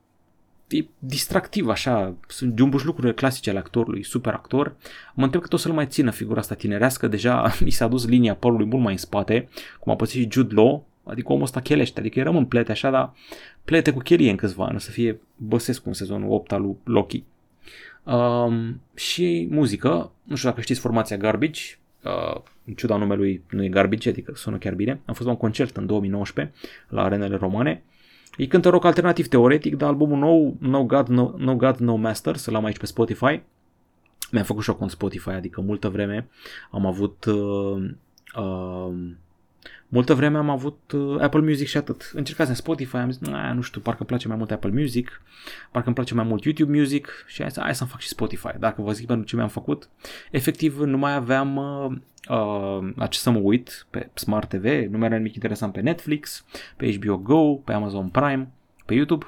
e 0.68 0.86
distractiv 1.00 1.68
așa, 1.68 2.16
sunt 2.28 2.58
jumbuși 2.58 2.86
lucrurile 2.86 3.14
clasice 3.14 3.50
ale 3.50 3.60
actorului, 3.60 4.04
super 4.04 4.34
actor. 4.34 4.76
Mă 5.14 5.24
întreb 5.24 5.42
că 5.42 5.48
tot 5.48 5.60
să-l 5.60 5.72
mai 5.72 5.86
țină 5.86 6.12
figura 6.12 6.40
asta 6.40 6.56
tinerească, 6.56 7.08
deja 7.08 7.52
mi 7.66 7.70
s-a 7.70 7.88
dus 7.88 8.08
linia 8.08 8.36
părului 8.36 8.66
mult 8.66 8.84
mai 8.84 8.92
în 8.92 8.98
spate, 8.98 9.50
cum 9.80 9.92
a 9.92 9.96
pățit 9.96 10.22
și 10.22 10.28
Jude 10.32 10.54
Law, 10.54 10.86
adică 11.04 11.32
omul 11.32 11.44
ăsta 11.44 11.60
chelește, 11.60 12.00
adică 12.00 12.24
rămân 12.24 12.46
plete 12.46 12.72
așa, 12.72 12.90
dar 12.90 13.14
plete 13.66 13.92
cu 13.92 14.00
chelie 14.00 14.30
în 14.30 14.36
câțiva 14.36 14.66
ani, 14.66 14.76
o 14.76 14.80
să 14.80 14.92
fie 14.92 15.20
Băsescu 15.36 15.88
în 15.88 15.94
sezonul 15.94 16.32
8 16.32 16.52
al 16.52 16.62
lui 16.62 16.76
Loki. 16.84 17.24
Um, 18.04 18.82
și 18.96 19.48
muzică, 19.52 20.12
nu 20.24 20.36
știu 20.36 20.50
dacă 20.50 20.62
știți 20.62 20.80
formația 20.80 21.18
Garbage, 21.18 21.62
uh, 22.04 22.42
în 22.66 22.74
ciuda 22.74 22.96
numelui 22.96 23.44
nu 23.50 23.64
e 23.64 23.68
Garbage, 23.68 24.10
adică 24.10 24.32
sună 24.36 24.58
chiar 24.58 24.74
bine. 24.74 25.00
Am 25.06 25.14
fost 25.14 25.26
la 25.26 25.32
un 25.32 25.38
concert 25.38 25.78
în 25.78 25.86
2019 25.86 26.56
la 26.88 27.04
arenele 27.04 27.36
romane 27.36 27.84
ei 28.38 28.48
cântă 28.48 28.70
rock 28.70 28.86
alternativ 28.86 29.28
teoretic, 29.28 29.76
dar 29.76 29.90
albumul 29.90 30.18
nou, 30.18 30.56
No 30.60 30.84
God, 30.84 31.08
No, 31.08 31.34
no, 31.38 31.56
God, 31.56 31.78
no 31.78 31.96
Master, 31.96 32.36
să-l 32.36 32.56
am 32.56 32.66
aici 32.66 32.78
pe 32.78 32.86
Spotify. 32.86 33.42
Mi-am 34.32 34.46
făcut 34.46 34.64
și 34.64 34.72
cont 34.72 34.92
Spotify, 34.92 35.30
adică 35.30 35.62
multă 35.62 35.90
vreme 35.90 36.30
am 36.72 36.86
avut 36.86 37.26
uh, 37.26 37.90
uh, 38.36 38.94
multă 39.88 40.14
vreme 40.14 40.38
am 40.38 40.50
avut 40.50 40.92
uh, 40.92 41.22
Apple 41.22 41.40
Music 41.40 41.68
și 41.68 41.78
atât. 41.78 42.12
Încercați 42.14 42.50
în 42.50 42.56
Spotify, 42.56 42.96
am 42.96 43.12
zis, 43.12 43.28
nu 43.54 43.62
știu, 43.62 43.82
parcă 43.82 44.00
îmi 44.00 44.08
place 44.08 44.28
mai 44.28 44.38
mult 44.38 44.52
Apple 44.52 44.72
Music, 44.72 45.22
parcă 45.72 45.88
îmi 45.88 45.96
place 45.96 46.14
mai 46.14 46.24
mult 46.24 46.44
YouTube 46.44 46.78
Music 46.78 47.26
și 47.28 47.42
hai, 47.42 47.52
hai 47.56 47.76
să-mi 47.76 47.90
fac 47.90 48.00
și 48.00 48.08
Spotify. 48.08 48.52
Dacă 48.60 48.82
vă 48.82 48.92
zic 48.92 49.08
pentru 49.08 49.26
ce 49.26 49.36
mi-am 49.36 49.48
făcut, 49.48 49.90
efectiv 50.32 50.80
nu 50.80 50.98
mai 50.98 51.14
aveam 51.14 51.56
uh, 51.56 51.92
uh, 52.30 52.90
la 52.96 53.08
ce 53.08 53.20
să 53.20 53.30
mă 53.30 53.40
uit 53.40 53.88
pe 53.90 54.10
Smart 54.14 54.50
TV, 54.50 54.64
nu 54.64 54.98
mai 54.98 55.08
era 55.08 55.16
nimic 55.16 55.34
interesant 55.34 55.74
pe 55.74 55.82
Netflix, 55.82 56.46
pe 56.78 56.98
HBO 56.98 57.18
Go, 57.18 57.54
pe 57.56 57.74
Amazon 57.74 58.08
Prime, 58.08 58.52
pe 58.86 58.94
YouTube 58.94 59.26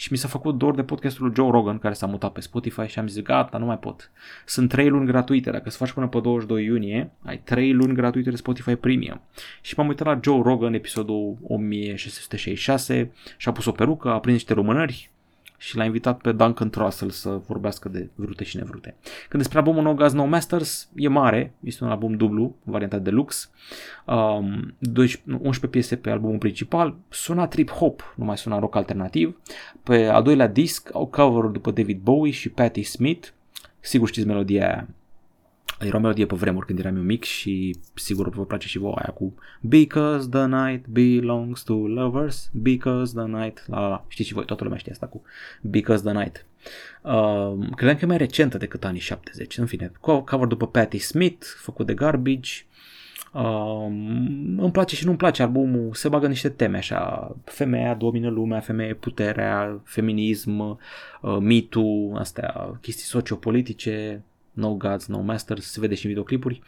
și 0.00 0.08
mi 0.10 0.18
s-a 0.18 0.28
făcut 0.28 0.58
dor 0.58 0.74
de 0.74 0.82
podcastul 0.82 1.24
lui 1.24 1.34
Joe 1.34 1.50
Rogan 1.50 1.78
care 1.78 1.94
s-a 1.94 2.06
mutat 2.06 2.32
pe 2.32 2.40
Spotify 2.40 2.86
și 2.86 2.98
am 2.98 3.08
zis 3.08 3.22
gata, 3.22 3.58
nu 3.58 3.64
mai 3.64 3.78
pot. 3.78 4.10
Sunt 4.46 4.68
3 4.68 4.88
luni 4.88 5.06
gratuite, 5.06 5.50
dacă 5.50 5.62
îți 5.66 5.76
faci 5.76 5.92
până 5.92 6.08
pe 6.08 6.20
22 6.20 6.64
iunie, 6.64 7.10
ai 7.22 7.38
3 7.38 7.72
luni 7.72 7.94
gratuite 7.94 8.30
de 8.30 8.36
Spotify 8.36 8.74
Premium. 8.74 9.20
Și 9.60 9.74
m-am 9.76 9.88
uitat 9.88 10.06
la 10.06 10.20
Joe 10.22 10.42
Rogan, 10.42 10.74
episodul 10.74 11.36
1666 11.42 13.12
și 13.36 13.48
a 13.48 13.52
pus 13.52 13.64
o 13.64 13.72
perucă, 13.72 14.08
a 14.08 14.18
prins 14.20 14.36
niște 14.36 14.54
lumânări, 14.54 15.10
și 15.58 15.76
l-a 15.76 15.84
invitat 15.84 16.20
pe 16.20 16.32
Duncan 16.32 16.70
Trussell 16.70 17.10
să 17.10 17.40
vorbească 17.46 17.88
de 17.88 18.08
vrute 18.14 18.44
și 18.44 18.56
nevrute. 18.56 18.96
Când 19.28 19.42
despre 19.42 19.58
albumul 19.58 19.82
No 19.82 19.94
Gas 19.94 20.12
No 20.12 20.24
Masters, 20.24 20.88
e 20.94 21.08
mare, 21.08 21.54
este 21.60 21.84
un 21.84 21.90
album 21.90 22.14
dublu, 22.14 22.56
varianta 22.62 22.98
deluxe, 22.98 23.48
um, 24.04 24.74
12, 24.78 25.22
11 25.26 25.66
piese 25.66 25.96
pe 25.96 26.10
albumul 26.10 26.38
principal, 26.38 26.96
suna 27.08 27.48
trip-hop, 27.48 28.14
nu 28.16 28.24
mai 28.24 28.38
suna 28.38 28.58
rock 28.58 28.76
alternativ. 28.76 29.40
Pe 29.82 30.06
al 30.06 30.22
doilea 30.22 30.46
disc 30.46 30.90
au 30.92 31.06
cover 31.06 31.44
după 31.44 31.70
David 31.70 32.00
Bowie 32.00 32.32
și 32.32 32.48
Patti 32.48 32.82
Smith, 32.82 33.28
sigur 33.80 34.08
știți 34.08 34.26
melodia 34.26 34.66
aia, 34.66 34.88
era 35.80 35.96
o 35.96 36.00
melodie 36.00 36.26
pe 36.26 36.36
vremuri 36.36 36.66
când 36.66 36.78
eram 36.78 36.96
eu 36.96 37.02
mic 37.02 37.24
și 37.24 37.76
sigur 37.94 38.28
vă 38.28 38.44
place 38.44 38.68
și 38.68 38.78
vouă 38.78 38.94
aia 38.94 39.12
cu 39.12 39.34
Because 39.60 40.28
the 40.28 40.46
night 40.46 40.86
belongs 40.86 41.62
to 41.62 41.74
lovers, 41.74 42.50
because 42.52 43.14
the 43.14 43.26
night, 43.26 43.64
la, 43.66 43.88
la, 43.88 44.04
știți 44.08 44.28
și 44.28 44.34
voi, 44.34 44.44
toată 44.44 44.62
lumea 44.62 44.78
știe 44.78 44.92
asta 44.92 45.06
cu 45.06 45.22
Because 45.60 46.02
the 46.02 46.12
night. 46.12 46.46
Uh, 47.02 47.68
credeam 47.76 47.96
că 47.96 48.04
e 48.04 48.06
mai 48.06 48.16
recentă 48.16 48.58
decât 48.58 48.84
anii 48.84 49.00
70, 49.00 49.58
în 49.58 49.66
fine, 49.66 49.92
cover 50.00 50.46
după 50.46 50.66
Patti 50.66 50.98
Smith, 50.98 51.46
făcut 51.56 51.86
de 51.86 51.94
Garbage, 51.94 52.50
Uh, 53.32 53.86
îmi 54.56 54.70
place 54.72 54.94
și 54.94 55.04
nu-mi 55.04 55.16
place 55.16 55.42
albumul, 55.42 55.94
se 55.94 56.08
bagă 56.08 56.26
niște 56.26 56.48
teme 56.48 56.76
așa, 56.76 57.36
femeia 57.44 57.94
domină 57.94 58.28
lumea, 58.28 58.60
femeie 58.60 58.94
puterea, 58.94 59.80
feminism, 59.84 60.58
uh, 60.58 60.78
mitul, 61.38 62.16
astea, 62.18 62.78
chestii 62.80 63.04
sociopolitice, 63.04 64.22
No 64.58 64.74
Gods, 64.74 65.06
No 65.06 65.20
Masters, 65.20 65.70
se 65.70 65.80
vede 65.80 65.94
și 65.94 66.04
în 66.04 66.10
videoclipuri. 66.10 66.62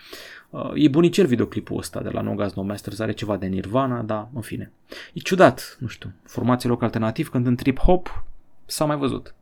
Uh, 0.50 0.70
e 0.74 0.88
bunicel 0.88 1.26
videoclipul 1.26 1.78
ăsta 1.78 2.00
de 2.00 2.08
la 2.08 2.20
No 2.20 2.34
Gods, 2.34 2.54
No 2.54 2.62
Masters, 2.62 2.98
are 2.98 3.12
ceva 3.12 3.36
de 3.36 3.46
Nirvana, 3.46 4.02
da, 4.02 4.28
în 4.34 4.40
fine. 4.40 4.72
E 5.12 5.20
ciudat, 5.20 5.76
nu 5.80 5.86
știu, 5.86 6.12
formație 6.24 6.68
loc 6.68 6.82
alternativ 6.82 7.28
când 7.28 7.46
în 7.46 7.56
trip-hop 7.56 8.24
s-a 8.66 8.84
mai 8.84 8.96
văzut. 8.96 9.34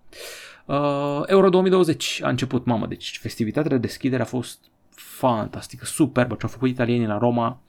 Uh, 0.64 1.22
Euro 1.26 1.49
2020 1.49 2.20
a 2.22 2.28
început, 2.28 2.64
mamă, 2.64 2.86
deci 2.86 3.18
festivitatea 3.22 3.70
de 3.70 3.78
deschidere 3.78 4.22
a 4.22 4.26
fost 4.26 4.59
fantastică, 4.90 5.84
superbă, 5.84 6.34
ce 6.34 6.42
au 6.42 6.49
făcut 6.49 6.68
italienii 6.68 7.07
la 7.07 7.18
Roma, 7.18 7.61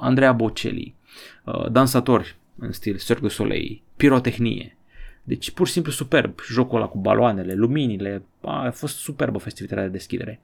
Andrea 0.00 0.32
Bocelli, 0.32 0.94
uh, 1.44 1.70
dansatori 1.70 2.36
în 2.58 2.72
stil 2.72 2.98
Cirque 2.98 3.20
du 3.20 3.28
Soleil, 3.28 3.82
pirotehnie, 3.96 4.76
deci 5.22 5.50
pur 5.50 5.66
și 5.66 5.72
simplu 5.72 5.92
superb 5.92 6.40
jocul 6.50 6.78
ăla 6.78 6.86
cu 6.86 6.98
baloanele, 6.98 7.54
luminile, 7.54 8.22
a, 8.40 8.70
fost 8.70 8.96
superbă 8.96 9.38
festivitatea 9.38 9.84
de 9.84 9.90
deschidere. 9.90 10.40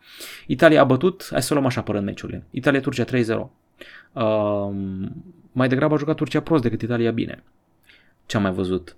Italia 0.47 0.81
a 0.81 0.85
bătut, 0.85 1.27
hai 1.31 1.43
să 1.43 1.53
luăm 1.53 1.67
așa 1.67 1.83
părând 1.83 2.05
meciurile. 2.05 2.45
Italia-Turcia 2.51 3.05
3-0. 3.05 3.07
Uh, 4.13 4.75
mai 5.53 5.69
degrabă 5.69 5.95
a 5.95 5.99
jucat 5.99 6.17
Turcia 6.17 6.41
prost 6.41 6.63
decât 6.63 6.83
Italia 6.83 7.11
bine. 7.11 7.43
Ce 8.27 8.37
am 8.37 8.43
mai 8.43 8.53
văzut? 8.53 8.97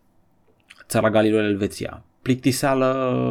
Țara 0.86 1.10
Galilor 1.10 1.42
Elveția. 1.42 2.02
Plictiseală 2.22 2.86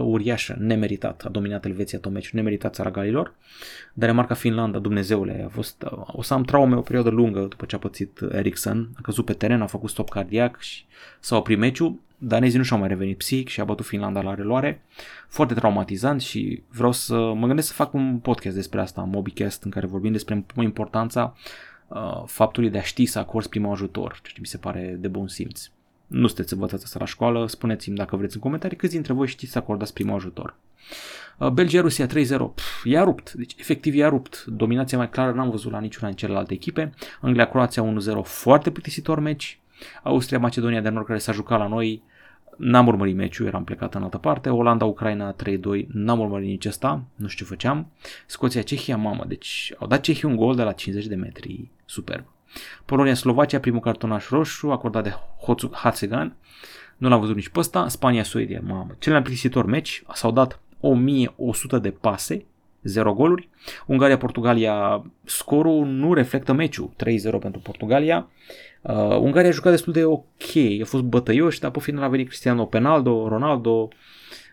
uriașă, 0.05 0.55
nemeritat. 0.59 1.23
A 1.25 1.29
dominat 1.29 1.65
Elveția 1.65 1.99
tot 1.99 2.11
meciul, 2.11 2.31
nemeritat 2.33 2.73
țara 2.73 2.91
Galilor. 2.91 3.33
Danemarca, 3.93 4.33
Finlanda, 4.33 4.79
Dumnezeule, 4.79 5.43
a 5.45 5.49
fost, 5.49 5.85
o 6.05 6.21
să 6.21 6.33
am 6.33 6.43
traume 6.43 6.75
o 6.75 6.81
perioadă 6.81 7.09
lungă 7.09 7.39
după 7.39 7.65
ce 7.65 7.75
a 7.75 7.79
pățit 7.79 8.19
Ericsson, 8.31 8.89
a 8.95 8.99
căzut 9.01 9.25
pe 9.25 9.33
teren, 9.33 9.61
a 9.61 9.65
făcut 9.65 9.89
stop 9.89 10.09
cardiac 10.09 10.59
și 10.59 10.85
s-a 11.19 11.37
oprit 11.37 11.57
meciul 11.57 11.99
danezii 12.17 12.57
nu 12.57 12.63
și-au 12.63 12.79
mai 12.79 12.87
revenit 12.87 13.17
psihic 13.17 13.47
și 13.47 13.59
a 13.59 13.63
bătut 13.63 13.85
Finlanda 13.85 14.21
la 14.21 14.33
reluare. 14.33 14.81
Foarte 15.27 15.53
traumatizant 15.53 16.21
și 16.21 16.63
vreau 16.69 16.91
să 16.91 17.33
mă 17.33 17.47
gândesc 17.47 17.67
să 17.67 17.73
fac 17.73 17.93
un 17.93 18.19
podcast 18.19 18.55
despre 18.55 18.81
asta, 18.81 19.01
un 19.01 19.09
Mobicast, 19.09 19.63
în 19.63 19.71
care 19.71 19.85
vorbim 19.85 20.11
despre 20.11 20.45
importanța 20.55 21.35
uh, 21.87 22.23
faptului 22.25 22.69
de 22.69 22.77
a 22.77 22.81
ști 22.81 23.05
să 23.05 23.19
acorzi 23.19 23.49
primul 23.49 23.71
ajutor, 23.71 24.11
ceea 24.11 24.33
ce 24.33 24.39
mi 24.39 24.45
se 24.45 24.57
pare 24.57 24.97
de 24.99 25.07
bun 25.07 25.27
simț. 25.27 25.69
Nu 26.07 26.27
sunteți 26.27 26.53
învățați 26.53 26.83
asta 26.83 26.99
la 26.99 27.05
școală, 27.05 27.47
spuneți-mi 27.47 27.95
dacă 27.95 28.15
vreți 28.15 28.35
în 28.35 28.41
comentarii 28.41 28.77
câți 28.77 28.93
dintre 28.93 29.13
voi 29.13 29.27
știți 29.27 29.51
să 29.51 29.57
acordați 29.57 29.93
primul 29.93 30.15
ajutor. 30.15 30.55
Uh, 31.37 31.49
Belgia-Rusia 31.49 32.07
3-0, 32.07 32.09
Pff, 32.55 32.83
i-a 32.83 33.03
rupt, 33.03 33.33
deci 33.33 33.55
efectiv 33.59 33.95
i-a 33.95 34.09
rupt. 34.09 34.45
Dominația 34.45 34.97
mai 34.97 35.09
clară 35.09 35.31
n-am 35.31 35.49
văzut 35.49 35.71
la 35.71 35.79
niciuna 35.79 36.07
în 36.07 36.15
celelalte 36.15 36.53
echipe. 36.53 36.93
Anglia-Croația 37.21 37.83
1-0, 37.83 38.23
foarte 38.23 38.71
plictisitor 38.71 39.19
meci. 39.19 39.59
Austria, 40.03 40.39
Macedonia 40.39 40.81
de 40.81 40.89
Nord 40.89 41.05
care 41.05 41.19
s-a 41.19 41.31
jucat 41.31 41.59
la 41.59 41.67
noi, 41.67 42.03
n-am 42.57 42.87
urmărit 42.87 43.15
meciul, 43.15 43.45
eram 43.45 43.63
plecat 43.63 43.95
în 43.95 44.03
altă 44.03 44.17
parte. 44.17 44.49
Olanda, 44.49 44.85
Ucraina 44.85 45.33
3-2, 45.33 45.35
n-am 45.87 46.19
urmărit 46.19 46.47
nici 46.47 46.65
asta, 46.65 47.03
nu 47.15 47.27
știu 47.27 47.45
ce 47.45 47.51
făceam. 47.51 47.91
Scoția, 48.25 48.61
Cehia, 48.61 48.97
mamă, 48.97 49.23
deci 49.27 49.73
au 49.77 49.87
dat 49.87 50.01
Cehii 50.01 50.29
un 50.29 50.35
gol 50.35 50.55
de 50.55 50.63
la 50.63 50.71
50 50.71 51.05
de 51.05 51.15
metri, 51.15 51.71
superb. 51.85 52.25
Polonia, 52.85 53.13
Slovacia, 53.13 53.59
primul 53.59 53.79
cartonaș 53.79 54.29
roșu, 54.29 54.69
acordat 54.71 55.03
de 55.03 55.13
Hatzegan, 55.71 56.35
nu 56.97 57.09
l-am 57.09 57.19
văzut 57.19 57.35
nici 57.35 57.49
pe 57.49 57.59
ăsta. 57.59 57.87
Spania, 57.87 58.23
Suedia, 58.23 58.61
mamă, 58.63 58.95
cel 58.99 59.11
mai 59.11 59.21
plictisitor 59.21 59.65
meci, 59.65 60.03
s-au 60.13 60.31
dat 60.31 60.59
1100 60.79 61.79
de 61.79 61.91
pase, 61.91 62.45
0 62.87 63.13
goluri. 63.13 63.49
Ungaria, 63.85 64.17
Portugalia, 64.17 65.05
scorul 65.23 65.85
nu 65.85 66.13
reflectă 66.13 66.53
meciul, 66.53 66.89
3-0 66.89 67.39
pentru 67.39 67.59
Portugalia. 67.63 68.27
Uh, 68.81 69.17
Ungaria 69.19 69.49
a 69.49 69.53
jucat 69.53 69.71
destul 69.71 69.93
de 69.93 70.05
ok, 70.05 70.55
a 70.81 70.85
fost 70.85 71.03
bătăioși, 71.03 71.59
dar 71.59 71.71
pe 71.71 71.79
final 71.79 72.03
a 72.03 72.07
venit 72.07 72.27
Cristiano 72.27 72.65
Penaldo, 72.65 73.27
Ronaldo, 73.27 73.87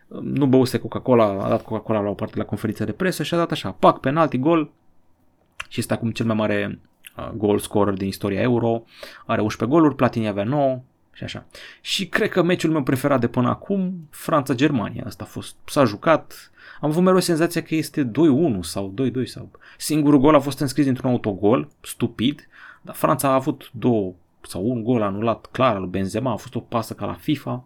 uh, 0.07 0.19
nu 0.21 0.45
băuse 0.45 0.79
Coca-Cola, 0.79 1.43
a 1.43 1.49
dat 1.49 1.63
Coca-Cola 1.63 1.99
la 1.99 2.09
o 2.09 2.13
parte 2.13 2.37
la 2.37 2.45
conferința 2.45 2.85
de 2.85 2.91
presă 2.91 3.23
și 3.23 3.33
a 3.33 3.37
dat 3.37 3.51
așa, 3.51 3.75
pac, 3.79 3.99
penalti, 3.99 4.37
gol 4.37 4.71
și 5.69 5.79
este 5.79 5.93
acum 5.93 6.11
cel 6.11 6.25
mai 6.25 6.35
mare 6.35 6.79
uh, 7.17 7.29
goal 7.33 7.59
scorer 7.59 7.93
din 7.93 8.07
istoria 8.07 8.41
Euro, 8.41 8.83
are 9.25 9.41
11 9.41 9.77
goluri, 9.77 9.95
Platini 9.95 10.27
avea 10.27 10.43
9 10.43 10.81
și 11.15 11.23
așa. 11.23 11.45
Și 11.81 12.07
cred 12.07 12.29
că 12.29 12.43
meciul 12.43 12.71
meu 12.71 12.83
preferat 12.83 13.19
de 13.19 13.27
până 13.27 13.49
acum, 13.49 14.07
Franța-Germania, 14.09 15.03
asta 15.05 15.23
a 15.23 15.27
fost, 15.27 15.55
s-a 15.65 15.83
jucat, 15.83 16.51
am 16.81 16.89
avut 16.89 17.03
mereu 17.03 17.19
senzația 17.19 17.63
că 17.63 17.75
este 17.75 18.11
2-1 18.57 18.59
sau 18.61 18.93
2-2 19.23 19.25
sau... 19.25 19.51
Singurul 19.77 20.19
gol 20.19 20.35
a 20.35 20.39
fost 20.39 20.59
înscris 20.59 20.85
dintr-un 20.85 21.09
autogol, 21.11 21.67
stupid, 21.81 22.47
dar 22.81 22.95
Franța 22.95 23.27
a 23.29 23.33
avut 23.33 23.69
două 23.71 24.13
sau 24.41 24.65
un 24.65 24.83
gol 24.83 25.01
anulat 25.01 25.45
clar 25.51 25.75
al 25.75 25.81
lui 25.81 25.89
Benzema, 25.89 26.31
a 26.31 26.35
fost 26.35 26.55
o 26.55 26.59
pasă 26.59 26.93
ca 26.93 27.05
la 27.05 27.13
FIFA. 27.13 27.65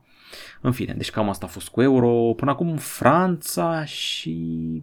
În 0.61 0.71
fine, 0.71 0.93
deci 0.93 1.11
cam 1.11 1.29
asta 1.29 1.45
a 1.45 1.49
fost 1.49 1.69
cu 1.69 1.81
Euro. 1.81 2.33
Până 2.35 2.51
acum 2.51 2.77
Franța 2.77 3.85
și 3.85 4.37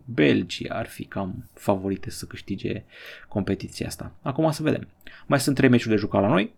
Belgia 0.04 0.74
ar 0.74 0.86
fi 0.86 1.04
cam 1.04 1.48
favorite 1.52 2.10
să 2.10 2.26
câștige 2.26 2.84
competiția 3.28 3.86
asta. 3.86 4.12
Acum 4.22 4.50
să 4.50 4.62
vedem. 4.62 4.88
Mai 5.26 5.40
sunt 5.40 5.56
trei 5.56 5.68
meciuri 5.68 5.94
de 5.94 6.00
jucat 6.00 6.20
la 6.20 6.28
noi. 6.28 6.54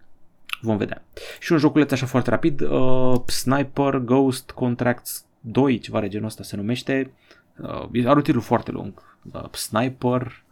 Vom 0.61 0.77
vedea. 0.77 1.03
Și 1.41 1.53
un 1.53 1.59
joculeț 1.59 1.93
așa 1.93 2.07
foarte 2.07 2.31
rapid. 2.31 2.61
Uh, 2.61 3.21
Sniper 3.27 3.99
Ghost 3.99 4.51
Contracts 4.51 5.25
2, 5.41 5.79
ceva 5.79 6.01
de 6.01 6.09
genul 6.09 6.27
ăsta 6.27 6.43
se 6.43 6.57
numește. 6.57 7.13
Uh, 7.57 8.07
are 8.07 8.17
un 8.17 8.23
titlu 8.23 8.41
foarte 8.41 8.71
lung. 8.71 9.17
Uh, 9.33 9.45
Sniper 9.53 10.43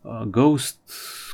uh, 0.00 0.20
Ghost 0.20 0.78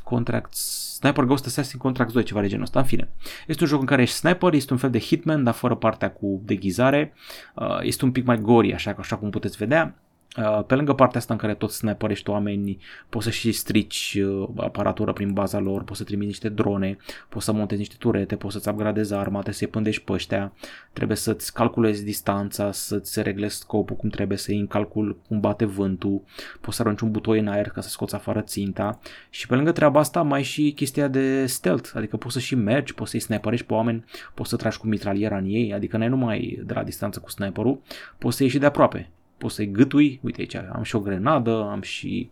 Contracts 0.05 0.93
Sniper 1.03 1.25
Ghost 1.25 1.47
Assassin 1.47 1.79
Contracts 1.79 2.13
2, 2.13 2.23
ceva 2.23 2.41
de 2.41 2.47
genul 2.49 2.65
ăsta, 2.65 2.79
în 2.79 2.85
fine. 2.85 3.09
Este 3.47 3.63
un 3.63 3.69
joc 3.69 3.81
în 3.81 3.87
care 3.87 4.03
ești 4.03 4.17
sniper, 4.17 4.53
este 4.53 4.73
un 4.73 4.79
fel 4.79 4.91
de 4.91 4.99
hitman, 4.99 5.45
dar 5.45 5.55
fără 5.55 5.75
partea 5.75 6.11
cu 6.11 6.41
deghizare. 6.45 7.13
Uh, 7.55 7.79
este 7.81 8.05
un 8.05 8.13
pic 8.13 8.25
mai 8.25 8.41
gory, 8.41 8.75
așa, 8.75 8.95
așa 8.99 9.17
cum 9.17 9.31
puteți 9.31 9.57
vedea. 9.57 9.95
Uh, 10.37 10.65
pe 10.67 10.75
lângă 10.75 10.93
partea 10.93 11.19
asta 11.19 11.33
în 11.33 11.39
care 11.39 11.55
tot 11.55 11.71
sniperești 11.71 12.31
oameni, 12.31 12.79
poți 13.09 13.25
să 13.25 13.31
și 13.31 13.53
strici 13.53 14.19
uh, 14.25 14.49
aparatură 14.57 15.13
prin 15.13 15.33
baza 15.33 15.59
lor, 15.59 15.85
poți 15.85 15.99
să 15.99 16.05
trimiți 16.05 16.27
niște 16.27 16.49
drone, 16.49 16.97
poți 17.29 17.45
să 17.45 17.53
montezi 17.53 17.81
niște 17.81 17.97
turete, 17.99 18.37
poți 18.37 18.53
să-ți 18.55 18.69
upgradezi 18.69 19.15
arma, 19.15 19.33
trebuie 19.33 19.55
să-i 19.55 19.67
pândești 19.67 20.03
pe 20.03 20.13
ăștia, 20.13 20.53
trebuie 20.93 21.17
să-ți 21.17 21.53
calculezi 21.53 22.05
distanța, 22.05 22.73
să-ți 22.73 23.23
reglezi 23.23 23.57
scopul 23.57 23.97
cum 23.97 24.09
trebuie, 24.09 24.39
să 24.39 24.51
iei 24.51 24.61
în 24.61 24.67
calcul 24.67 25.21
cum 25.29 25.41
bate 25.41 25.65
vântul, 25.65 26.23
poți 26.61 26.77
să 26.77 26.83
arunci 26.83 27.01
un 27.01 27.11
butoi 27.11 27.39
în 27.39 27.49
aer 27.49 27.69
ca 27.69 27.81
să 27.81 27.89
scoți 27.89 28.15
afară 28.15 28.41
ținta 28.41 28.99
și 29.31 29.47
pe 29.47 29.55
lângă 29.55 29.73
treaba 29.73 30.01
asta 30.01 30.23
mai 30.23 30.43
și 30.43 30.73
chestia 30.77 31.09
de 31.09 31.47
stealth, 31.47 31.91
adică 31.95 32.17
poți 32.17 32.35
să 32.35 32.41
și 32.41 32.55
mergi, 32.55 32.95
poți 32.95 33.11
să-i 33.11 33.21
sniperești 33.21 33.67
pe 33.67 33.75
oameni, 33.75 34.05
poți 34.35 34.49
să 34.49 34.57
tragi 34.57 34.79
cu 34.79 34.87
mitraliera 34.87 35.37
în 35.37 35.45
ei, 35.47 35.73
adică 35.73 35.97
n-ai 35.97 36.09
numai 36.09 36.61
de 36.65 36.73
la 36.73 36.83
distanță 36.83 37.21
cu 37.21 37.31
sniperul, 37.31 37.81
poți 38.19 38.37
să 38.37 38.43
ieși 38.43 38.59
de 38.59 38.67
aproape 38.67 39.11
poți 39.43 39.55
să-i 39.55 39.71
gâtui, 39.71 40.21
uite 40.23 40.41
aici 40.41 40.55
am 40.55 40.83
și 40.83 40.97
o 40.97 41.01
grenadă, 41.01 41.69
am 41.71 41.81
și, 41.81 42.31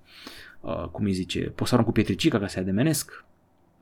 uh, 0.61 0.85
cum 0.85 1.05
îi 1.05 1.13
zice, 1.13 1.41
poți 1.41 1.69
să 1.69 1.75
arunc 1.75 1.89
cu 1.89 1.95
pietricica 1.95 2.39
ca 2.39 2.47
să-i 2.47 2.63
ademenesc. 2.63 3.25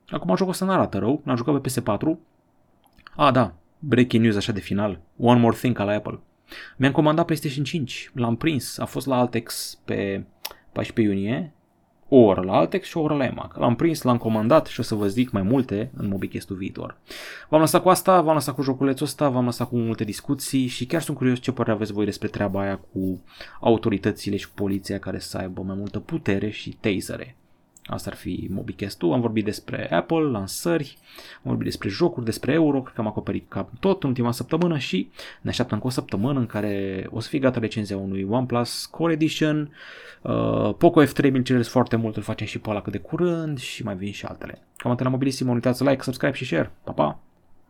Acum 0.09 0.37
jocul 0.37 0.53
ăsta 0.53 0.65
n-arată 0.65 0.99
rău, 0.99 1.23
l-am 1.25 1.37
jucat 1.37 1.61
pe 1.61 1.69
PS4. 1.69 2.19
A, 3.17 3.31
da, 3.31 3.55
breaking 3.79 4.23
news 4.23 4.37
așa 4.37 4.53
de 4.53 4.61
final, 4.61 5.01
One 5.19 5.41
More 5.41 5.57
Thing 5.57 5.77
ca 5.77 5.85
la 5.85 5.93
Apple. 5.93 6.21
Mi-am 6.77 6.93
comandat 6.93 7.25
PlayStation 7.25 7.65
5, 7.65 8.11
l-am 8.15 8.37
prins, 8.37 8.79
a 8.79 8.85
fost 8.85 9.07
la 9.07 9.19
Altex 9.19 9.79
pe 9.85 10.25
14 10.73 11.15
iunie, 11.15 11.53
o 12.09 12.17
oră 12.17 12.41
la 12.41 12.57
Altex 12.57 12.89
și 12.89 12.97
o 12.97 13.01
oră 13.01 13.15
la 13.15 13.25
EMAG. 13.25 13.57
L-am 13.57 13.77
prins, 13.77 14.03
l-am 14.03 14.17
comandat 14.17 14.67
și 14.67 14.81
o 14.81 14.83
să 14.83 14.95
vă 14.95 15.09
zic 15.09 15.31
mai 15.31 15.43
multe 15.43 15.91
în 15.97 16.09
MobiCast-ul 16.09 16.57
viitor. 16.57 16.97
V-am 17.49 17.61
lăsat 17.61 17.83
cu 17.83 17.89
asta, 17.89 18.21
v-am 18.21 18.35
lăsat 18.35 18.55
cu 18.55 18.63
joculețul 18.63 19.07
ăsta, 19.07 19.29
v-am 19.29 19.45
lăsat 19.45 19.69
cu 19.69 19.77
multe 19.77 20.05
discuții 20.05 20.67
și 20.67 20.87
chiar 20.87 21.03
sunt 21.03 21.17
curios 21.17 21.39
ce 21.39 21.53
părere 21.53 21.75
aveți 21.75 21.93
voi 21.93 22.05
despre 22.05 22.29
treaba 22.29 22.61
aia 22.61 22.77
cu 22.77 23.23
autoritățile 23.61 24.37
și 24.37 24.47
cu 24.47 24.53
poliția 24.55 24.99
care 24.99 25.19
să 25.19 25.39
aibă 25.39 25.63
mai 25.63 25.77
multă 25.79 25.99
putere 25.99 26.51
și 26.51 26.77
tasere. 26.81 27.38
Asta 27.89 28.11
ar 28.11 28.17
fi 28.17 28.49
MobiCast-ul. 28.51 29.13
Am 29.13 29.21
vorbit 29.21 29.45
despre 29.45 29.93
Apple, 29.93 30.19
lansări, 30.19 30.97
am 31.35 31.43
vorbit 31.43 31.65
despre 31.65 31.89
jocuri, 31.89 32.25
despre 32.25 32.53
euro, 32.53 32.83
cred 32.83 32.95
că 32.95 33.01
am 33.01 33.07
acoperit 33.07 33.49
cam 33.49 33.69
tot 33.81 34.03
în 34.03 34.09
ultima 34.09 34.33
săptămână 34.33 34.79
și 34.79 35.11
ne 35.41 35.51
așteaptă 35.51 35.75
încă 35.75 35.87
o 35.87 35.91
săptămână 35.91 36.39
în 36.39 36.47
care 36.47 37.07
o 37.11 37.21
să 37.21 37.29
fie 37.29 37.39
gata 37.39 37.61
recenzia 37.61 37.97
unui 37.97 38.27
OnePlus 38.31 38.87
Core 38.87 39.13
Edition, 39.13 39.73
uh, 40.23 40.75
Poco 40.79 41.05
F3 41.05 41.31
mi 41.31 41.43
cereți 41.43 41.69
foarte 41.69 41.97
mult, 41.97 42.17
îl 42.17 42.23
facem 42.23 42.47
și 42.47 42.59
pe 42.59 42.71
ăla 42.71 42.83
cât 42.83 42.93
de 42.93 42.99
curând 42.99 43.59
și 43.59 43.83
mai 43.83 43.97
vin 43.97 44.13
și 44.13 44.25
altele. 44.25 44.59
Cam 44.77 44.91
atât 44.91 45.05
la 45.05 45.11
Mobilissimo, 45.11 45.49
nu 45.49 45.55
uitați 45.55 45.79
să 45.79 45.85
like, 45.85 46.03
subscribe 46.03 46.35
și 46.35 46.45
share. 46.45 46.73
Pa, 46.85 46.93
pa! 46.93 47.19